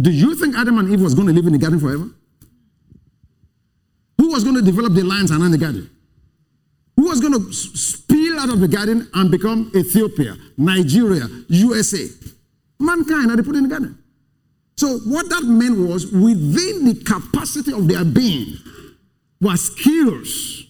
Do 0.00 0.10
you 0.10 0.34
think 0.34 0.56
Adam 0.56 0.78
and 0.78 0.90
Eve 0.90 1.00
was 1.00 1.14
going 1.14 1.28
to 1.28 1.32
live 1.32 1.46
in 1.46 1.52
the 1.52 1.58
garden 1.58 1.80
forever? 1.80 2.08
Was 4.34 4.42
going 4.42 4.56
to 4.56 4.62
develop 4.62 4.94
the 4.94 5.04
lines 5.04 5.30
around 5.30 5.52
the 5.52 5.58
garden? 5.58 5.88
Who 6.96 7.04
was 7.04 7.20
going 7.20 7.34
to 7.34 7.52
spill 7.52 8.40
out 8.40 8.48
of 8.48 8.58
the 8.58 8.66
garden 8.66 9.08
and 9.14 9.30
become 9.30 9.70
Ethiopia, 9.76 10.36
Nigeria, 10.56 11.28
USA. 11.46 12.04
Mankind 12.80 13.30
had 13.30 13.36
to 13.36 13.44
put 13.44 13.54
in 13.54 13.62
the 13.62 13.68
garden. 13.68 13.96
So 14.76 14.98
what 14.98 15.28
that 15.28 15.44
meant 15.44 15.78
was 15.78 16.10
within 16.10 16.84
the 16.84 17.00
capacity 17.04 17.72
of 17.72 17.86
their 17.86 18.04
being 18.04 18.56
were 19.40 19.56
skills 19.56 20.64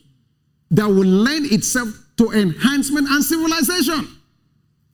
that 0.70 0.86
would 0.86 1.06
lend 1.06 1.50
itself 1.50 1.88
to 2.18 2.32
enhancement 2.32 3.08
and 3.08 3.24
civilization. 3.24 4.08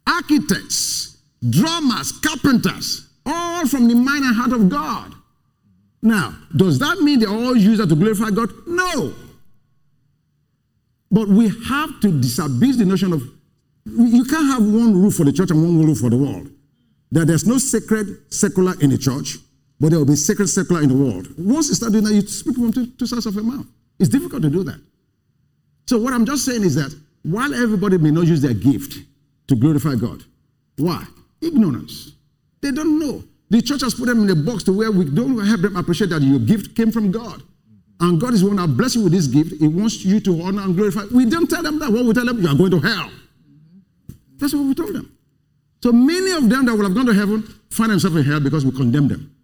Architects, 0.06 1.18
drummers, 1.50 2.12
carpenters, 2.12 3.08
all 3.26 3.66
from 3.66 3.88
the 3.88 3.96
mind 3.96 4.24
and 4.24 4.36
heart 4.36 4.52
of 4.52 4.68
God. 4.68 5.12
Now, 6.02 6.34
does 6.54 6.78
that 6.78 7.00
mean 7.00 7.20
they 7.20 7.26
all 7.26 7.56
use 7.56 7.78
that 7.78 7.88
to 7.88 7.94
glorify 7.94 8.30
God? 8.30 8.50
No. 8.66 9.12
But 11.10 11.28
we 11.28 11.48
have 11.48 12.00
to 12.00 12.20
disabuse 12.20 12.78
the 12.78 12.84
notion 12.84 13.12
of 13.12 13.22
you 13.84 14.24
can't 14.24 14.46
have 14.46 14.62
one 14.62 14.94
rule 14.94 15.10
for 15.10 15.24
the 15.24 15.32
church 15.32 15.50
and 15.50 15.62
one 15.62 15.84
rule 15.84 15.94
for 15.94 16.10
the 16.10 16.16
world. 16.16 16.50
That 17.12 17.26
there's 17.26 17.46
no 17.46 17.58
sacred 17.58 18.32
secular 18.32 18.74
in 18.80 18.90
the 18.90 18.98
church, 18.98 19.36
but 19.80 19.90
there 19.90 19.98
will 19.98 20.06
be 20.06 20.16
sacred 20.16 20.48
secular 20.48 20.82
in 20.82 20.88
the 20.88 20.94
world. 20.94 21.28
Once 21.36 21.68
you 21.68 21.74
start 21.74 21.92
doing 21.92 22.04
that, 22.04 22.14
you 22.14 22.20
speak 22.22 22.54
from 22.54 22.72
two, 22.72 22.86
two 22.86 23.06
sides 23.06 23.26
of 23.26 23.34
your 23.34 23.44
mouth. 23.44 23.66
It's 23.98 24.08
difficult 24.08 24.42
to 24.42 24.50
do 24.50 24.62
that. 24.64 24.80
So 25.86 25.98
what 25.98 26.14
I'm 26.14 26.24
just 26.24 26.44
saying 26.44 26.62
is 26.62 26.76
that 26.76 26.94
while 27.22 27.52
everybody 27.52 27.98
may 27.98 28.10
not 28.10 28.26
use 28.26 28.40
their 28.40 28.54
gift 28.54 28.98
to 29.48 29.56
glorify 29.56 29.96
God, 29.96 30.22
why? 30.76 31.04
Ignorance. 31.40 32.12
They 32.60 32.70
don't 32.70 32.98
know. 32.98 33.24
The 33.50 33.60
church 33.60 33.82
has 33.82 33.94
put 33.94 34.06
them 34.06 34.22
in 34.22 34.30
a 34.30 34.34
box 34.34 34.62
to 34.64 34.72
where 34.72 34.90
we 34.90 35.04
don't 35.04 35.44
help 35.44 35.60
them 35.60 35.76
appreciate 35.76 36.10
that 36.10 36.22
your 36.22 36.38
gift 36.38 36.76
came 36.76 36.92
from 36.92 37.10
God. 37.10 37.42
And 37.98 38.20
God 38.20 38.32
is 38.32 38.42
one 38.42 38.56
that 38.56 38.68
bless 38.68 38.94
you 38.94 39.02
with 39.04 39.12
this 39.12 39.26
gift. 39.26 39.60
He 39.60 39.68
wants 39.68 40.04
you 40.04 40.20
to 40.20 40.42
honor 40.42 40.62
and 40.62 40.74
glorify. 40.74 41.02
We 41.12 41.26
don't 41.26 41.48
tell 41.48 41.62
them 41.62 41.78
that. 41.80 41.90
What 41.90 42.04
we 42.04 42.14
tell 42.14 42.24
them, 42.24 42.40
you 42.40 42.48
are 42.48 42.54
going 42.54 42.70
to 42.70 42.80
hell. 42.80 43.10
That's 44.38 44.54
what 44.54 44.64
we 44.64 44.74
told 44.74 44.94
them. 44.94 45.16
So 45.82 45.92
many 45.92 46.30
of 46.32 46.48
them 46.48 46.66
that 46.66 46.74
would 46.74 46.84
have 46.84 46.94
gone 46.94 47.06
to 47.06 47.12
heaven 47.14 47.42
find 47.70 47.90
themselves 47.90 48.16
in 48.16 48.24
hell 48.24 48.40
because 48.40 48.64
we 48.64 48.72
condemn 48.72 49.08
them. 49.08 49.34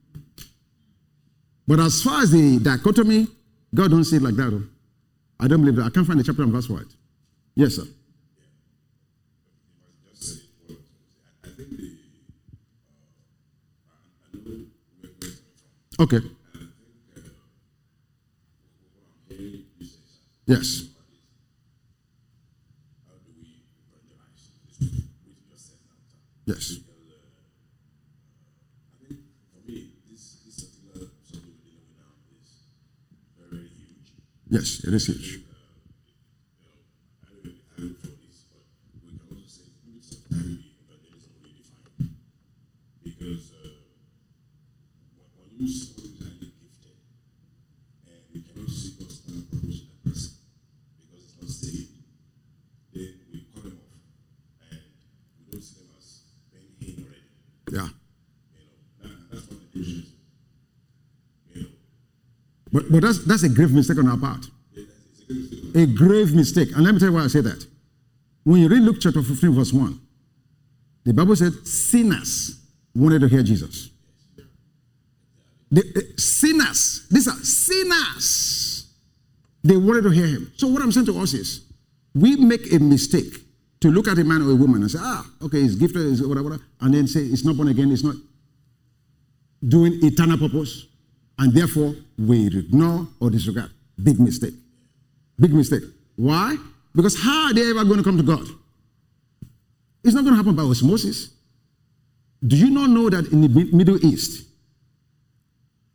But 1.67 1.81
as 1.81 2.03
far 2.03 2.23
as 2.23 2.31
the 2.31 2.59
dichotomy, 2.61 3.27
God 3.75 3.91
don't 3.91 4.05
see 4.05 4.17
it 4.17 4.23
like 4.23 4.37
that. 4.37 4.67
I 5.41 5.49
don't 5.49 5.61
believe 5.61 5.77
that. 5.77 5.85
I 5.85 5.91
can't 5.91 6.07
find 6.07 6.19
the 6.19 6.25
chapter 6.25 6.43
and 6.43 6.53
verse 6.53 6.67
for 6.67 6.81
it. 6.81 6.89
Yes, 7.57 7.77
sir. 7.77 7.85
Okay. 15.99 16.21
Yes. 20.47 20.89
Yes. 26.47 26.79
Yes, 34.49 34.85
it 34.85 34.95
is 34.95 35.07
huge. 35.07 35.41
Because 43.03 43.53
uh, 43.65 43.69
you 45.59 45.69
see 45.69 45.95
someone 45.95 46.37
who's 46.39 46.53
gifted, 46.61 46.97
and 48.07 48.21
we 48.35 48.41
cannot 48.43 48.69
see 48.69 48.93
God's 48.99 49.17
plan 49.21 49.43
purpose 49.51 49.81
in 49.81 49.89
that 49.89 50.05
person 50.05 50.33
because 51.01 51.25
it's 51.25 51.37
not 51.41 51.51
saved, 51.51 51.93
then 52.93 53.15
we 53.33 53.47
cut 53.55 53.65
them 53.65 53.79
off, 53.81 54.71
and 54.71 54.81
we 55.39 55.53
don't 55.53 55.63
see 55.63 55.81
them 55.81 55.89
as 55.97 56.09
being 56.53 56.97
in 56.99 57.05
already. 57.05 57.25
Yeah. 57.73 57.89
You 58.53 58.63
know, 58.63 59.09
that, 59.09 59.31
that's 59.31 59.47
what 59.49 59.59
the 59.61 59.67
difference 59.79 59.97
is. 59.97 60.13
You 61.55 61.63
know, 61.63 61.69
But, 62.73 62.93
but 62.93 63.03
that's, 63.03 63.25
that's 63.25 63.43
a 63.45 63.49
grave 63.49 63.73
mistake 63.73 63.99
on 63.99 64.09
our 64.09 64.19
part. 64.19 64.47
A 65.75 65.87
grave 65.87 66.35
mistake. 66.35 66.69
And 66.75 66.85
let 66.85 66.95
me 66.95 67.01
tell 67.01 67.09
you 67.09 67.15
why 67.15 67.25
I 67.25 67.29
say 67.29 67.41
that. 67.41 67.67
When 68.45 68.61
you 68.61 68.69
read 68.69 68.83
Luke 68.83 68.97
chapter 69.01 69.23
15, 69.23 69.53
verse 69.53 69.73
1, 69.73 70.01
the 71.05 71.13
Bible 71.13 71.37
said 71.37 71.53
sinners 71.67 72.61
wanted 72.95 73.21
to 73.23 73.29
hear 73.29 73.43
Jesus. 73.43 73.91
The, 75.77 75.83
uh, 75.95 76.01
sinners, 76.17 77.07
these 77.11 77.29
are 77.29 77.37
sinners. 77.45 78.95
They 79.63 79.77
wanted 79.77 80.05
to 80.05 80.11
hear 80.11 80.27
him. 80.27 80.51
So 80.57 80.69
what 80.69 80.81
I'm 80.81 80.91
saying 80.91 81.05
to 81.07 81.21
us 81.21 81.35
is, 81.35 81.67
we 82.15 82.37
make 82.37 82.73
a 82.73 82.79
mistake 82.79 83.35
to 83.81 83.91
look 83.91 84.09
at 84.09 84.17
a 84.17 84.25
man 84.25 84.41
or 84.41 84.53
a 84.53 84.55
woman 84.55 84.81
and 84.81 84.91
say, 84.91 84.99
ah, 85.03 85.27
okay, 85.43 85.61
he's 85.61 85.75
gifted, 85.75 86.07
he's 86.07 86.27
whatever, 86.27 86.59
and 86.81 86.95
then 86.95 87.07
say, 87.07 87.21
it's 87.21 87.45
not 87.45 87.59
born 87.59 87.69
again, 87.69 87.93
it's 87.93 88.03
not 88.03 88.17
doing 89.69 89.99
eternal 90.03 90.39
purpose, 90.39 90.87
and 91.39 91.53
therefore 91.53 91.95
we 92.17 92.47
ignore 92.47 93.07
or 93.21 93.29
disregard. 93.29 93.71
Big 94.03 94.19
mistake. 94.19 94.55
Big 95.39 95.53
mistake. 95.53 95.83
Why? 96.15 96.57
Because 96.95 97.21
how 97.23 97.49
are 97.49 97.53
they 97.53 97.69
ever 97.69 97.85
going 97.85 97.99
to 97.99 98.03
come 98.03 98.17
to 98.17 98.23
God? 98.23 98.49
It's 100.03 100.15
not 100.15 100.25
going 100.25 100.33
to 100.33 100.39
happen 100.39 100.57
by 100.57 100.63
osmosis. 100.63 101.35
Do 102.47 102.57
you 102.57 102.71
not 102.71 102.89
know 102.89 103.11
that 103.11 103.31
in 103.31 103.43
the 103.43 103.49
Middle 103.77 104.03
East, 104.03 104.47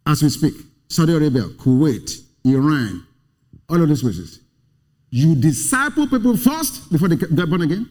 as 0.06 0.22
we 0.24 0.30
speak, 0.30 0.54
Saudi 0.88 1.14
Arabia, 1.14 1.43
Kuwait, 1.43 2.12
Iran, 2.43 3.06
all 3.70 3.82
of 3.82 3.88
these 3.88 4.02
places, 4.02 4.39
you 5.10 5.36
disciple 5.36 6.08
people 6.08 6.36
first 6.38 6.91
before 6.91 7.08
they 7.08 7.16
get 7.16 7.36
born 7.49 7.62
again? 7.62 7.89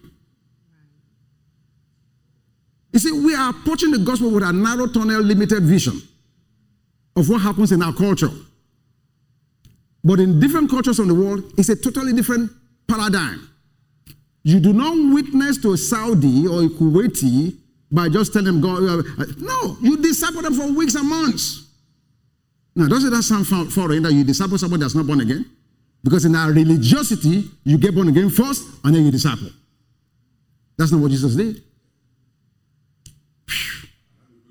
You 2.92 2.98
see, 2.98 3.12
we 3.12 3.34
are 3.34 3.50
approaching 3.50 3.90
the 3.92 3.98
gospel 3.98 4.30
with 4.30 4.42
a 4.42 4.52
narrow 4.52 4.86
tunnel, 4.86 5.20
limited 5.20 5.62
vision 5.62 6.00
of 7.14 7.28
what 7.28 7.40
happens 7.40 7.72
in 7.72 7.82
our 7.82 7.92
culture. 7.92 8.30
But 10.02 10.18
in 10.18 10.40
different 10.40 10.70
cultures 10.70 10.98
of 10.98 11.06
the 11.06 11.14
world, 11.14 11.44
it's 11.58 11.68
a 11.68 11.76
totally 11.76 12.12
different 12.12 12.50
paradigm. 12.88 13.48
You 14.42 14.58
do 14.58 14.72
not 14.72 14.94
witness 15.14 15.58
to 15.58 15.72
a 15.74 15.76
Saudi 15.76 16.46
or 16.46 16.62
a 16.62 16.68
Kuwaiti 16.68 17.56
by 17.92 18.08
just 18.08 18.32
telling 18.32 18.46
them, 18.46 18.60
God, 18.60 18.82
uh, 18.82 19.24
no, 19.38 19.76
you 19.82 19.98
disciple 19.98 20.42
them 20.42 20.54
for 20.54 20.72
weeks 20.72 20.94
and 20.94 21.08
months. 21.08 21.69
Now, 22.80 22.88
doesn't 22.88 23.10
that 23.10 23.22
sound 23.22 23.46
fo- 23.46 23.66
foreign 23.66 24.02
that 24.04 24.12
you 24.14 24.24
disciple 24.24 24.56
someone 24.56 24.80
that's 24.80 24.94
not 24.94 25.06
born 25.06 25.20
again? 25.20 25.44
Because 26.02 26.24
in 26.24 26.34
our 26.34 26.50
religiosity, 26.50 27.44
you 27.62 27.76
get 27.76 27.94
born 27.94 28.08
again 28.08 28.30
first 28.30 28.66
and 28.82 28.94
then 28.94 29.04
you 29.04 29.10
disciple. 29.10 29.50
That's 30.78 30.90
not 30.90 31.02
what 31.02 31.10
Jesus 31.10 31.34
did. 31.34 31.62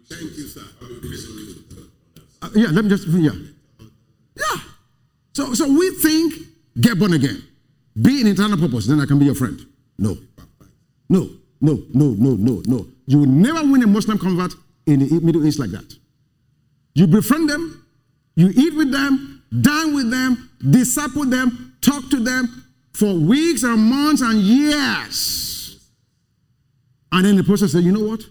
thank 0.08 0.38
you, 0.38 0.48
sir. 0.48 0.62
Uh, 2.44 2.50
yeah, 2.54 2.68
let 2.70 2.86
me 2.86 2.90
just, 2.90 3.08
yeah. 3.08 3.32
Yeah. 4.36 4.62
So, 5.34 5.56
so 5.56 5.68
we 5.68 5.90
think, 5.96 6.36
get 6.80 7.00
born 7.00 7.14
again. 7.14 7.42
Be 8.00 8.22
in 8.22 8.28
eternal 8.28 8.60
purpose, 8.60 8.86
then 8.86 9.00
I 9.00 9.08
can 9.08 9.18
be 9.18 9.26
your 9.26 9.34
friend. 9.34 9.60
No. 9.98 10.16
No, 11.10 11.32
no, 11.60 11.82
no, 11.96 12.12
no, 12.12 12.36
no, 12.36 12.62
no. 12.64 12.86
You 13.08 13.22
will 13.22 13.26
never 13.26 13.64
win 13.64 13.82
a 13.82 13.88
Muslim 13.88 14.20
convert 14.20 14.54
in 14.86 15.00
the 15.00 15.20
Middle 15.20 15.44
East 15.48 15.58
like 15.58 15.72
that. 15.72 15.96
You 16.94 17.08
befriend 17.08 17.50
them, 17.50 17.80
you 18.40 18.52
eat 18.56 18.74
with 18.76 18.92
them, 18.92 19.44
dine 19.62 19.94
with 19.94 20.10
them, 20.10 20.50
disciple 20.72 21.26
them, 21.26 21.76
talk 21.82 22.10
to 22.10 22.24
them 22.24 22.64
for 22.94 23.14
weeks 23.14 23.64
and 23.64 23.78
months 23.78 24.22
and 24.22 24.40
years. 24.40 25.90
And 27.12 27.26
then 27.26 27.36
the 27.36 27.44
person 27.44 27.68
says, 27.68 27.84
you 27.84 27.92
know 27.92 28.08
what? 28.08 28.22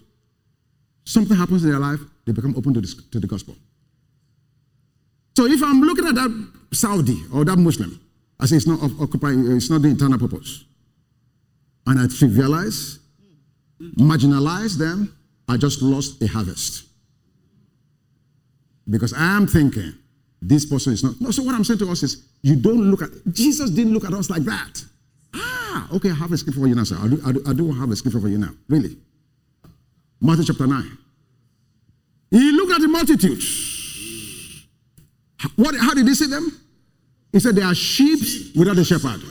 Something 1.05 1.37
happens 1.37 1.63
in 1.63 1.69
their 1.69 1.79
life, 1.79 1.99
they 2.25 2.31
become 2.31 2.55
open 2.57 2.73
to, 2.73 2.81
this, 2.81 2.95
to 2.95 3.19
the 3.19 3.27
gospel. 3.27 3.55
So 5.35 5.45
if 5.45 5.61
I'm 5.61 5.81
looking 5.81 6.07
at 6.07 6.15
that 6.15 6.51
Saudi 6.71 7.21
or 7.31 7.45
that 7.45 7.57
Muslim, 7.57 7.99
I 8.39 8.45
say 8.45 8.55
it's 8.55 8.67
not 8.67 8.79
occupying, 8.99 9.55
it's 9.55 9.69
not 9.69 9.81
the 9.81 9.89
internal 9.89 10.17
purpose. 10.17 10.65
And 11.85 11.99
I 11.99 12.03
trivialize, 12.03 12.97
marginalize 13.79 14.77
them, 14.77 15.15
I 15.47 15.57
just 15.57 15.81
lost 15.81 16.21
a 16.23 16.27
harvest. 16.27 16.85
Because 18.89 19.13
I 19.13 19.37
am 19.37 19.45
thinking, 19.45 19.93
this 20.41 20.65
person 20.65 20.93
is 20.93 21.03
not. 21.03 21.19
No, 21.19 21.31
so 21.31 21.43
what 21.43 21.55
I'm 21.55 21.63
saying 21.63 21.79
to 21.79 21.91
us 21.91 22.03
is, 22.03 22.25
you 22.41 22.55
don't 22.55 22.89
look 22.89 23.01
at, 23.01 23.09
Jesus 23.31 23.69
didn't 23.69 23.93
look 23.93 24.05
at 24.05 24.13
us 24.13 24.29
like 24.29 24.43
that. 24.43 24.83
Ah, 25.33 25.87
okay, 25.93 26.11
I 26.11 26.15
have 26.15 26.31
a 26.31 26.37
scripture 26.37 26.61
for 26.61 26.67
you 26.67 26.75
now, 26.75 26.83
sir. 26.83 26.97
I 26.99 27.07
do, 27.07 27.21
I 27.25 27.31
do, 27.31 27.43
I 27.47 27.53
do 27.53 27.71
have 27.73 27.91
a 27.91 27.95
scripture 27.95 28.19
for 28.19 28.29
you 28.29 28.37
now, 28.37 28.51
really. 28.67 28.97
Matthew 30.21 30.45
chapter 30.45 30.67
9. 30.67 30.97
He 32.31 32.51
looked 32.51 32.73
at 32.73 32.81
the 32.81 32.87
multitudes. 32.87 34.65
What, 35.55 35.75
how 35.75 35.93
did 35.93 36.07
he 36.07 36.13
see 36.13 36.27
them? 36.27 36.59
He 37.31 37.39
said 37.39 37.55
they 37.55 37.61
are 37.61 37.75
sheep 37.75 38.19
without 38.55 38.77
a 38.77 38.83
shepherd. 38.83 39.21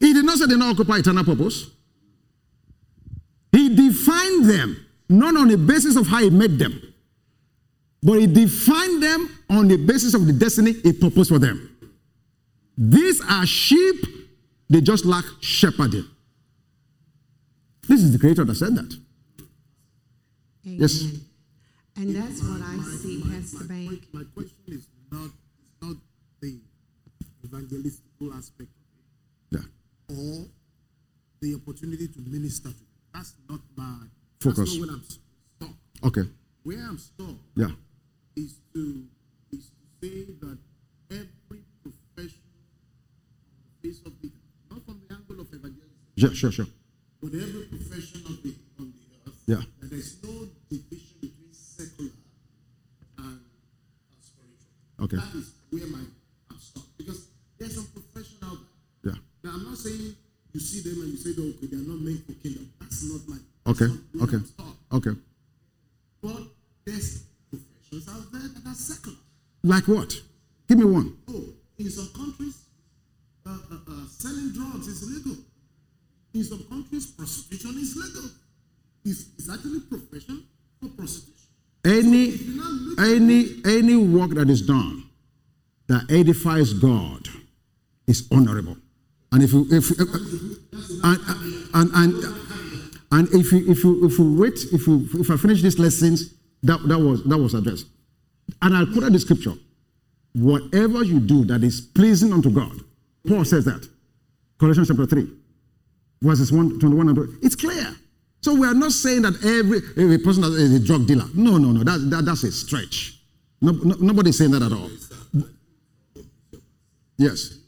He 0.00 0.12
did 0.12 0.24
not 0.24 0.38
say 0.38 0.46
they 0.46 0.56
not 0.56 0.72
occupy 0.72 0.98
eternal 0.98 1.24
purpose. 1.24 1.70
He 3.52 3.74
defined 3.74 4.46
them 4.46 4.86
not 5.08 5.36
on 5.36 5.48
the 5.48 5.56
basis 5.56 5.96
of 5.96 6.06
how 6.06 6.18
he 6.18 6.30
made 6.30 6.58
them, 6.58 6.93
but 8.04 8.20
he 8.20 8.26
defined 8.26 9.02
them 9.02 9.28
on 9.48 9.66
the 9.66 9.76
basis 9.78 10.12
of 10.14 10.26
the 10.26 10.32
destiny 10.32 10.72
he 10.74 10.92
proposed 10.92 11.30
for 11.30 11.38
them. 11.38 11.70
These 12.76 13.22
are 13.28 13.46
sheep, 13.46 14.04
they 14.68 14.80
just 14.82 15.04
lack 15.06 15.24
shepherding. 15.40 16.04
This 17.88 18.02
is 18.02 18.12
the 18.12 18.18
creator 18.18 18.44
that 18.44 18.54
said 18.54 18.74
that. 18.76 18.92
Amen. 20.66 20.78
Yes. 20.80 21.02
And 21.96 22.14
that's 22.16 22.42
what 22.42 22.60
I 22.62 22.76
see, 23.00 23.22
Pastor 23.22 23.64
Bank. 23.64 24.04
My 24.12 24.24
question 24.34 24.56
is 24.68 24.86
not 25.10 25.30
is 25.62 25.70
not 25.80 25.96
the 26.40 26.58
evangelistical 27.46 28.36
aspect 28.36 28.70
Yeah. 29.50 29.60
or 30.08 30.46
the 31.40 31.54
opportunity 31.54 32.08
to 32.08 32.20
minister 32.20 32.68
to 32.70 32.74
them. 32.74 32.86
That's 33.14 33.34
not 33.48 33.60
my 33.76 33.98
Focus. 34.40 34.58
That's 34.58 34.78
not 34.78 34.86
where 34.88 34.96
I'm 34.96 35.02
stuck. 35.04 35.70
Okay. 36.04 36.28
Where 36.64 36.78
I'm 36.88 36.98
stuck 36.98 37.36
Yeah. 37.54 37.70
Is 38.36 38.54
to 38.72 39.04
is 39.52 39.70
to 39.70 39.84
say 40.00 40.24
that 40.40 40.58
every 41.10 41.62
profession 41.82 42.42
on 42.50 43.62
the 43.82 43.88
face 43.88 44.00
of 44.06 44.12
the 44.20 44.30
not 44.70 44.84
from 44.84 45.00
the 45.06 45.14
angle 45.14 45.40
of 45.40 45.48
evangelism, 45.52 45.90
Sure, 46.16 46.34
sure, 46.34 46.52
sure. 46.52 46.66
but 47.22 47.32
every 47.34 47.64
profession 47.66 48.20
of 48.26 48.42
the 48.42 48.54
on 48.78 48.92
the 48.92 49.30
earth, 49.30 49.38
Yeah. 49.46 49.62
that 49.80 49.90
there's 49.90 50.22
no 50.22 50.48
division 50.70 51.16
between 51.20 51.52
secular 51.52 52.10
and, 53.18 53.40
spiritual. 54.20 55.04
Okay. 55.04 55.16
That 55.16 55.34
is 55.38 55.52
where 55.70 55.86
my 55.86 56.04
I'm 56.50 56.58
stuck 56.58 56.84
because 56.96 57.26
there's 57.58 57.74
some 57.74 57.86
profession 57.86 58.38
out 58.42 58.58
there. 59.02 59.14
Yeah. 59.14 59.20
Now 59.44 59.50
I'm 59.56 59.64
not 59.64 59.78
saying 59.78 60.16
you 60.52 60.60
see 60.60 60.80
them 60.88 61.02
and 61.02 61.10
you 61.12 61.18
say, 61.18 61.30
"Oh, 61.38 61.48
okay, 61.54 61.66
they 61.66 61.76
are 61.76 61.88
not 61.88 62.00
meant 62.00 62.26
for 62.26 62.32
kingdom." 62.34 62.70
That's 62.80 63.02
not 63.04 63.20
my. 63.28 63.38
Okay. 63.66 63.88
Not 64.14 64.28
Okay. 64.28 64.40
Okay. 64.92 65.14
But 66.22 66.42
there's 66.84 67.24
out 68.08 68.32
there 68.32 68.42
that 68.42 68.66
are 68.66 68.74
secular. 68.74 69.16
Like 69.62 69.86
what? 69.88 70.12
Give 70.68 70.78
me 70.78 70.84
one. 70.84 71.16
Oh, 71.28 71.44
in 71.78 71.90
some 71.90 72.08
countries, 72.14 72.64
uh, 73.46 73.50
uh, 73.50 73.74
uh, 73.88 74.06
selling 74.08 74.52
drugs 74.52 74.86
is 74.86 75.02
legal. 75.10 75.36
In 76.34 76.44
some 76.44 76.64
countries, 76.68 77.06
prostitution 77.06 77.76
is 77.78 77.96
legal. 77.96 78.30
It's, 79.04 79.26
it's 79.38 79.50
actually 79.50 79.80
profession 79.80 80.44
for 80.80 80.88
prostitution. 80.88 81.34
Any 81.84 82.28
If 82.28 82.46
you 82.46 82.56
now 82.56 82.70
look 82.70 83.00
any 83.00 83.56
any 83.66 83.96
work 83.96 84.30
that 84.30 84.48
is 84.48 84.62
done 84.62 85.04
that 85.88 86.10
edifies 86.10 86.72
God 86.72 87.28
is 88.06 88.26
honorable. 88.32 88.76
And 89.32 89.42
if 89.42 89.52
you 89.52 89.66
if 89.70 89.90
and 91.02 91.18
and 91.74 91.90
and, 91.94 92.24
and 93.12 93.28
if 93.34 93.52
you 93.52 93.70
if 93.70 93.84
you 93.84 94.06
if 94.06 94.18
you 94.18 94.34
wait 94.34 94.58
if 94.72 94.86
you 94.86 95.06
if 95.14 95.30
I 95.30 95.36
finish 95.36 95.60
these 95.60 95.78
lessons 95.78 96.34
that 96.64 96.86
that 96.88 96.98
was 96.98 97.22
that 97.24 97.38
was 97.38 97.54
addressed, 97.54 97.86
and 98.62 98.76
I 98.76 98.84
quoted 98.84 99.12
the 99.12 99.20
scripture. 99.20 99.54
Whatever 100.32 101.04
you 101.04 101.20
do 101.20 101.44
that 101.44 101.62
is 101.62 101.80
pleasing 101.80 102.32
unto 102.32 102.50
God, 102.50 102.80
Paul 103.26 103.44
says 103.44 103.64
that. 103.66 103.88
Colossians 104.58 104.88
chapter 104.88 105.06
three, 105.06 105.30
verses 106.22 106.52
1, 106.52 106.80
21 106.80 107.08
and 107.08 107.16
22. 107.16 107.38
It's 107.46 107.54
clear. 107.56 107.94
So 108.40 108.54
we 108.54 108.66
are 108.66 108.74
not 108.74 108.92
saying 108.92 109.22
that 109.22 109.36
every, 109.44 109.78
every 110.02 110.18
person 110.18 110.42
that 110.42 110.52
is 110.52 110.74
a 110.74 110.80
drug 110.80 111.06
dealer. 111.06 111.24
No, 111.34 111.56
no, 111.56 111.72
no. 111.72 111.82
That, 111.82 112.10
that, 112.10 112.24
that's 112.26 112.42
a 112.44 112.52
stretch. 112.52 113.18
No, 113.62 113.72
no, 113.72 113.94
nobody's 114.00 114.36
saying 114.36 114.50
that 114.50 114.62
at 114.62 114.72
all. 114.72 114.90
Yes. 117.16 117.58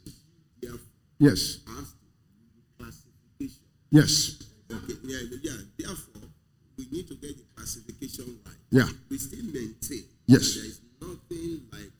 Yes. 1.19 1.59
Yes. 3.89 4.43
Okay, 4.71 4.93
yeah, 5.03 5.19
yeah. 5.41 5.51
Therefore, 5.79 6.21
we 6.77 6.87
need 6.91 7.07
to 7.07 7.15
get. 7.15 7.26
Yeah. 8.71 8.89
We 9.09 9.17
still 9.17 9.45
maintain 9.45 10.03
Yes. 10.27 10.53
that 10.53 10.59
there 10.59 10.65
is 10.69 10.79
nothing 11.01 11.61
like 11.71 11.91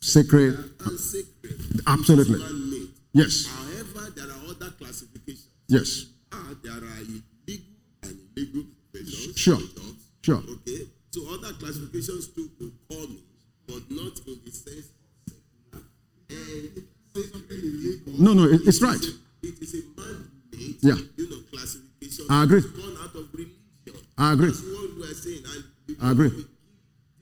Sacred. 0.00 0.70
unsacred. 0.86 1.80
Absolutely. 1.86 2.88
Yes. 3.12 3.46
However, 3.46 4.10
there 4.16 4.30
are 4.30 4.44
other 4.48 4.70
classifications. 4.78 5.48
Yes. 5.68 6.06
Ah, 6.32 6.54
there 6.62 6.72
are 6.72 6.98
illegal 7.02 7.64
and 8.04 8.18
illegal 8.36 8.64
professions. 8.92 9.38
Sure. 9.38 9.58
jobs, 9.58 10.02
Sure. 10.22 10.42
Okay. 10.48 10.88
So 11.10 11.28
other 11.34 11.52
classifications 11.54 12.28
too 12.28 12.50
could 12.58 12.72
in, 12.90 13.18
but 13.66 13.90
not 13.90 14.18
in 14.26 14.40
the 14.44 14.50
sense 14.50 14.86
of 15.26 15.34
secular 15.34 15.84
and 16.30 16.86
say 17.14 17.22
something 17.32 17.58
illegal. 17.58 18.12
No, 18.22 18.32
no, 18.32 18.44
it- 18.48 18.62
it's 18.66 18.80
right. 18.80 19.02
It 19.42 19.60
is 19.60 19.74
a 19.74 19.82
man-made, 20.00 20.78
Yeah. 20.82 20.98
you 21.16 21.28
know, 21.28 21.40
classification. 21.50 22.26
I 22.30 22.44
agree. 22.44 22.60
Born 22.62 22.96
out 22.98 23.14
of 23.14 23.28
religion. 23.34 24.06
I 24.16 24.32
agree. 24.32 24.46
That's 24.46 24.62
what 24.62 24.96
we 24.96 25.02
are 25.04 25.14
saying. 25.14 25.44
And 25.44 25.64
I 26.02 26.10
agree. 26.10 26.28
we 26.30 26.36
give 26.36 26.46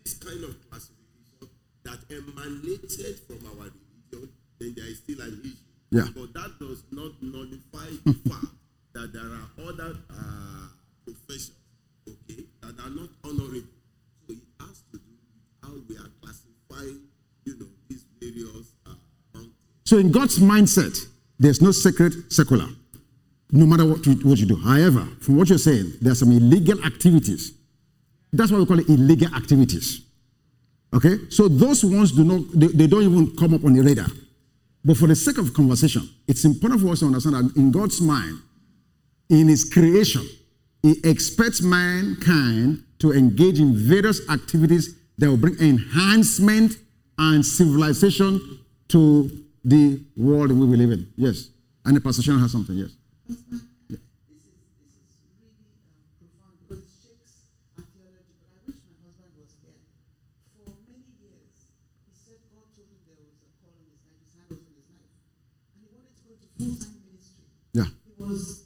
this 0.05 0.14
kind 0.14 0.45
of 0.45 0.70
classification 0.70 1.51
that 1.85 1.99
emanated 2.11 3.20
from 3.26 3.45
our 3.47 3.68
religion, 3.68 4.33
then 4.59 4.74
there 4.74 4.87
is 4.87 4.99
still 4.99 5.20
an 5.20 5.41
issue. 5.45 5.55
Yeah. 5.91 6.07
But 6.14 6.33
that 6.33 6.59
does 6.59 6.83
not 6.91 7.12
nullify 7.20 7.91
the 8.07 8.14
fact 8.31 8.55
that 8.95 9.12
there 9.12 9.22
are 9.22 9.68
other 9.68 9.97
uh, 10.09 10.68
professions, 11.05 11.59
okay, 12.09 12.45
that 12.62 12.81
are 12.81 12.91
not 12.91 13.11
honorable. 13.22 13.68
So 14.26 14.33
it 14.33 14.39
has 14.61 14.83
to 14.93 14.99
do 14.99 15.12
with 15.28 15.62
how 15.62 15.74
we 15.87 15.97
are 15.97 16.11
classifying, 16.22 17.03
you 17.45 17.59
know, 17.59 17.66
these 17.89 18.05
various 18.18 18.72
uh. 18.87 18.95
So 19.85 19.99
in 19.99 20.11
God's 20.11 20.39
mindset, 20.39 20.97
there's 21.39 21.61
no 21.61 21.72
sacred 21.72 22.33
secular, 22.33 22.68
no 23.51 23.66
matter 23.66 23.85
what 23.85 24.07
you, 24.07 24.14
what 24.26 24.39
you 24.39 24.47
do. 24.47 24.57
However, 24.57 25.07
from 25.20 25.37
what 25.37 25.49
you're 25.49 25.59
saying, 25.59 25.95
there 26.01 26.12
are 26.12 26.14
some 26.14 26.31
illegal 26.33 26.83
activities. 26.85 27.60
That's 28.33 28.51
why 28.53 28.59
we 28.59 28.66
call 28.66 28.78
it 28.78 28.89
illegal 28.89 29.35
activities. 29.35 30.03
Okay? 30.93 31.18
So 31.31 31.49
those 31.49 31.85
ones 31.85 32.12
do 32.12 32.24
not, 32.24 32.43
they, 32.55 32.68
they 32.68 32.87
don't 32.87 33.03
even 33.03 33.37
come 33.37 33.55
up 33.55 33.64
on 33.64 33.72
the 33.72 33.83
radar. 33.83 34.07
But 34.85 34.97
for 34.97 35.07
the 35.07 35.16
sake 35.16 35.39
of 35.39 35.53
conversation, 35.53 36.09
it's 36.26 36.45
important 36.45 36.81
for 36.81 36.89
us 36.89 37.01
to 37.01 37.07
understand 37.07 37.37
that 37.37 37.57
in 37.57 37.70
God's 37.70 38.01
mind, 38.01 38.39
in 39.28 39.49
His 39.49 39.64
creation, 39.64 40.26
He 40.83 40.97
expects 41.05 41.61
mankind 41.61 42.85
to 43.01 43.12
engage 43.12 43.61
in 43.61 43.74
various 43.74 44.28
activities 44.31 44.97
that 45.18 45.28
will 45.28 45.37
bring 45.37 45.59
enhancement 45.61 46.76
and 47.18 47.45
civilization 47.45 48.61
to 48.89 49.31
the 49.64 50.01
world 50.16 50.51
we 50.53 50.76
live 50.76 50.91
in. 50.91 51.12
Yes. 51.16 51.51
And 51.85 51.97
the 51.97 52.01
pastor 52.01 52.39
has 52.39 52.53
something. 52.53 52.76
Yes. 52.76 52.91
profound 56.16 56.57
because 56.61 56.81
it 56.81 56.93
shakes 57.05 57.45
our 57.76 57.85
theology. 57.93 58.41
But 58.57 58.72
I 58.72 58.89
wish 58.89 59.05
my 59.05 59.20
husband 59.28 59.37
was 59.37 59.53
here. 59.61 59.76
For 60.57 60.72
many 60.89 61.12
years, 61.20 61.68
he 62.09 62.16
said 62.16 62.41
God 62.49 62.64
told 62.72 62.89
him 62.89 63.01
there 63.05 63.20
was 63.20 63.37
a 63.45 63.53
call 63.61 63.76
on 63.76 63.85
his 63.93 64.01
life, 64.01 64.24
his 64.24 64.33
hand 64.33 64.49
was 64.49 64.64
on 64.64 64.74
his 64.81 64.89
life. 64.97 65.20
And 65.76 65.85
he 65.85 65.89
wanted 65.93 66.16
to 66.16 66.24
go 66.24 66.33
into 66.33 66.49
full 66.57 66.72
time 66.81 67.01
ministry. 67.05 67.45
Yeah. 68.31 68.60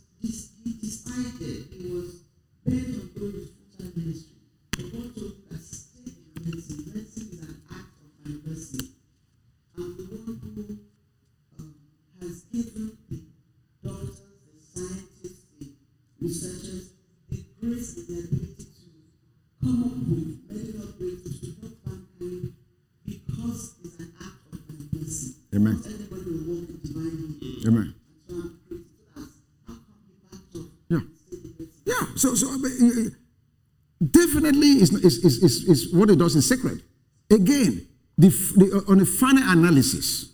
Is 34.81 34.93
is 34.93 35.25
is 35.25 35.43
is 35.43 35.65
is 35.65 35.95
what 35.95 36.11
it 36.11 36.19
does 36.19 36.37
is 36.37 36.49
sacred. 36.49 36.83
Again, 37.31 37.87
the, 38.19 38.29
the 38.29 38.85
uh, 38.87 38.91
on 38.91 38.99
the 38.99 39.07
final 39.07 39.43
analysis, 39.51 40.33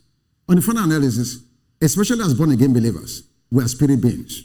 on 0.48 0.56
the 0.56 0.62
final 0.62 0.84
analysis, 0.84 1.38
especially 1.80 2.22
as 2.22 2.34
born 2.34 2.50
again 2.52 2.72
believers, 2.72 3.24
we 3.50 3.62
are 3.62 3.68
spirit 3.68 4.00
beings. 4.00 4.44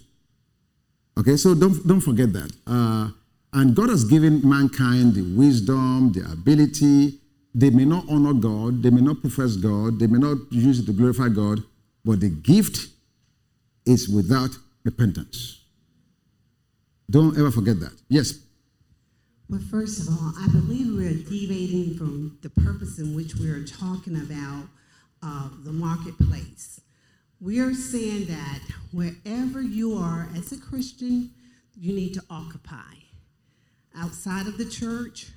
Okay, 1.18 1.38
so 1.38 1.56
don't 1.56 1.86
don't 1.88 2.02
forget 2.02 2.32
that. 2.34 2.52
Uh, 2.68 3.10
and 3.54 3.76
God 3.76 3.90
has 3.90 4.04
given 4.04 4.48
mankind 4.48 5.16
the 5.16 5.22
wisdom, 5.22 6.12
the 6.12 6.30
ability. 6.32 7.20
They 7.54 7.70
may 7.70 7.86
not 7.86 8.04
honor 8.10 8.34
God, 8.34 8.84
they 8.84 8.90
may 8.90 9.00
not 9.00 9.22
profess 9.22 9.56
God, 9.56 9.98
they 9.98 10.08
may 10.08 10.20
not 10.20 10.38
use 10.52 10.80
it 10.80 10.86
to 10.88 10.92
glorify 10.92 11.30
God, 11.30 11.64
but 12.04 12.20
the 12.20 12.28
gift 12.28 12.88
is 13.86 14.10
without 14.10 14.50
repentance. 14.84 15.62
Don't 17.10 17.38
ever 17.38 17.52
forget 17.52 17.80
that. 17.80 17.94
Yes. 18.10 18.45
Well, 19.48 19.62
first 19.70 20.00
of 20.00 20.10
all, 20.10 20.34
I 20.40 20.48
believe 20.48 20.88
we're 20.88 21.24
deviating 21.30 22.00
from 22.00 22.40
the 22.42 22.50
purpose 22.50 22.98
in 22.98 23.16
which 23.16 23.36
we're 23.36 23.64
talking 23.64 24.16
about 24.16 24.64
uh, 25.22 25.50
the 25.64 25.72
marketplace. 25.72 26.82
We 27.40 27.60
are 27.60 27.76
saying 27.76 28.26
that 28.26 28.62
wherever 28.92 29.62
you 29.62 29.98
are 29.98 30.28
as 30.36 30.52
a 30.52 30.58
Christian, 30.58 31.30
you 31.76 31.94
need 31.94 32.16
to 32.16 32.24
occupy. 32.28 32.96
Outside 33.96 34.48
of 34.48 34.58
the 34.58 34.66
church, 34.66 35.28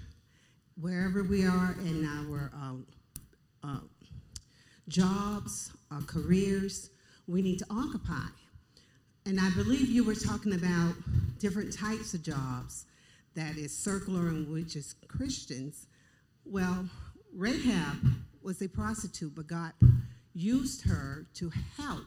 wherever 0.80 1.22
we 1.22 1.44
are 1.44 1.76
in 1.84 2.06
our 2.06 2.50
um, 2.54 2.86
uh, 3.62 3.80
jobs 4.88 5.70
our 5.90 6.02
careers, 6.02 6.88
we 7.26 7.42
need 7.42 7.58
to 7.58 7.66
occupy. 7.70 8.28
And 9.26 9.38
I 9.38 9.50
believe 9.50 9.90
you 9.90 10.02
were 10.02 10.14
talking 10.14 10.54
about 10.54 10.94
different 11.38 11.74
types 11.74 12.14
of 12.14 12.22
jobs 12.22 12.86
that 13.34 13.56
is 13.56 13.76
circular 13.76 14.28
and 14.28 14.48
which 14.48 14.76
is 14.76 14.94
Christians. 15.06 15.86
Well, 16.44 16.88
Rahab 17.34 17.96
was 18.42 18.62
a 18.62 18.68
prostitute, 18.68 19.34
but 19.34 19.46
God 19.46 19.72
used 20.34 20.82
her 20.88 21.26
to 21.34 21.50
help 21.76 22.06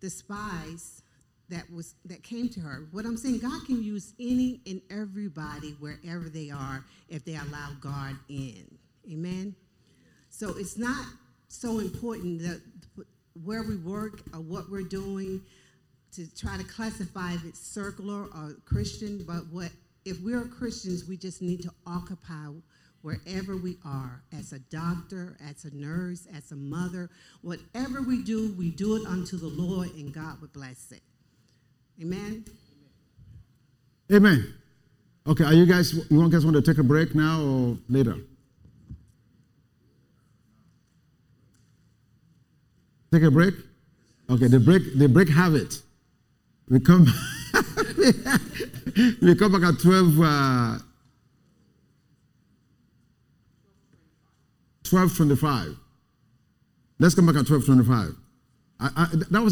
the 0.00 0.10
spies 0.10 1.02
that 1.48 1.70
was 1.70 1.94
that 2.06 2.22
came 2.22 2.48
to 2.48 2.60
her. 2.60 2.88
What 2.92 3.04
I'm 3.04 3.16
saying, 3.16 3.38
God 3.38 3.64
can 3.66 3.82
use 3.82 4.14
any 4.18 4.60
and 4.66 4.80
everybody 4.90 5.76
wherever 5.78 6.28
they 6.28 6.50
are 6.50 6.84
if 7.08 7.24
they 7.24 7.36
allow 7.36 7.70
God 7.80 8.16
in. 8.28 8.78
Amen. 9.10 9.54
So 10.30 10.56
it's 10.56 10.78
not 10.78 11.06
so 11.48 11.80
important 11.80 12.40
that 12.40 12.60
where 13.44 13.62
we 13.62 13.76
work 13.76 14.20
or 14.32 14.40
what 14.40 14.70
we're 14.70 14.82
doing 14.82 15.42
to 16.12 16.34
try 16.34 16.56
to 16.56 16.64
classify 16.64 17.32
if 17.32 17.44
it's 17.44 17.60
circular 17.60 18.24
or 18.34 18.56
Christian, 18.64 19.24
but 19.26 19.46
what 19.50 19.70
if 20.04 20.20
we're 20.20 20.44
Christians, 20.44 21.06
we 21.08 21.16
just 21.16 21.42
need 21.42 21.62
to 21.62 21.70
occupy 21.86 22.48
wherever 23.02 23.56
we 23.56 23.76
are 23.84 24.22
as 24.36 24.52
a 24.52 24.58
doctor, 24.58 25.36
as 25.44 25.64
a 25.64 25.74
nurse, 25.74 26.26
as 26.34 26.52
a 26.52 26.56
mother. 26.56 27.10
Whatever 27.42 28.02
we 28.02 28.22
do, 28.22 28.54
we 28.56 28.70
do 28.70 28.96
it 28.96 29.06
unto 29.06 29.36
the 29.36 29.48
Lord, 29.48 29.94
and 29.94 30.12
God 30.12 30.40
will 30.40 30.48
bless 30.48 30.92
it. 30.92 31.02
Amen. 32.00 32.44
Amen. 34.12 34.54
Okay, 35.26 35.44
are 35.44 35.54
you 35.54 35.66
guys, 35.66 35.94
you 36.10 36.28
guys 36.28 36.44
want 36.44 36.56
to 36.56 36.62
take 36.62 36.78
a 36.78 36.82
break 36.82 37.14
now 37.14 37.40
or 37.42 37.78
later? 37.88 38.16
Take 43.12 43.22
a 43.22 43.30
break? 43.30 43.54
Okay, 44.30 44.46
the 44.46 44.58
break, 44.58 44.98
the 44.98 45.08
break 45.08 45.28
have 45.28 45.54
it. 45.54 45.82
We 46.68 46.80
come, 46.80 47.06
we 49.22 49.34
come 49.34 49.52
back 49.52 49.62
at 49.74 49.80
12, 49.80 50.20
uh, 50.20 50.78
12.25. 54.84 55.76
Let's 56.98 57.14
come 57.14 57.26
back 57.26 57.36
at 57.36 57.46
12.25. 57.46 58.16
I, 58.80 58.90
I, 58.96 59.06
that 59.12 59.30
was 59.30 59.40